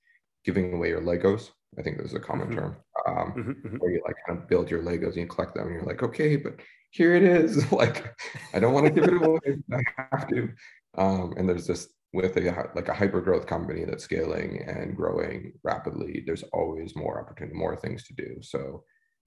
giving 0.44 0.74
away 0.74 0.90
your 0.90 1.02
Legos. 1.02 1.50
I 1.78 1.82
think 1.82 1.98
this 1.98 2.08
is 2.08 2.14
a 2.14 2.20
common 2.20 2.50
Mhm. 2.50 2.56
term. 2.56 2.78
Um, 3.08 3.36
Mhm, 3.36 3.62
mhm. 3.64 3.80
where 3.80 3.92
you 3.92 4.02
like 4.06 4.16
kind 4.28 4.40
of 4.40 4.48
build 4.48 4.70
your 4.70 4.82
Legos 4.84 5.08
and 5.10 5.16
you 5.18 5.28
collect 5.28 5.56
them, 5.56 5.68
and 5.68 5.76
you're 5.76 5.86
like, 5.86 6.04
okay, 6.04 6.36
but 6.36 6.60
here 6.92 7.16
it 7.16 7.24
is. 7.24 7.58
like, 7.72 8.14
I 8.54 8.60
don't 8.60 8.74
want 8.74 8.86
to 8.88 8.92
give 8.94 9.08
it 9.08 9.14
away. 9.22 9.40
I 9.74 9.82
have 10.12 10.28
to. 10.30 10.50
Um, 10.98 11.34
and 11.38 11.48
there's 11.50 11.68
this 11.68 11.94
with 12.14 12.36
a 12.38 12.70
like 12.76 12.90
a 12.90 12.94
hyper 12.94 13.22
growth 13.22 13.48
company 13.48 13.86
that's 13.86 14.04
scaling 14.04 14.62
and 14.68 14.96
growing 14.96 15.54
rapidly. 15.64 16.24
There's 16.26 16.44
always 16.54 16.96
more 16.96 17.20
opportunity, 17.22 17.56
more 17.58 17.76
things 17.78 18.04
to 18.08 18.14
do. 18.14 18.38
So, 18.42 18.84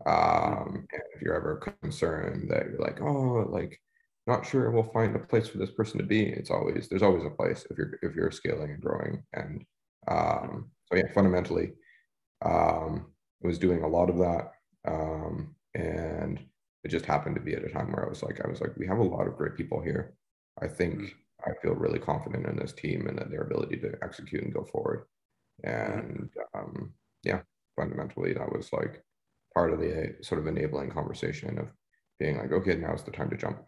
um, 0.06 0.86
and 0.92 1.02
if 1.14 1.22
you're 1.22 1.34
ever 1.34 1.56
concerned 1.82 2.50
that 2.50 2.66
you're 2.66 2.78
like, 2.80 3.00
oh, 3.00 3.46
like 3.50 3.80
not 4.26 4.46
sure 4.46 4.70
we'll 4.70 4.90
find 4.92 5.16
a 5.16 5.18
place 5.18 5.48
for 5.48 5.58
this 5.58 5.70
person 5.72 5.98
to 5.98 6.04
be, 6.06 6.24
it's 6.28 6.50
always 6.50 6.88
there's 6.88 7.02
always 7.02 7.24
a 7.24 7.30
place 7.30 7.66
if 7.70 7.78
you're 7.78 7.98
if 8.02 8.14
you're 8.14 8.30
scaling 8.30 8.70
and 8.70 8.82
growing. 8.82 9.22
And 9.32 9.64
um, 10.08 10.70
so 10.86 10.96
yeah, 10.98 11.10
fundamentally, 11.14 11.72
um, 12.44 13.12
I 13.42 13.46
was 13.46 13.58
doing 13.58 13.82
a 13.82 13.88
lot 13.88 14.10
of 14.10 14.18
that. 14.18 14.52
Um, 14.86 15.56
and 15.74 16.38
it 16.84 16.88
just 16.88 17.06
happened 17.06 17.34
to 17.36 17.40
be 17.40 17.54
at 17.54 17.64
a 17.64 17.68
time 17.68 17.92
where 17.92 18.04
I 18.04 18.08
was 18.08 18.22
like, 18.22 18.40
I 18.44 18.48
was 18.48 18.60
like, 18.60 18.76
we 18.76 18.86
have 18.86 18.98
a 18.98 19.02
lot 19.02 19.26
of 19.26 19.36
great 19.36 19.56
people 19.56 19.80
here. 19.80 20.16
I 20.60 20.68
think 20.68 21.00
Mm. 21.00 21.10
I 21.46 21.52
feel 21.62 21.74
really 21.74 21.98
confident 21.98 22.46
in 22.46 22.56
this 22.56 22.72
team 22.72 23.06
and 23.06 23.18
that 23.18 23.30
their 23.30 23.42
ability 23.42 23.78
to 23.78 23.98
execute 24.02 24.42
and 24.44 24.54
go 24.54 24.64
forward. 24.64 25.06
And 25.64 26.30
um, 26.54 26.94
yeah, 27.22 27.42
fundamentally, 27.76 28.32
that 28.34 28.52
was 28.52 28.72
like 28.72 29.04
part 29.54 29.72
of 29.72 29.80
the 29.80 30.16
sort 30.22 30.40
of 30.40 30.46
enabling 30.46 30.90
conversation 30.90 31.58
of 31.58 31.72
being 32.18 32.36
like, 32.38 32.52
okay, 32.52 32.76
now's 32.76 33.04
the 33.04 33.10
time 33.10 33.30
to 33.30 33.36
jump. 33.36 33.64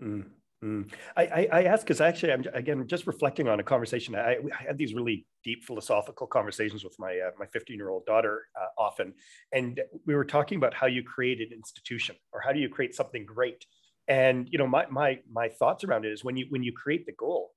Mm, 0.00 0.30
mm. 0.64 0.92
I, 1.16 1.22
I, 1.22 1.48
I 1.52 1.62
ask 1.64 1.84
because 1.84 2.00
actually, 2.00 2.32
I'm 2.32 2.44
again 2.54 2.86
just 2.86 3.06
reflecting 3.06 3.48
on 3.48 3.60
a 3.60 3.62
conversation. 3.62 4.14
I, 4.14 4.36
I 4.36 4.62
had 4.66 4.78
these 4.78 4.94
really 4.94 5.26
deep 5.44 5.64
philosophical 5.64 6.26
conversations 6.26 6.84
with 6.84 6.96
my 6.98 7.18
uh, 7.18 7.30
my 7.38 7.46
15 7.46 7.76
year 7.76 7.90
old 7.90 8.06
daughter 8.06 8.42
uh, 8.60 8.80
often, 8.80 9.14
and 9.52 9.80
we 10.06 10.14
were 10.14 10.24
talking 10.24 10.56
about 10.56 10.74
how 10.74 10.86
you 10.86 11.02
create 11.02 11.40
an 11.40 11.52
institution 11.52 12.16
or 12.32 12.40
how 12.40 12.52
do 12.52 12.60
you 12.60 12.68
create 12.68 12.94
something 12.94 13.26
great. 13.26 13.66
And 14.08 14.48
you 14.50 14.58
know, 14.58 14.66
my 14.66 14.86
my 14.90 15.20
my 15.30 15.48
thoughts 15.48 15.84
around 15.84 16.04
it 16.04 16.12
is 16.12 16.24
when 16.24 16.36
you 16.36 16.46
when 16.48 16.62
you 16.62 16.72
create 16.72 17.06
the 17.06 17.12
goal, 17.12 17.52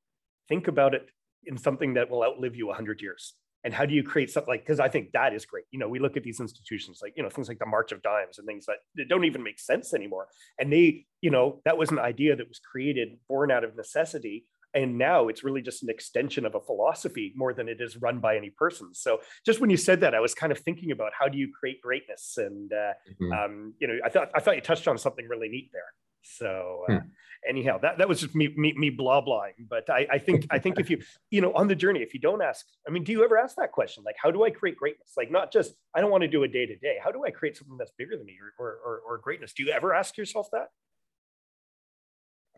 think 0.49 0.67
about 0.67 0.93
it 0.93 1.09
in 1.45 1.57
something 1.57 1.93
that 1.93 2.09
will 2.09 2.23
outlive 2.23 2.55
you 2.55 2.67
100 2.67 3.01
years. 3.01 3.33
And 3.67 3.73
how 3.73 3.85
do 3.85 3.93
you 3.93 4.01
create 4.01 4.29
something 4.29 4.49
like? 4.49 4.63
Because 4.65 4.79
I 4.79 4.87
think 4.87 5.11
that 5.11 5.33
is 5.33 5.45
great. 5.45 5.65
You 5.71 5.79
know, 5.79 5.89
we 5.89 5.99
look 5.99 6.15
at 6.15 6.23
these 6.23 6.39
institutions 6.39 7.01
like 7.03 7.11
you 7.17 7.21
know 7.23 7.29
things 7.29 7.49
like 7.49 7.59
the 7.59 7.65
March 7.65 7.91
of 7.91 8.01
Dimes 8.01 8.37
and 8.37 8.47
things 8.47 8.65
that, 8.67 8.77
don't 9.09 9.25
even 9.25 9.43
make 9.43 9.59
sense 9.59 9.93
anymore 9.93 10.27
and 10.57 10.71
they 10.71 11.05
you 11.21 11.29
know 11.29 11.61
that 11.65 11.77
was 11.77 11.89
an 11.91 11.99
idea 11.99 12.35
that 12.37 12.47
was 12.47 12.59
created 12.59 13.09
born 13.27 13.51
out 13.51 13.63
of 13.65 13.75
necessity 13.75 14.45
and 14.73 14.97
now 14.97 15.27
it's 15.27 15.43
really 15.43 15.61
just 15.61 15.83
an 15.83 15.89
extension 15.89 16.45
of 16.45 16.55
a 16.55 16.61
philosophy 16.61 17.33
more 17.35 17.53
than 17.53 17.67
it 17.67 17.79
is 17.81 17.97
run 17.97 18.19
by 18.19 18.35
any 18.37 18.49
person 18.49 18.93
so 18.93 19.19
just 19.45 19.59
when 19.59 19.69
you 19.69 19.77
said 19.77 19.99
that 20.01 20.13
i 20.15 20.19
was 20.19 20.33
kind 20.33 20.51
of 20.51 20.59
thinking 20.59 20.91
about 20.91 21.11
how 21.19 21.27
do 21.27 21.37
you 21.37 21.49
create 21.59 21.79
greatness 21.81 22.37
and 22.37 22.71
uh, 22.73 22.93
Mhm. 23.21 23.45
um, 23.45 23.73
you 23.79 23.87
know 23.87 23.97
i 24.05 24.09
thought 24.09 24.29
i 24.35 24.39
thought 24.39 24.55
you 24.55 24.61
touched 24.61 24.87
on 24.87 24.97
something 24.97 25.27
really 25.27 25.49
neat 25.49 25.69
there 25.73 25.89
so 26.37 26.83
uh, 26.89 26.93
Hmm. 26.93 27.07
anyhow 27.47 27.77
that, 27.77 27.97
that 27.97 28.07
was 28.09 28.21
just 28.21 28.35
me 28.35 28.53
me, 28.57 28.73
me 28.73 28.89
blah 28.89 29.21
blahing 29.21 29.67
but 29.69 29.89
I, 29.89 30.07
I 30.11 30.17
think 30.17 30.47
i 30.49 30.59
think 30.59 30.79
if 30.79 30.89
you 30.89 31.01
you 31.31 31.41
know 31.41 31.53
on 31.53 31.67
the 31.67 31.75
journey 31.75 32.01
if 32.01 32.13
you 32.13 32.19
don't 32.19 32.41
ask 32.41 32.65
i 32.87 32.91
mean 32.91 33.03
do 33.03 33.11
you 33.11 33.23
ever 33.23 33.37
ask 33.37 33.55
that 33.55 33.71
question? 33.71 34.03
Like 34.03 34.15
how 34.21 34.31
do 34.31 34.43
i 34.43 34.49
create 34.49 34.77
greatness? 34.77 35.13
Like 35.15 35.31
not 35.31 35.51
just 35.51 35.73
i 35.95 36.01
don't 36.01 36.11
want 36.11 36.23
to 36.23 36.27
do 36.27 36.43
a 36.43 36.47
day 36.47 36.65
to 36.65 36.75
day 36.77 36.97
how 37.03 37.11
do 37.11 37.23
i 37.25 37.31
create 37.31 37.57
something 37.57 37.77
that's 37.77 37.91
bigger 37.97 38.17
than 38.17 38.25
me 38.25 38.37
or, 38.41 38.65
or, 38.65 38.71
or, 38.85 39.01
or 39.07 39.17
greatness? 39.19 39.53
Do 39.53 39.63
you 39.63 39.71
ever 39.71 39.93
ask 39.93 40.17
yourself 40.17 40.49
that? 40.51 40.69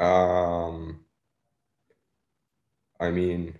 Um, 0.03 1.01
I 2.99 3.11
mean, 3.11 3.55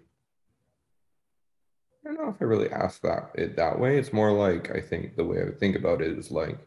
I 2.06 2.10
don't 2.10 2.18
know 2.22 2.30
if 2.30 2.42
I 2.42 2.46
really 2.46 2.72
ask 2.72 3.02
that 3.02 3.32
it 3.36 3.56
that 3.58 3.78
way. 3.80 3.98
It's 3.98 4.14
more 4.14 4.32
like 4.32 4.74
I 4.76 4.80
think 4.80 5.16
the 5.16 5.26
way 5.26 5.42
I 5.42 5.44
would 5.46 5.60
think 5.60 5.76
about 5.76 6.02
it 6.02 6.18
is 6.18 6.32
like, 6.32 6.58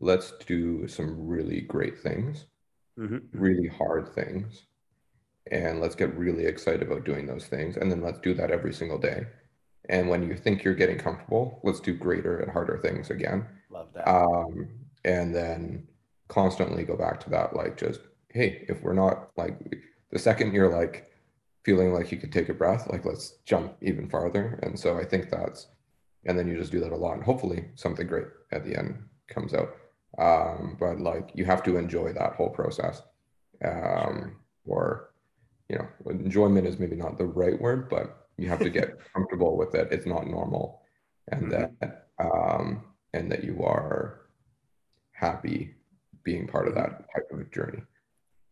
let's 0.00 0.32
do 0.46 0.86
some 0.88 1.26
really 1.26 1.60
great 1.62 1.98
things, 1.98 2.46
Mhm. 2.98 3.28
really 3.32 3.68
hard 3.68 4.14
things, 4.14 4.66
and 5.50 5.80
let's 5.80 5.94
get 5.94 6.16
really 6.16 6.46
excited 6.46 6.82
about 6.82 7.04
doing 7.04 7.26
those 7.26 7.46
things. 7.46 7.76
And 7.76 7.90
then 7.90 8.02
let's 8.02 8.18
do 8.20 8.34
that 8.34 8.50
every 8.50 8.72
single 8.72 8.98
day. 8.98 9.26
And 9.88 10.08
when 10.08 10.22
you 10.22 10.36
think 10.36 10.64
you're 10.64 10.74
getting 10.74 10.98
comfortable, 10.98 11.60
let's 11.62 11.80
do 11.80 11.94
greater 11.94 12.38
and 12.40 12.50
harder 12.50 12.78
things 12.78 13.10
again. 13.10 13.46
Love 13.70 13.92
that. 13.94 14.08
Um, 14.08 14.68
and 15.04 15.34
then 15.34 15.86
constantly 16.28 16.84
go 16.84 16.96
back 16.96 17.20
to 17.20 17.30
that, 17.30 17.54
like 17.54 17.76
just, 17.76 18.00
hey, 18.30 18.64
if 18.68 18.82
we're 18.82 18.94
not 18.94 19.30
like 19.36 19.58
the 20.10 20.18
second 20.18 20.54
you're 20.54 20.72
like 20.72 21.10
feeling 21.64 21.92
like 21.92 22.10
you 22.12 22.18
could 22.18 22.32
take 22.32 22.48
a 22.48 22.54
breath, 22.54 22.88
like 22.90 23.04
let's 23.04 23.38
jump 23.44 23.76
even 23.82 24.08
farther. 24.08 24.58
And 24.62 24.78
so 24.78 24.98
I 24.98 25.04
think 25.04 25.30
that's, 25.30 25.68
and 26.26 26.38
then 26.38 26.48
you 26.48 26.56
just 26.56 26.72
do 26.72 26.80
that 26.80 26.92
a 26.92 26.96
lot, 26.96 27.14
and 27.14 27.22
hopefully 27.24 27.66
something 27.74 28.06
great 28.06 28.28
at 28.52 28.64
the 28.64 28.76
end 28.78 29.02
comes 29.28 29.52
out. 29.52 29.76
Um, 30.18 30.76
but 30.78 31.00
like 31.00 31.30
you 31.34 31.44
have 31.44 31.62
to 31.64 31.76
enjoy 31.76 32.12
that 32.12 32.34
whole 32.34 32.50
process. 32.50 33.02
Um, 33.64 34.36
or 34.66 35.10
you 35.68 35.78
know, 35.78 35.88
enjoyment 36.10 36.66
is 36.66 36.78
maybe 36.78 36.96
not 36.96 37.18
the 37.18 37.26
right 37.26 37.60
word, 37.60 37.88
but 37.88 38.28
you 38.36 38.48
have 38.48 38.58
to 38.60 38.70
get 38.70 38.98
comfortable 39.14 39.56
with 39.56 39.74
it. 39.74 39.88
It's 39.92 40.06
not 40.06 40.26
normal, 40.26 40.82
and 41.28 41.50
Mhm. 41.50 41.50
that 41.80 42.08
um, 42.18 42.84
and 43.12 43.30
that 43.32 43.44
you 43.44 43.62
are 43.62 44.20
happy 45.12 45.74
being 46.22 46.46
part 46.46 46.68
of 46.68 46.74
that 46.74 47.04
type 47.14 47.30
of 47.30 47.50
journey. 47.50 47.82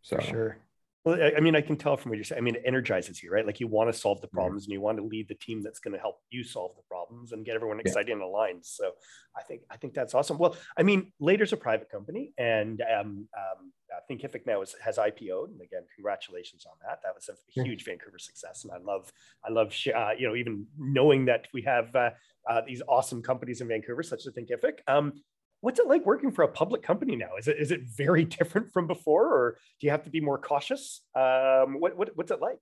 So 0.02 0.16
For 0.16 0.22
sure. 0.22 0.58
Well, 1.04 1.20
I, 1.20 1.32
I 1.36 1.40
mean, 1.40 1.56
I 1.56 1.60
can 1.60 1.76
tell 1.76 1.96
from 1.96 2.10
what 2.10 2.16
you're 2.16 2.24
saying. 2.24 2.38
I 2.38 2.42
mean, 2.42 2.54
it 2.54 2.62
energizes 2.64 3.22
you, 3.22 3.32
right? 3.32 3.44
Like 3.44 3.58
you 3.58 3.66
want 3.66 3.92
to 3.92 3.98
solve 3.98 4.20
the 4.20 4.28
Mhm. 4.28 4.32
problems 4.32 4.64
and 4.66 4.72
you 4.72 4.80
want 4.80 4.98
to 4.98 5.04
lead 5.04 5.26
the 5.28 5.34
team 5.34 5.60
that's 5.62 5.80
going 5.80 5.94
to 5.94 5.98
help 6.00 6.20
you 6.30 6.44
solve 6.44 6.76
the 6.76 6.82
problems 6.82 7.32
and 7.32 7.44
get 7.44 7.56
everyone 7.56 7.78
Yeah. 7.78 7.82
excited 7.82 8.12
and 8.12 8.22
aligned. 8.22 8.64
So 8.64 8.92
I 9.36 9.42
think 9.42 9.62
I 9.68 9.76
think 9.76 9.94
that's 9.94 10.14
awesome. 10.14 10.38
Well, 10.38 10.56
I 10.76 10.82
mean, 10.84 11.12
Later's 11.18 11.52
a 11.52 11.56
private 11.56 11.88
company, 11.90 12.32
and 12.38 12.80
um, 12.82 13.28
um, 13.36 13.72
uh, 13.92 14.00
Thinkific 14.08 14.46
now 14.46 14.62
is, 14.62 14.74
has 14.80 14.96
IPO'd, 14.98 15.50
and 15.50 15.60
again, 15.60 15.82
congratulations 15.94 16.66
on 16.66 16.76
that. 16.86 17.00
That 17.02 17.14
was 17.16 17.28
a 17.28 17.36
Yeah. 17.54 17.64
huge 17.64 17.84
Vancouver 17.84 18.18
success, 18.18 18.62
and 18.64 18.72
I 18.72 18.78
love 18.78 19.12
I 19.44 19.50
love 19.50 19.74
uh, 19.92 20.12
you 20.16 20.28
know 20.28 20.36
even 20.36 20.68
knowing 20.78 21.24
that 21.24 21.48
we 21.52 21.62
have 21.62 21.94
uh, 21.96 22.10
uh, 22.48 22.60
these 22.64 22.80
awesome 22.88 23.22
companies 23.22 23.60
in 23.60 23.66
Vancouver, 23.68 24.02
such 24.04 24.24
as 24.26 24.32
Thinkific. 24.34 24.80
Um, 24.86 25.20
what's 25.62 25.80
it 25.80 25.86
like 25.88 26.04
working 26.04 26.30
for 26.32 26.42
a 26.42 26.48
public 26.48 26.82
company 26.82 27.16
now? 27.16 27.36
Is 27.38 27.48
it 27.48 27.58
is 27.58 27.70
it 27.72 27.82
very 27.84 28.24
different 28.38 28.72
from 28.72 28.86
before, 28.86 29.26
or 29.32 29.58
do 29.80 29.86
you 29.86 29.90
have 29.92 30.04
to 30.04 30.10
be 30.10 30.20
more 30.20 30.38
cautious? 30.38 31.02
Um, 31.14 31.80
what, 31.80 31.96
what 31.96 32.16
what's 32.16 32.30
it 32.32 32.40
like? 32.40 32.58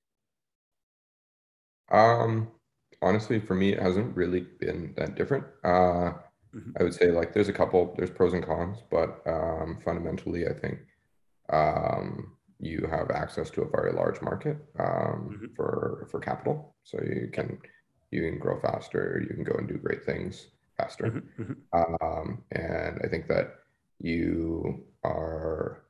Um, 1.90 2.50
honestly, 3.02 3.40
for 3.40 3.54
me, 3.54 3.72
it 3.72 3.80
hasn't 3.80 4.16
really 4.16 4.40
been 4.40 4.94
that 4.96 5.14
different. 5.16 5.44
Uh, 5.64 6.12
Mhm. 6.52 6.76
I 6.78 6.84
would 6.84 6.94
say 6.94 7.10
like 7.12 7.32
there's 7.34 7.48
a 7.48 7.52
couple, 7.52 7.94
there's 7.96 8.10
pros 8.10 8.32
and 8.34 8.44
cons, 8.44 8.78
but 8.90 9.26
um, 9.26 9.80
fundamentally, 9.84 10.46
I 10.48 10.54
think 10.54 10.80
um, 11.50 12.36
you 12.60 12.86
have 12.90 13.10
access 13.10 13.50
to 13.52 13.62
a 13.62 13.70
very 13.70 13.92
large 13.92 14.22
market 14.22 14.58
um, 14.78 15.30
Mhm. 15.30 15.56
for 15.56 16.08
for 16.10 16.20
capital, 16.20 16.76
so 16.84 17.00
you 17.02 17.30
can 17.32 17.60
you 18.12 18.22
can 18.22 18.38
grow 18.38 18.60
faster, 18.60 19.20
you 19.28 19.34
can 19.34 19.44
go 19.44 19.54
and 19.54 19.68
do 19.68 19.78
great 19.78 20.04
things 20.04 20.48
faster. 20.80 21.06
Mhm, 21.06 21.22
mhm. 21.40 21.56
Um, 21.80 22.26
and 22.52 22.94
I 23.04 23.08
think 23.08 23.24
that 23.28 23.46
you 23.98 24.84
are 25.04 25.84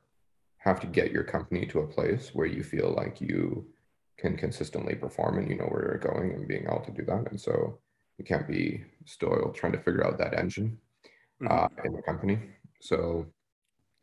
have 0.57 0.79
to 0.79 0.87
get 0.87 1.11
your 1.11 1.23
company 1.23 1.65
to 1.67 1.79
a 1.79 1.87
place 1.87 2.25
where 2.35 2.45
you 2.55 2.63
feel 2.63 2.89
like 3.01 3.19
you 3.19 3.65
can 4.17 4.37
consistently 4.37 4.95
perform 4.95 5.39
and 5.39 5.49
you 5.49 5.57
know 5.57 5.65
where 5.71 5.83
you're 5.87 6.11
going 6.13 6.31
and 6.33 6.47
being 6.47 6.65
able 6.69 6.81
to 6.85 6.91
do 6.91 7.03
that. 7.05 7.23
And 7.31 7.39
so 7.41 7.79
you 8.17 8.25
can't 8.25 8.47
be 8.47 8.83
still 9.05 9.51
trying 9.55 9.71
to 9.73 9.79
figure 9.79 10.05
out 10.05 10.17
that 10.19 10.37
engine. 10.43 10.77
uh, 11.49 11.67
in 11.85 11.93
the 11.93 12.01
company. 12.03 12.37
So, 12.81 13.25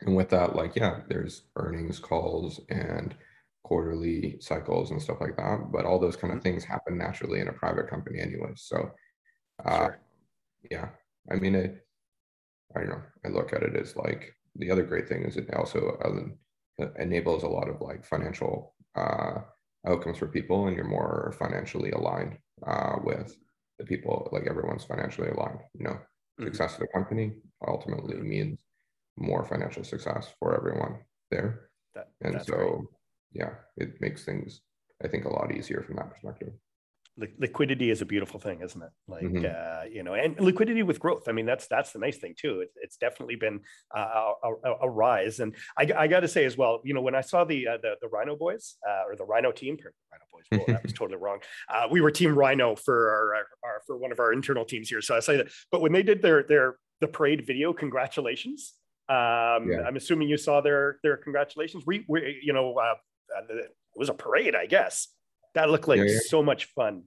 and 0.01 0.17
with 0.17 0.29
that, 0.31 0.57
like, 0.57 0.75
yeah, 0.75 1.01
there's 1.09 1.43
earnings 1.57 1.99
calls 2.01 2.61
and 2.69 3.15
quarterly 3.63 4.39
cycles 4.41 4.91
and 4.91 5.01
stuff 5.01 5.19
like 5.21 5.37
that. 5.37 5.71
But 5.71 5.85
all 5.85 6.01
those 6.01 6.17
kind 6.17 6.33
of 6.35 6.43
things 6.43 6.65
happen 6.65 6.99
naturally 6.99 7.41
in 7.41 7.49
a 7.49 7.53
private 7.53 7.89
company 7.89 8.19
anyway. 8.21 8.53
So, 8.57 8.91
uh, 9.65 9.77
sure. 9.77 9.99
Yeah, 10.71 10.89
I 11.31 11.37
mean, 11.37 11.55
it, 11.55 11.87
I 12.77 12.81
don't 12.81 12.91
know. 12.91 13.03
I 13.25 13.29
look 13.29 13.53
at 13.53 13.63
it 13.63 13.77
as 13.77 13.97
like 13.97 14.35
the 14.57 14.71
other 14.71 14.83
great 14.83 15.09
thing 15.09 15.25
is 15.25 15.37
it 15.37 15.53
also 15.55 15.99
uh, 16.81 16.87
enables 16.99 17.43
a 17.43 17.49
lot 17.49 17.69
of 17.69 17.81
like 17.81 18.05
financial 18.05 18.75
uh, 18.95 19.39
outcomes 19.87 20.19
for 20.19 20.29
people, 20.29 20.67
and 20.67 20.77
you're 20.77 20.85
more 20.85 21.35
financially 21.39 21.91
aligned 21.91 22.39
uh, 22.67 22.97
with 23.03 23.37
the 23.79 23.85
people. 23.85 24.29
Like 24.33 24.47
everyone's 24.47 24.85
financially 24.85 25.29
aligned. 25.29 25.61
You 25.75 25.85
know, 25.85 25.91
mm-hmm. 25.91 26.45
success 26.45 26.75
of 26.75 26.81
the 26.81 26.89
company 26.89 27.33
ultimately 27.67 28.17
means 28.17 28.59
more 29.17 29.45
financial 29.45 29.85
success 29.85 30.33
for 30.39 30.57
everyone 30.57 30.99
there. 31.31 31.71
That, 31.95 32.09
and 32.21 32.41
so, 32.43 32.57
great. 32.57 32.81
yeah, 33.33 33.51
it 33.77 34.01
makes 34.01 34.25
things 34.25 34.61
I 35.03 35.09
think 35.09 35.25
a 35.25 35.33
lot 35.33 35.55
easier 35.55 35.83
from 35.83 35.97
that 35.97 36.11
perspective 36.11 36.53
liquidity 37.39 37.91
is 37.91 38.03
a 38.03 38.07
beautiful 38.07 38.39
thing, 38.41 38.61
isn't 38.63 38.81
it? 38.81 38.91
Like 39.07 39.25
mm-hmm. 39.25 39.45
uh, 39.45 39.85
you 39.91 40.03
know, 40.03 40.15
and 40.15 40.39
liquidity 40.41 40.83
with 40.83 41.01
growth. 41.01 41.29
I 41.29 41.33
mean, 41.33 41.47
that's 41.47 41.67
that's 41.67 41.93
the 41.93 41.99
nice 41.99 42.19
thing 42.19 42.35
too. 42.39 42.61
It's, 42.61 42.77
it's 42.81 42.97
definitely 42.97 43.37
been 43.37 43.61
uh, 43.97 44.33
a, 44.45 44.73
a, 44.83 44.91
rise, 44.91 45.41
and 45.41 45.55
I, 45.77 45.91
I 45.97 46.07
got 46.07 46.21
to 46.21 46.29
say 46.29 46.45
as 46.45 46.57
well, 46.57 46.81
you 46.85 46.95
know, 46.95 47.01
when 47.01 47.15
I 47.15 47.21
saw 47.21 47.45
the 47.45 47.69
uh, 47.69 47.79
the, 47.83 47.95
the 48.01 48.09
Rhino 48.09 48.37
boys 48.37 48.77
uh, 48.89 49.03
or 49.07 49.17
the 49.17 49.25
Rhino 49.25 49.53
team, 49.53 49.77
Rhino 49.77 50.25
boys, 50.33 50.45
well, 50.53 50.65
that 50.69 50.83
was 50.83 50.93
totally 50.95 51.19
wrong. 51.19 51.41
Uh, 51.69 51.89
we 51.91 52.01
were 52.01 52.11
Team 52.11 52.37
Rhino 52.37 52.77
for 52.77 53.11
our, 53.11 53.35
our, 53.35 53.47
our, 53.65 53.83
for 53.87 53.97
one 53.97 54.13
of 54.13 54.21
our 54.21 54.33
internal 54.33 54.65
teams 54.65 54.89
here, 54.89 55.01
so 55.01 55.17
I 55.17 55.21
say 55.21 55.37
that. 55.39 55.49
But 55.71 55.81
when 55.81 55.93
they 55.93 56.03
did 56.03 56.23
their 56.23 56.43
their 56.45 56.77
the 57.01 57.09
parade 57.09 57.47
video, 57.47 57.73
congratulations. 57.73 58.75
Um, 59.09 59.71
yeah. 59.71 59.83
I'm 59.87 59.97
assuming 59.97 60.29
you 60.29 60.37
saw 60.37 60.61
their 60.61 60.99
their 61.03 61.17
congratulations. 61.17 61.85
We, 61.87 62.05
we 62.09 62.41
you 62.43 62.53
know, 62.53 62.75
uh, 62.79 62.95
it 63.49 63.73
was 63.97 64.09
a 64.09 64.15
parade, 64.15 64.55
I 64.55 64.67
guess. 64.67 65.09
That 65.55 65.71
looked 65.71 65.89
like 65.89 65.99
yeah, 65.99 66.05
yeah. 66.05 66.19
so 66.27 66.43
much 66.43 66.67
fun. 66.67 67.05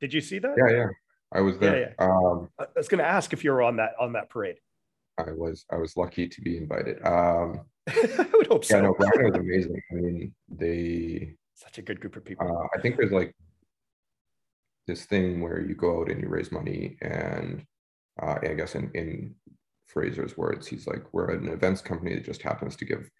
Did 0.00 0.12
you 0.12 0.20
see 0.20 0.38
that? 0.38 0.54
Yeah, 0.56 0.76
yeah. 0.76 0.86
I 1.32 1.40
was 1.40 1.58
there. 1.58 1.94
Yeah, 1.98 2.04
um, 2.04 2.48
I 2.58 2.66
was 2.76 2.88
going 2.88 2.98
to 2.98 3.06
ask 3.06 3.32
if 3.32 3.44
you 3.44 3.52
were 3.52 3.62
on 3.62 3.76
that 3.76 3.92
on 4.00 4.12
that 4.14 4.30
parade. 4.30 4.56
I 5.18 5.32
was. 5.32 5.64
I 5.70 5.76
was 5.76 5.96
lucky 5.96 6.28
to 6.28 6.40
be 6.40 6.56
invited. 6.56 7.04
Um, 7.04 7.60
I 7.88 8.26
would 8.34 8.46
hope 8.46 8.64
so. 8.64 8.76
Yeah, 8.76 8.82
no, 8.82 8.96
Rhino 8.98 9.30
was 9.30 9.36
amazing. 9.36 9.82
I 9.90 9.94
mean, 9.94 10.34
they 10.48 11.34
such 11.54 11.78
a 11.78 11.82
good 11.82 12.00
group 12.00 12.16
of 12.16 12.24
people. 12.24 12.46
Uh, 12.48 12.66
I 12.76 12.80
think 12.80 12.96
there's 12.96 13.12
like 13.12 13.34
this 14.86 15.04
thing 15.04 15.40
where 15.40 15.60
you 15.60 15.74
go 15.74 16.00
out 16.00 16.10
and 16.10 16.22
you 16.22 16.28
raise 16.28 16.50
money, 16.50 16.96
and 17.02 17.64
uh, 18.20 18.36
I 18.42 18.54
guess 18.54 18.74
in 18.74 18.90
in 18.94 19.34
Fraser's 19.86 20.36
words, 20.36 20.66
he's 20.66 20.86
like, 20.86 21.04
"We're 21.12 21.30
an 21.30 21.48
events 21.48 21.82
company 21.82 22.14
that 22.14 22.24
just 22.24 22.42
happens 22.42 22.76
to 22.76 22.84
give 22.84 23.10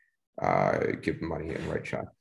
uh, 0.42 0.78
give 1.02 1.20
money 1.20 1.50
and 1.50 1.66
write 1.66 1.85
checks." 1.85 2.06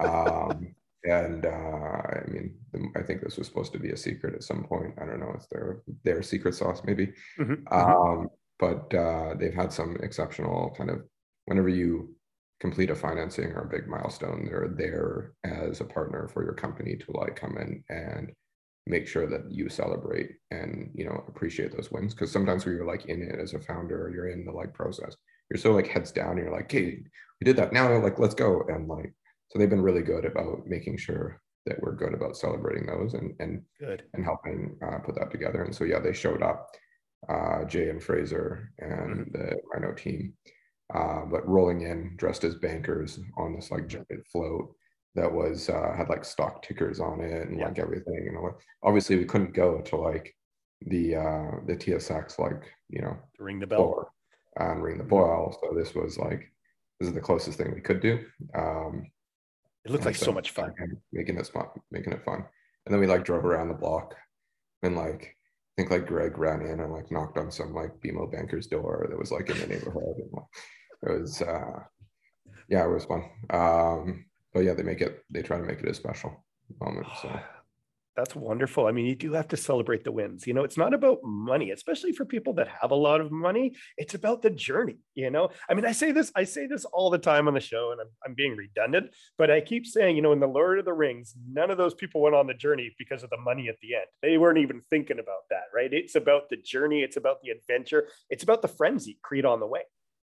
Um, 0.00 0.74
and 1.04 1.46
uh, 1.46 1.48
I 1.48 2.22
mean, 2.28 2.54
I 2.96 3.02
think 3.02 3.22
this 3.22 3.36
was 3.36 3.46
supposed 3.46 3.72
to 3.72 3.78
be 3.78 3.90
a 3.90 3.96
secret 3.96 4.34
at 4.34 4.42
some 4.42 4.64
point. 4.64 4.94
I 5.00 5.04
don't 5.04 5.20
know, 5.20 5.32
it's 5.34 5.46
their 5.48 5.82
their 6.02 6.22
secret 6.22 6.54
sauce 6.54 6.82
maybe. 6.84 7.12
Mm-hmm. 7.38 7.52
mm-hmm. 7.52 7.74
Um, 7.74 8.28
but 8.58 8.94
uh, 8.94 9.34
they've 9.34 9.54
had 9.54 9.72
some 9.72 9.96
exceptional 10.00 10.74
kind 10.78 10.88
of 10.88 11.02
whenever 11.46 11.68
you 11.68 12.14
complete 12.60 12.88
a 12.88 12.94
financing 12.94 13.50
or 13.52 13.62
a 13.62 13.68
big 13.68 13.88
milestone, 13.88 14.46
they're 14.46 14.72
there 14.76 15.34
as 15.44 15.80
a 15.80 15.84
partner 15.84 16.28
for 16.28 16.44
your 16.44 16.54
company 16.54 16.96
to 16.96 17.12
like 17.12 17.36
come 17.36 17.56
in 17.58 17.82
and 17.90 18.32
make 18.86 19.08
sure 19.08 19.26
that 19.26 19.50
you 19.50 19.68
celebrate 19.68 20.30
and 20.50 20.90
you 20.94 21.04
know 21.04 21.24
appreciate 21.26 21.74
those 21.74 21.90
wins 21.90 22.12
because 22.12 22.30
sometimes 22.30 22.64
when 22.64 22.74
you're 22.74 22.86
like 22.86 23.06
in 23.06 23.22
it 23.22 23.38
as 23.40 23.54
a 23.54 23.58
founder 23.58 24.12
you're 24.14 24.28
in 24.28 24.44
the 24.44 24.52
like 24.52 24.74
process 24.74 25.16
you're 25.50 25.58
so 25.58 25.72
like 25.72 25.86
heads 25.86 26.12
down 26.12 26.32
And 26.32 26.40
you're 26.40 26.52
like 26.52 26.70
hey 26.70 27.02
we 27.40 27.44
did 27.44 27.56
that 27.56 27.72
now 27.72 27.96
like 27.98 28.18
let's 28.18 28.34
go 28.34 28.62
and 28.68 28.86
like 28.86 29.14
so 29.48 29.58
they've 29.58 29.70
been 29.70 29.82
really 29.82 30.02
good 30.02 30.24
about 30.24 30.66
making 30.66 30.96
sure 30.96 31.40
that 31.66 31.80
we're 31.80 31.94
good 31.94 32.14
about 32.14 32.36
celebrating 32.36 32.86
those 32.86 33.14
and 33.14 33.34
and 33.40 33.62
good. 33.80 34.02
and 34.12 34.24
helping 34.24 34.76
uh, 34.82 34.98
put 34.98 35.14
that 35.16 35.30
together. 35.30 35.62
And 35.62 35.74
so 35.74 35.84
yeah, 35.84 36.00
they 36.00 36.12
showed 36.12 36.42
up, 36.42 36.68
uh, 37.28 37.64
Jay 37.64 37.88
and 37.88 38.02
Fraser 38.02 38.72
and 38.78 39.26
mm-hmm. 39.26 39.32
the 39.32 39.56
Rhino 39.72 39.94
team, 39.94 40.34
uh, 40.94 41.22
but 41.30 41.48
rolling 41.48 41.82
in 41.82 42.14
dressed 42.16 42.44
as 42.44 42.56
bankers 42.56 43.18
on 43.36 43.54
this 43.54 43.70
like 43.70 43.86
giant 43.86 44.26
float 44.30 44.74
that 45.14 45.32
was 45.32 45.68
uh, 45.68 45.94
had 45.96 46.08
like 46.08 46.24
stock 46.24 46.62
tickers 46.62 47.00
on 47.00 47.20
it 47.20 47.48
and 47.48 47.58
yeah. 47.58 47.66
like 47.66 47.78
everything. 47.78 48.26
And 48.28 48.54
obviously 48.82 49.16
we 49.16 49.24
couldn't 49.24 49.54
go 49.54 49.80
to 49.80 49.96
like 49.96 50.34
the 50.86 51.16
uh, 51.16 51.50
the 51.66 51.76
TSX 51.76 52.38
like 52.38 52.62
you 52.90 53.00
know 53.00 53.16
ring 53.38 53.58
the 53.58 53.66
bell 53.66 54.12
and 54.58 54.82
ring 54.82 54.98
the 54.98 55.04
bell. 55.04 55.56
So 55.62 55.74
this 55.74 55.94
was 55.94 56.18
like 56.18 56.52
this 57.00 57.08
is 57.08 57.14
the 57.14 57.20
closest 57.20 57.58
thing 57.58 57.72
we 57.74 57.80
could 57.80 58.00
do. 58.00 58.24
Um, 58.54 59.06
it 59.84 59.90
looked 59.90 60.04
like 60.04 60.16
so, 60.16 60.26
so 60.26 60.32
much 60.32 60.50
fun. 60.50 60.72
Making 61.12 61.38
it 61.38 61.46
fun, 61.46 61.66
making 61.90 62.12
it 62.12 62.24
fun. 62.24 62.44
And 62.86 62.92
then 62.92 63.00
we 63.00 63.06
like 63.06 63.24
drove 63.24 63.44
around 63.44 63.68
the 63.68 63.74
block 63.74 64.14
and 64.82 64.96
like 64.96 65.36
I 65.76 65.82
think 65.82 65.90
like 65.90 66.06
Greg 66.06 66.38
ran 66.38 66.62
in 66.62 66.80
and 66.80 66.92
like 66.92 67.10
knocked 67.10 67.38
on 67.38 67.50
some 67.50 67.74
like 67.74 67.90
BMO 68.00 68.30
banker's 68.30 68.66
door 68.66 69.06
that 69.08 69.18
was 69.18 69.32
like 69.32 69.50
in 69.50 69.58
the 69.58 69.66
neighborhood. 69.66 70.16
And, 70.18 70.30
like, 70.32 70.44
it 71.02 71.20
was 71.20 71.42
uh 71.42 71.80
yeah, 72.68 72.84
it 72.84 72.90
was 72.90 73.04
fun. 73.04 73.24
Um 73.50 74.26
but 74.52 74.60
yeah, 74.60 74.74
they 74.74 74.82
make 74.82 75.00
it 75.00 75.22
they 75.30 75.42
try 75.42 75.58
to 75.58 75.64
make 75.64 75.80
it 75.80 75.88
a 75.88 75.94
special 75.94 76.44
moment. 76.80 77.06
So 77.20 77.40
that's 78.16 78.36
wonderful. 78.36 78.86
I 78.86 78.92
mean, 78.92 79.06
you 79.06 79.16
do 79.16 79.32
have 79.32 79.48
to 79.48 79.56
celebrate 79.56 80.04
the 80.04 80.12
wins. 80.12 80.46
You 80.46 80.54
know, 80.54 80.62
it's 80.62 80.76
not 80.76 80.94
about 80.94 81.18
money, 81.24 81.72
especially 81.72 82.12
for 82.12 82.24
people 82.24 82.54
that 82.54 82.68
have 82.68 82.92
a 82.92 82.96
lot 82.96 83.20
of 83.20 83.32
money. 83.32 83.74
It's 83.96 84.14
about 84.14 84.42
the 84.42 84.50
journey. 84.50 84.98
You 85.14 85.30
know, 85.30 85.50
I 85.68 85.74
mean, 85.74 85.84
I 85.84 85.92
say 85.92 86.12
this, 86.12 86.30
I 86.36 86.44
say 86.44 86.66
this 86.66 86.84
all 86.84 87.10
the 87.10 87.18
time 87.18 87.48
on 87.48 87.54
the 87.54 87.60
show, 87.60 87.90
and 87.92 88.00
I'm, 88.00 88.08
I'm 88.24 88.34
being 88.34 88.56
redundant, 88.56 89.10
but 89.36 89.50
I 89.50 89.60
keep 89.60 89.86
saying, 89.86 90.16
you 90.16 90.22
know, 90.22 90.32
in 90.32 90.40
the 90.40 90.46
Lord 90.46 90.78
of 90.78 90.84
the 90.84 90.92
Rings, 90.92 91.34
none 91.50 91.70
of 91.70 91.78
those 91.78 91.94
people 91.94 92.20
went 92.20 92.36
on 92.36 92.46
the 92.46 92.54
journey 92.54 92.94
because 92.98 93.22
of 93.22 93.30
the 93.30 93.38
money 93.38 93.68
at 93.68 93.76
the 93.82 93.94
end. 93.94 94.06
They 94.22 94.38
weren't 94.38 94.58
even 94.58 94.82
thinking 94.90 95.18
about 95.18 95.48
that, 95.50 95.64
right? 95.74 95.92
It's 95.92 96.14
about 96.14 96.48
the 96.50 96.56
journey. 96.56 97.02
It's 97.02 97.16
about 97.16 97.38
the 97.42 97.50
adventure. 97.50 98.08
It's 98.30 98.44
about 98.44 98.62
the 98.62 98.68
friends 98.68 99.06
you 99.06 99.14
create 99.22 99.44
on 99.44 99.60
the 99.60 99.66
way 99.66 99.82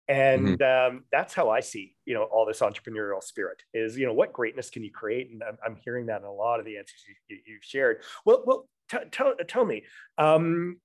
and 0.09 0.59
mm-hmm. 0.59 0.95
um, 0.95 1.03
that's 1.11 1.33
how 1.33 1.49
i 1.49 1.59
see 1.59 1.95
you 2.05 2.13
know 2.13 2.23
all 2.23 2.45
this 2.45 2.59
entrepreneurial 2.59 3.23
spirit 3.23 3.61
is 3.73 3.97
you 3.97 4.05
know 4.05 4.13
what 4.13 4.33
greatness 4.33 4.69
can 4.69 4.83
you 4.83 4.91
create 4.91 5.29
and 5.31 5.41
i'm, 5.47 5.57
I'm 5.65 5.77
hearing 5.85 6.07
that 6.07 6.21
in 6.21 6.27
a 6.27 6.33
lot 6.33 6.59
of 6.59 6.65
the 6.65 6.77
answers 6.77 7.01
you, 7.29 7.37
you, 7.45 7.57
shared 7.61 8.01
well 8.25 8.43
well 8.45 8.67
t- 8.89 8.97
tell, 9.11 9.35
tell 9.47 9.65
me 9.65 9.83
um, 10.17 10.77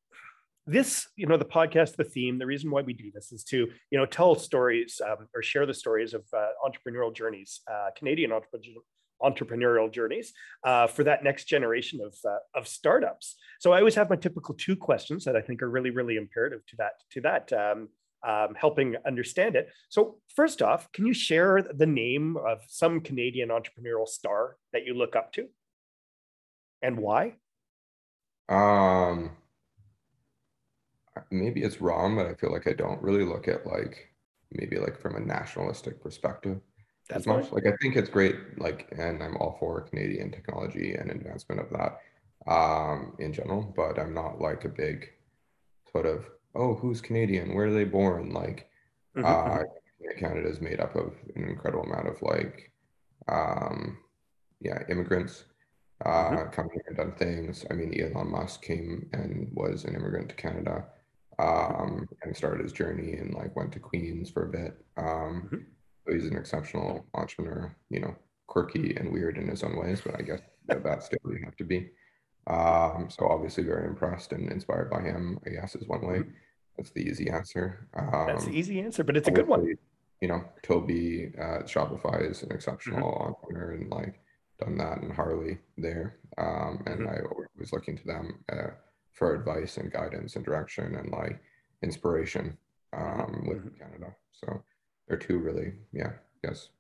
this 0.67 1.09
you 1.17 1.27
know 1.27 1.37
the 1.37 1.45
podcast 1.45 1.97
the 1.97 2.05
theme 2.05 2.39
the 2.39 2.47
reason 2.47 2.71
why 2.71 2.83
we 2.83 2.93
do 2.93 3.11
this 3.13 3.33
is 3.33 3.43
to 3.45 3.69
you 3.91 3.99
know 3.99 4.07
tell 4.07 4.35
stories 4.35 5.01
um, 5.05 5.27
or 5.35 5.43
share 5.43 5.67
the 5.67 5.75
stories 5.75 6.15
of 6.15 6.23
uh, 6.37 6.49
entrepreneurial 6.65 7.15
journeys 7.15 7.61
uh, 7.71 7.89
canadian 7.97 8.31
entrepreneurial 8.31 8.83
entrepreneurial 9.23 9.91
journeys 9.91 10.33
uh, 10.65 10.87
for 10.87 11.05
that 11.05 11.25
next 11.25 11.45
generation 11.45 12.01
of, 12.05 12.15
uh, 12.29 12.37
of 12.55 12.69
startups. 12.69 13.37
So 13.59 13.73
I 13.73 13.79
always 13.79 13.95
have 13.95 14.11
my 14.11 14.17
typical 14.17 14.55
two 14.55 14.77
questions 14.77 15.25
that 15.25 15.37
I 15.37 15.41
think 15.41 15.63
are 15.63 15.71
really, 15.71 15.91
really 15.91 16.17
imperative 16.17 16.67
to 16.67 16.77
that 16.77 16.93
to 17.13 17.21
that 17.23 17.53
um, 17.53 17.89
um, 18.27 18.55
helping 18.55 18.97
understand 19.07 19.57
it. 19.57 19.69
So, 19.89 20.17
first 20.35 20.63
off, 20.63 20.91
can 20.93 21.07
you 21.07 21.15
share 21.15 21.63
the 21.63 21.87
name 21.87 22.37
of 22.37 22.63
some 22.69 23.01
Canadian 23.01 23.51
entrepreneurial 23.51 24.09
star 24.09 24.57
that 24.73 24.85
you 24.85 24.95
look 24.95 25.17
up 25.17 25.33
to 25.35 25.49
and 26.83 26.99
why? 26.99 27.35
Um, 28.49 29.37
maybe 31.31 31.63
it's 31.63 31.81
wrong, 31.81 32.17
but 32.17 32.27
I 32.27 32.35
feel 32.35 32.53
like 32.53 32.69
I 32.69 32.73
don't 32.73 33.03
really 33.03 33.25
look 33.25 33.49
at 33.49 33.67
like 33.67 34.11
maybe 34.53 34.79
like 34.79 35.01
from 35.01 35.17
a 35.17 35.21
nationalistic 35.21 36.03
perspective. 36.03 36.61
That's 37.09 37.23
as 37.23 37.27
much. 37.27 37.53
Like 37.53 37.67
I 37.67 37.73
think 37.83 37.97
it's 37.97 38.09
great, 38.09 38.37
like, 38.59 38.89
and 38.97 39.23
I'm 39.23 39.37
all 39.37 39.57
for 39.59 39.83
Canadian 39.83 40.31
technology 40.31 40.95
and 40.95 41.11
advancement 41.11 41.61
of 41.61 41.71
that 41.71 42.01
um, 42.51 43.15
in 43.19 43.33
general, 43.33 43.73
but 43.77 43.99
I'm 43.99 44.15
not 44.15 44.41
like 44.41 44.65
a 44.65 44.71
big 44.71 45.11
sort 45.91 46.07
of 46.07 46.27
oh, 46.55 46.75
who's 46.75 47.01
Canadian? 47.01 47.55
Where 47.55 47.67
are 47.67 47.73
they 47.73 47.85
born? 47.85 48.33
Like, 48.33 48.69
mm-hmm. 49.17 49.25
uh, 49.25 49.59
mm-hmm. 49.59 50.19
Canada 50.19 50.49
is 50.49 50.61
made 50.61 50.81
up 50.81 50.95
of 50.97 51.15
an 51.35 51.45
incredible 51.45 51.85
amount 51.85 52.09
of 52.09 52.21
like, 52.23 52.71
um, 53.29 53.99
yeah, 54.61 54.83
immigrants 54.89 55.45
uh, 56.05 56.31
mm-hmm. 56.31 56.51
coming 56.51 56.73
here 56.73 56.85
and 56.89 56.97
done 56.97 57.13
things. 57.13 57.65
I 57.71 57.75
mean, 57.75 57.99
Elon 58.01 58.31
Musk 58.31 58.63
came 58.63 59.09
and 59.13 59.51
was 59.53 59.85
an 59.85 59.95
immigrant 59.95 60.29
to 60.31 60.35
Canada 60.35 60.85
um, 61.39 62.09
and 62.23 62.37
started 62.37 62.63
his 62.63 62.73
journey 62.73 63.15
and 63.15 63.35
like 63.35 63.57
went 63.57 63.73
to 63.73 63.81
Queen's 63.81 64.31
for 64.31 64.47
a 64.47 64.51
bit. 64.51 64.85
Um, 64.97 65.45
mm-hmm. 65.47 65.57
So 66.07 66.15
he's 66.15 66.27
an 66.27 66.37
exceptional 66.37 67.07
entrepreneur, 67.15 67.75
you 67.91 68.01
know, 68.01 68.15
quirky 68.47 68.95
and 68.97 69.13
weird 69.13 69.39
in 69.39 69.49
his 69.49 69.63
own 69.63 69.77
ways, 69.77 70.03
but 70.05 70.19
I 70.19 70.23
guess 70.23 70.41
that's 70.67 71.07
still 71.07 71.19
you 71.25 71.41
have 71.45 71.57
to 71.57 71.65
be. 71.65 71.91
Um, 72.47 73.09
so 73.11 73.27
obviously 73.27 73.65
very 73.65 73.87
impressed 73.87 74.33
and 74.33 74.51
inspired 74.51 74.91
by 74.91 75.01
him, 75.03 75.39
I 75.47 75.51
guess 75.51 75.75
is 75.75 75.89
one 75.89 76.07
way. 76.07 76.19
Mm-hmm. 76.19 76.31
That's 76.77 76.91
the 76.91 77.01
easy 77.01 77.31
answer. 77.31 77.87
Um, 77.95 78.27
That's 78.27 78.45
the 78.45 78.51
um, 78.51 78.57
easy 78.57 78.81
answer, 78.81 79.05
but 79.05 79.17
it's 79.17 79.29
a 79.29 79.31
good 79.31 79.47
one. 79.47 79.77
You 80.21 80.29
know, 80.29 80.45
Toby 80.63 81.33
at 81.39 81.67
Shopify 81.67 82.31
is 82.31 82.43
an 82.43 82.53
exceptional 82.53 83.13
mm-hmm. 83.13 83.29
entrepreneur 83.29 83.73
and 83.73 83.91
like 83.91 84.21
done 84.59 84.77
that 84.79 85.03
and 85.03 85.13
Harley 85.13 85.59
there. 85.79 86.17
Um, 86.39 86.83
and 86.87 87.01
mm-hmm. 87.01 87.09
I 87.09 87.45
was 87.59 87.73
looking 87.73 87.97
to 87.99 88.07
them 88.07 88.41
uh, 88.53 88.71
for 89.13 89.35
advice 89.35 89.77
and 89.77 89.93
guidance 89.93 90.37
and 90.37 90.45
direction 90.45 90.97
and 90.97 91.11
like 91.13 91.41
inspiration 91.83 92.59
um, 92.93 93.45
with 93.47 93.59
mm-hmm. 93.59 93.79
Canada. 93.79 94.15
So 94.33 94.63
they're 95.07 95.17
two 95.17 95.39
really, 95.39 95.75
yeah, 95.93 96.13
yes, 96.43 96.71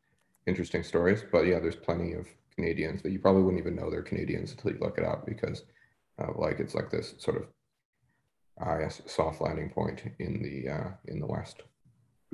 interesting 0.46 0.82
stories. 0.82 1.24
But 1.30 1.46
yeah, 1.46 1.60
there's 1.60 1.76
plenty 1.76 2.14
of 2.14 2.26
Canadians 2.56 3.02
that 3.02 3.12
you 3.12 3.18
probably 3.18 3.42
wouldn't 3.42 3.60
even 3.60 3.76
know 3.76 3.90
they're 3.90 4.02
Canadians 4.02 4.52
until 4.52 4.72
you 4.72 4.78
look 4.80 4.98
it 4.98 5.04
up 5.04 5.26
because, 5.26 5.64
uh, 6.18 6.32
like, 6.36 6.60
it's 6.60 6.74
like 6.74 6.90
this 6.90 7.14
sort 7.18 7.36
of, 7.36 7.46
I 8.64 8.78
guess, 8.78 9.02
soft 9.06 9.40
landing 9.40 9.70
point 9.70 10.02
in 10.18 10.42
the 10.42 10.72
uh, 10.72 10.90
in 11.06 11.20
the 11.20 11.26
West. 11.26 11.62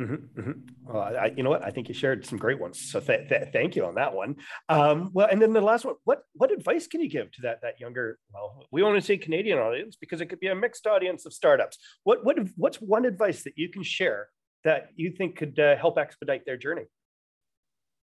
Mm-hmm, 0.00 0.40
mm-hmm. 0.40 0.52
Well, 0.86 1.02
I, 1.02 1.32
you 1.36 1.42
know 1.42 1.50
what? 1.50 1.62
I 1.62 1.70
think 1.70 1.88
you 1.88 1.94
shared 1.94 2.24
some 2.24 2.38
great 2.38 2.58
ones. 2.58 2.90
So 2.90 3.00
th- 3.00 3.28
th- 3.28 3.48
thank 3.52 3.76
you 3.76 3.84
on 3.84 3.96
that 3.96 4.14
one. 4.14 4.36
Um, 4.68 5.10
well, 5.12 5.28
and 5.30 5.42
then 5.42 5.52
the 5.52 5.60
last 5.60 5.84
one. 5.84 5.96
What 6.04 6.22
what 6.32 6.50
advice 6.50 6.86
can 6.86 7.02
you 7.02 7.08
give 7.10 7.30
to 7.32 7.42
that 7.42 7.60
that 7.62 7.80
younger? 7.80 8.18
Well, 8.32 8.64
we 8.70 8.82
want 8.82 8.96
to 8.98 9.04
say 9.04 9.18
Canadian 9.18 9.58
audience 9.58 9.96
because 10.00 10.22
it 10.22 10.26
could 10.26 10.40
be 10.40 10.46
a 10.46 10.54
mixed 10.54 10.86
audience 10.86 11.26
of 11.26 11.34
startups. 11.34 11.76
What 12.04 12.24
what 12.24 12.38
what's 12.56 12.78
one 12.78 13.04
advice 13.04 13.42
that 13.44 13.54
you 13.56 13.68
can 13.68 13.82
share 13.82 14.28
that 14.64 14.88
you 14.96 15.10
think 15.10 15.36
could 15.36 15.58
uh, 15.58 15.76
help 15.76 15.98
expedite 15.98 16.46
their 16.46 16.56
journey? 16.56 16.84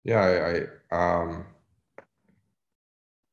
Yeah, 0.04 0.20
I, 0.20 0.96
I 0.96 1.22
um, 1.22 1.46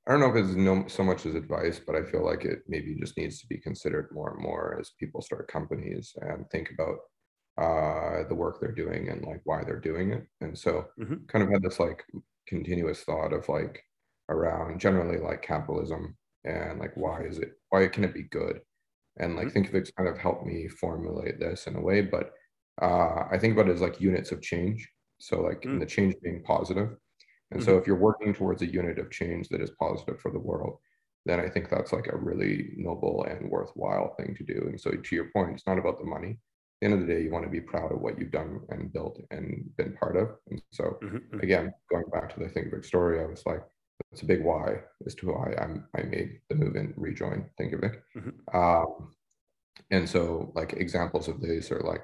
I 0.07 0.11
don't 0.11 0.21
know 0.21 0.29
if 0.29 0.37
it's 0.37 0.55
no 0.55 0.85
so 0.87 1.03
much 1.03 1.25
as 1.25 1.35
advice, 1.35 1.81
but 1.85 1.95
I 1.95 2.03
feel 2.03 2.25
like 2.25 2.45
it 2.45 2.59
maybe 2.67 2.95
just 2.95 3.17
needs 3.17 3.41
to 3.41 3.47
be 3.47 3.57
considered 3.57 4.07
more 4.13 4.33
and 4.33 4.41
more 4.41 4.77
as 4.79 4.93
people 4.97 5.21
start 5.21 5.51
companies 5.51 6.15
and 6.21 6.49
think 6.49 6.71
about 6.71 6.99
uh, 7.57 8.27
the 8.29 8.35
work 8.35 8.61
they're 8.61 8.71
doing 8.71 9.09
and 9.09 9.25
like 9.25 9.41
why 9.43 9.63
they're 9.65 9.81
doing 9.81 10.13
it. 10.13 10.25
And 10.39 10.57
so 10.57 10.85
mm-hmm. 10.97 11.25
kind 11.27 11.43
of 11.43 11.51
had 11.51 11.61
this 11.61 11.79
like 11.79 12.05
continuous 12.47 13.03
thought 13.03 13.33
of 13.33 13.49
like 13.49 13.83
around 14.29 14.79
generally 14.79 15.17
like 15.17 15.41
capitalism 15.41 16.15
and 16.45 16.79
like 16.79 16.95
why 16.95 17.23
is 17.23 17.39
it 17.39 17.53
why 17.69 17.85
can 17.87 18.05
it 18.05 18.13
be 18.13 18.23
good? 18.23 18.61
And 19.17 19.35
like 19.35 19.47
mm-hmm. 19.47 19.53
think 19.53 19.69
of 19.69 19.75
it's 19.75 19.91
kind 19.91 20.07
of 20.07 20.17
helped 20.17 20.45
me 20.45 20.69
formulate 20.69 21.39
this 21.39 21.67
in 21.67 21.75
a 21.75 21.81
way, 21.81 22.01
but 22.01 22.31
uh, 22.81 23.25
I 23.29 23.37
think 23.37 23.53
about 23.53 23.69
it 23.69 23.73
as 23.73 23.81
like 23.81 23.99
units 23.99 24.31
of 24.31 24.41
change. 24.41 24.87
So 25.19 25.41
like 25.41 25.61
mm-hmm. 25.61 25.79
the 25.79 25.85
change 25.85 26.15
being 26.23 26.43
positive. 26.43 26.91
And 27.51 27.63
so 27.63 27.71
mm-hmm. 27.71 27.79
if 27.81 27.87
you're 27.87 27.95
working 27.95 28.33
towards 28.33 28.61
a 28.61 28.71
unit 28.71 28.99
of 28.99 29.11
change 29.11 29.47
that 29.49 29.61
is 29.61 29.71
positive 29.79 30.19
for 30.19 30.31
the 30.31 30.39
world, 30.39 30.79
then 31.25 31.39
I 31.39 31.49
think 31.49 31.69
that's 31.69 31.93
like 31.93 32.07
a 32.07 32.17
really 32.17 32.71
noble 32.75 33.25
and 33.29 33.49
worthwhile 33.49 34.15
thing 34.15 34.35
to 34.35 34.43
do. 34.43 34.67
And 34.67 34.79
so 34.79 34.91
to 34.91 35.15
your 35.15 35.29
point, 35.31 35.51
it's 35.53 35.67
not 35.67 35.77
about 35.77 35.97
the 35.97 36.05
money 36.05 36.37
the 36.79 36.85
end 36.85 36.93
of 36.93 36.99
the 36.99 37.13
day, 37.13 37.21
you 37.21 37.31
want 37.31 37.45
to 37.45 37.51
be 37.51 37.61
proud 37.61 37.91
of 37.91 38.01
what 38.01 38.19
you've 38.19 38.31
done 38.31 38.61
and 38.69 38.93
built 38.93 39.19
and 39.31 39.69
been 39.77 39.93
part 39.93 40.15
of. 40.15 40.29
And 40.49 40.61
so, 40.71 40.97
mm-hmm. 41.01 41.17
mm-hmm. 41.17 41.39
again, 41.39 41.73
going 41.89 42.05
back 42.11 42.33
to 42.33 42.39
the 42.39 42.49
Think 42.49 42.71
Big 42.71 42.85
story, 42.85 43.19
I 43.19 43.25
was 43.25 43.43
like, 43.45 43.63
it's 44.11 44.21
a 44.21 44.25
big 44.25 44.43
why 44.43 44.81
as 45.05 45.15
to 45.15 45.27
why 45.27 45.55
I'm, 45.59 45.87
I 45.95 46.03
made 46.03 46.39
the 46.49 46.55
move 46.55 46.75
and 46.75 46.93
rejoin 46.95 47.49
Thinkific. 47.59 48.01
Mm-hmm. 48.15 48.57
Um, 48.57 49.11
and 49.89 50.07
so, 50.07 50.51
like 50.53 50.73
examples 50.73 51.27
of 51.27 51.41
these 51.41 51.71
are 51.71 51.81
like 51.81 52.03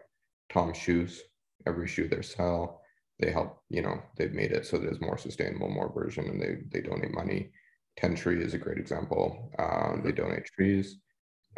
Tom's 0.51 0.77
shoes. 0.77 1.21
Every 1.67 1.87
shoe 1.87 2.09
they 2.09 2.21
sell, 2.21 2.81
they 3.23 3.31
help. 3.31 3.59
You 3.69 3.81
know, 3.81 4.01
they've 4.17 4.33
made 4.33 4.51
it 4.51 4.65
so 4.65 4.77
there's 4.77 5.01
more 5.01 5.17
sustainable, 5.17 5.69
more 5.69 5.91
version, 5.93 6.25
and 6.25 6.41
they 6.41 6.57
they 6.71 6.81
donate 6.87 7.13
money. 7.13 7.51
tentree 7.99 8.43
is 8.43 8.53
a 8.53 8.57
great 8.57 8.77
example. 8.77 9.51
Um. 9.59 10.01
They 10.03 10.11
donate 10.11 10.45
trees. 10.45 10.97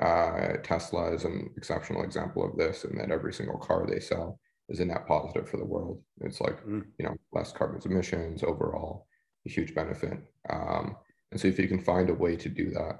Uh, 0.01 0.57
Tesla 0.61 1.13
is 1.13 1.23
an 1.23 1.49
exceptional 1.55 2.03
example 2.03 2.43
of 2.43 2.57
this, 2.57 2.83
and 2.83 2.99
that 2.99 3.11
every 3.11 3.33
single 3.33 3.57
car 3.57 3.85
they 3.87 3.99
sell 3.99 4.39
is 4.69 4.79
a 4.79 4.85
net 4.85 5.07
positive 5.07 5.47
for 5.47 5.57
the 5.57 5.65
world. 5.65 6.01
It's 6.21 6.41
like 6.41 6.63
mm. 6.65 6.83
you 6.99 7.05
know 7.05 7.15
less 7.33 7.51
carbon 7.51 7.81
emissions 7.85 8.43
overall, 8.43 9.07
a 9.45 9.49
huge 9.49 9.73
benefit. 9.73 10.19
Um, 10.49 10.97
and 11.31 11.39
so 11.39 11.47
if 11.47 11.59
you 11.59 11.67
can 11.67 11.81
find 11.81 12.09
a 12.09 12.13
way 12.13 12.35
to 12.35 12.49
do 12.49 12.69
that 12.71 12.99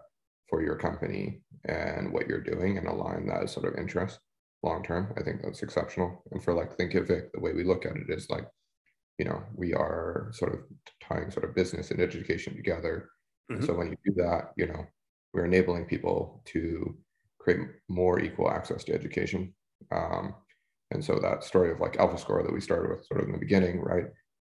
for 0.49 0.61
your 0.61 0.76
company 0.76 1.41
and 1.66 2.11
what 2.11 2.28
you're 2.28 2.41
doing 2.41 2.78
and 2.78 2.88
align 2.88 3.28
that 3.28 3.49
sort 3.49 3.66
of 3.66 3.80
interest 3.80 4.20
long 4.66 4.84
term, 4.84 5.13
I 5.18 5.24
think 5.24 5.41
that's 5.41 5.63
exceptional. 5.63 6.24
And 6.32 6.43
for 6.43 6.53
like 6.53 6.78
Thinkific, 6.78 7.32
the 7.34 7.39
way 7.39 7.53
we 7.53 7.63
look 7.63 7.86
at 7.86 7.95
it 7.95 8.09
is 8.09 8.30
like, 8.30 8.47
you 9.18 9.26
know, 9.26 9.41
we 9.55 9.74
are 9.74 10.32
sort 10.34 10.53
of 10.53 10.59
tying 11.01 11.32
sort 11.32 11.47
of 11.47 11.55
business 11.55 11.91
and 11.91 12.01
education 12.01 12.55
together. 12.55 13.09
Mm-hmm. 13.51 13.66
So 13.66 13.74
when 13.74 13.91
you 13.91 13.97
do 14.05 14.22
that, 14.24 14.51
you 14.57 14.68
know, 14.68 14.86
we're 15.34 15.45
enabling 15.45 15.86
people 15.86 16.41
to 16.45 16.97
create 17.39 17.59
more 17.88 18.20
equal 18.20 18.51
access 18.51 18.84
to 18.86 18.93
education. 18.93 19.53
Um, 19.91 20.36
and 20.91 21.03
so 21.03 21.20
that 21.20 21.43
story 21.43 21.72
of 21.72 21.80
like 21.80 21.93
AlphaScore 21.93 22.43
that 22.43 22.53
we 22.53 22.61
started 22.61 22.89
with 22.89 23.05
sort 23.05 23.22
of 23.22 23.28
in 23.28 23.34
the 23.34 23.39
beginning, 23.39 23.80
right? 23.80 24.05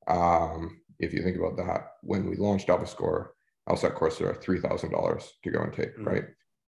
Um, 0.07 0.81
if 0.99 1.13
you 1.13 1.23
think 1.23 1.37
about 1.37 1.57
that, 1.57 1.93
when 2.03 2.29
we 2.29 2.35
launched 2.35 2.67
AlphaScore, 2.67 3.29
LSAT 3.69 3.95
courses 3.95 4.21
are 4.21 4.33
$3,000 4.33 5.27
to 5.43 5.51
go 5.51 5.61
and 5.61 5.73
take, 5.73 5.95
mm-hmm. 5.95 6.07
right? 6.07 6.23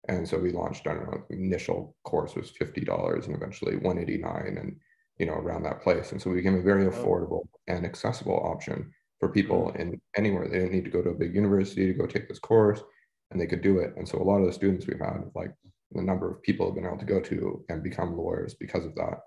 And 0.08 0.28
so 0.28 0.38
we 0.38 0.50
launched, 0.50 0.86
I 0.86 0.94
don't 0.94 1.10
know, 1.10 1.22
initial 1.30 1.96
course 2.04 2.34
was 2.34 2.52
$50 2.52 3.26
and 3.26 3.34
eventually 3.36 3.76
189 3.76 4.58
and, 4.58 4.76
you 5.18 5.26
know, 5.26 5.34
around 5.34 5.62
that 5.62 5.82
place. 5.82 6.12
And 6.12 6.20
so 6.20 6.30
we 6.30 6.36
became 6.36 6.56
a 6.56 6.62
very 6.62 6.86
affordable 6.86 7.42
and 7.68 7.84
accessible 7.84 8.40
option 8.44 8.92
for 9.20 9.28
people 9.28 9.70
mm-hmm. 9.70 9.80
in 9.80 10.00
anywhere. 10.16 10.48
They 10.48 10.58
didn't 10.58 10.72
need 10.72 10.84
to 10.84 10.90
go 10.90 11.02
to 11.02 11.10
a 11.10 11.14
big 11.18 11.34
university 11.34 11.86
to 11.86 11.92
go 11.92 12.06
take 12.06 12.28
this 12.28 12.40
course 12.40 12.82
and 13.30 13.40
they 13.40 13.46
could 13.46 13.62
do 13.62 13.78
it. 13.78 13.94
And 13.96 14.08
so 14.08 14.18
a 14.18 14.24
lot 14.24 14.40
of 14.40 14.46
the 14.46 14.52
students 14.52 14.86
we've 14.86 14.98
had, 14.98 15.30
like 15.34 15.52
the 15.92 16.02
number 16.02 16.30
of 16.30 16.42
people 16.42 16.66
have 16.66 16.74
been 16.74 16.86
able 16.86 16.98
to 16.98 17.04
go 17.04 17.20
to 17.20 17.64
and 17.68 17.82
become 17.82 18.16
lawyers 18.16 18.54
because 18.54 18.84
of 18.84 18.94
that 18.96 19.20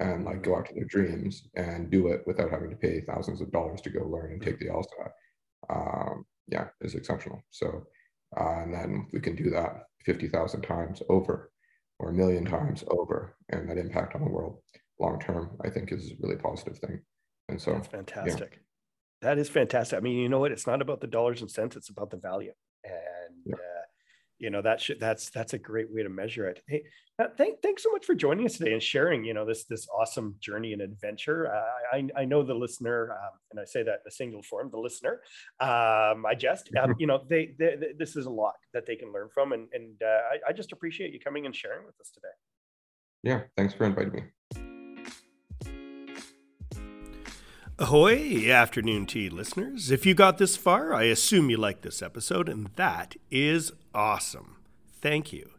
and 0.00 0.24
like 0.24 0.42
go 0.42 0.56
after 0.56 0.74
their 0.74 0.84
dreams 0.84 1.48
and 1.54 1.90
do 1.90 2.08
it 2.08 2.22
without 2.26 2.50
having 2.50 2.70
to 2.70 2.76
pay 2.76 3.00
thousands 3.00 3.40
of 3.40 3.50
dollars 3.50 3.80
to 3.80 3.90
go 3.90 4.04
learn 4.04 4.32
and 4.32 4.42
take 4.42 4.58
the 4.58 4.66
LSAT. 4.66 5.10
Um, 5.70 6.24
yeah, 6.48 6.66
is 6.80 6.94
exceptional. 6.94 7.42
So, 7.50 7.84
uh, 8.36 8.62
and 8.62 8.72
then 8.72 9.06
we 9.12 9.20
can 9.20 9.36
do 9.36 9.50
that 9.50 9.84
50,000 10.04 10.62
times 10.62 11.02
over 11.08 11.50
or 11.98 12.10
a 12.10 12.14
million 12.14 12.44
times 12.44 12.84
over. 12.88 13.36
And 13.50 13.68
that 13.68 13.78
impact 13.78 14.14
on 14.14 14.22
the 14.22 14.30
world 14.30 14.58
long 15.00 15.18
term, 15.20 15.56
I 15.64 15.70
think 15.70 15.92
is 15.92 16.10
a 16.10 16.14
really 16.20 16.36
positive 16.36 16.78
thing. 16.78 17.00
And 17.48 17.60
so 17.60 17.72
that's 17.72 17.88
fantastic. 17.88 18.50
Yeah. 18.52 18.58
That 19.22 19.38
is 19.38 19.48
fantastic. 19.48 19.96
I 19.96 20.00
mean, 20.00 20.18
you 20.18 20.28
know 20.28 20.38
what? 20.38 20.52
It's 20.52 20.66
not 20.66 20.82
about 20.82 21.00
the 21.00 21.06
dollars 21.06 21.40
and 21.40 21.50
cents, 21.50 21.76
it's 21.76 21.88
about 21.88 22.10
the 22.10 22.18
value 22.18 22.52
and 22.84 23.36
yeah. 23.46 23.54
uh, 23.54 23.77
you 24.38 24.50
know 24.50 24.62
that 24.62 24.80
should 24.80 25.00
that's 25.00 25.30
that's 25.30 25.52
a 25.52 25.58
great 25.58 25.92
way 25.92 26.02
to 26.02 26.08
measure 26.08 26.46
it. 26.46 26.62
Hey 26.66 26.84
uh, 27.20 27.26
thank, 27.36 27.60
thanks 27.62 27.82
so 27.82 27.90
much 27.90 28.04
for 28.04 28.14
joining 28.14 28.46
us 28.46 28.58
today 28.58 28.72
and 28.72 28.82
sharing 28.82 29.24
you 29.24 29.34
know 29.34 29.44
this 29.44 29.64
this 29.64 29.88
awesome 29.88 30.36
journey 30.40 30.72
and 30.72 30.80
adventure. 30.82 31.52
Uh, 31.52 31.96
I, 31.96 32.08
I 32.16 32.24
know 32.24 32.42
the 32.42 32.54
listener 32.54 33.10
um, 33.12 33.38
and 33.50 33.60
i 33.60 33.64
say 33.64 33.82
that 33.82 34.00
in 34.04 34.08
a 34.08 34.10
single 34.10 34.42
form 34.42 34.70
the 34.70 34.78
listener 34.78 35.20
um, 35.60 36.26
i 36.26 36.34
just 36.36 36.70
um, 36.76 36.94
you 36.98 37.06
know 37.06 37.24
they, 37.28 37.54
they, 37.58 37.76
they, 37.76 37.88
this 37.98 38.16
is 38.16 38.26
a 38.26 38.30
lot 38.30 38.54
that 38.72 38.86
they 38.86 38.96
can 38.96 39.12
learn 39.12 39.28
from 39.32 39.52
and 39.52 39.68
and 39.72 40.00
uh, 40.02 40.06
I, 40.06 40.50
I 40.50 40.52
just 40.52 40.72
appreciate 40.72 41.12
you 41.12 41.20
coming 41.20 41.46
and 41.46 41.54
sharing 41.54 41.84
with 41.86 41.98
us 42.00 42.10
today. 42.10 42.28
Yeah 43.22 43.40
thanks 43.56 43.74
for 43.74 43.84
inviting 43.84 44.12
me 44.12 44.67
Ahoy, 47.80 48.50
afternoon 48.50 49.06
tea 49.06 49.30
listeners. 49.30 49.92
If 49.92 50.04
you 50.04 50.12
got 50.12 50.38
this 50.38 50.56
far, 50.56 50.92
I 50.92 51.04
assume 51.04 51.48
you 51.48 51.58
liked 51.58 51.82
this 51.82 52.02
episode, 52.02 52.48
and 52.48 52.70
that 52.74 53.14
is 53.30 53.70
awesome. 53.94 54.56
Thank 55.00 55.32
you. 55.32 55.50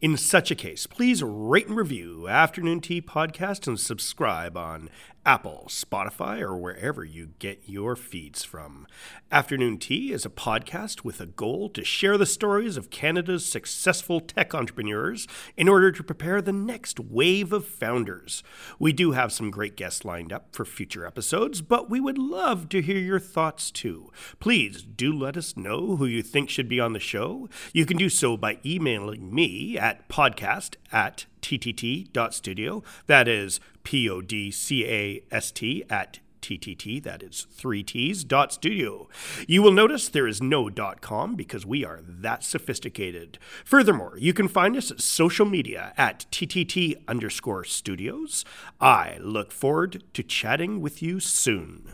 In 0.00 0.16
such 0.16 0.52
a 0.52 0.54
case, 0.54 0.86
please 0.86 1.24
rate 1.24 1.66
and 1.66 1.76
review 1.76 2.28
Afternoon 2.28 2.80
Tea 2.80 3.02
Podcast 3.02 3.66
and 3.66 3.80
subscribe 3.80 4.56
on 4.56 4.90
Apple, 5.26 5.66
Spotify, 5.68 6.40
or 6.40 6.56
wherever 6.56 7.04
you 7.04 7.30
get 7.38 7.60
your 7.66 7.94
feeds 7.96 8.44
from. 8.44 8.86
Afternoon 9.30 9.76
Tea 9.76 10.10
is 10.10 10.24
a 10.24 10.30
podcast 10.30 11.04
with 11.04 11.20
a 11.20 11.26
goal 11.26 11.68
to 11.70 11.84
share 11.84 12.16
the 12.16 12.24
stories 12.24 12.78
of 12.78 12.88
Canada's 12.88 13.44
successful 13.44 14.20
tech 14.20 14.54
entrepreneurs 14.54 15.26
in 15.54 15.68
order 15.68 15.92
to 15.92 16.02
prepare 16.02 16.40
the 16.40 16.52
next 16.52 16.98
wave 16.98 17.52
of 17.52 17.66
founders. 17.66 18.42
We 18.78 18.94
do 18.94 19.12
have 19.12 19.32
some 19.32 19.50
great 19.50 19.76
guests 19.76 20.02
lined 20.02 20.32
up 20.32 20.54
for 20.56 20.64
future 20.64 21.04
episodes, 21.04 21.60
but 21.60 21.90
we 21.90 22.00
would 22.00 22.16
love 22.16 22.70
to 22.70 22.80
hear 22.80 22.96
your 22.96 23.20
thoughts 23.20 23.70
too. 23.70 24.10
Please 24.40 24.82
do 24.82 25.12
let 25.12 25.36
us 25.36 25.58
know 25.58 25.96
who 25.96 26.06
you 26.06 26.22
think 26.22 26.48
should 26.48 26.70
be 26.70 26.80
on 26.80 26.94
the 26.94 27.00
show. 27.00 27.50
You 27.74 27.84
can 27.84 27.98
do 27.98 28.08
so 28.08 28.38
by 28.38 28.60
emailing 28.64 29.34
me 29.34 29.76
at 29.88 30.06
podcast 30.06 30.74
at 30.92 31.24
ttt.studio. 31.40 32.82
That 33.06 33.26
is 33.26 33.58
P 33.84 34.08
O 34.10 34.20
D 34.20 34.50
C 34.50 34.84
A 34.84 35.22
S 35.30 35.50
T 35.50 35.82
at 35.88 36.18
TTT, 36.42 37.02
that 37.02 37.22
is 37.22 37.46
three 37.50 37.82
T's, 37.82 38.22
dot 38.22 38.52
studio. 38.52 39.08
You 39.46 39.62
will 39.62 39.72
notice 39.72 40.08
there 40.08 40.26
is 40.26 40.42
no 40.42 40.68
dot 40.70 41.00
com 41.00 41.34
because 41.34 41.66
we 41.66 41.84
are 41.84 42.00
that 42.06 42.44
sophisticated. 42.44 43.38
Furthermore, 43.64 44.16
you 44.18 44.32
can 44.32 44.46
find 44.46 44.76
us 44.76 44.90
at 44.90 45.00
social 45.00 45.46
media 45.46 45.94
at 45.96 46.26
TTT 46.30 46.96
underscore 47.08 47.64
studios. 47.64 48.44
I 48.80 49.16
look 49.20 49.50
forward 49.50 50.04
to 50.14 50.22
chatting 50.22 50.80
with 50.80 51.02
you 51.02 51.18
soon. 51.18 51.92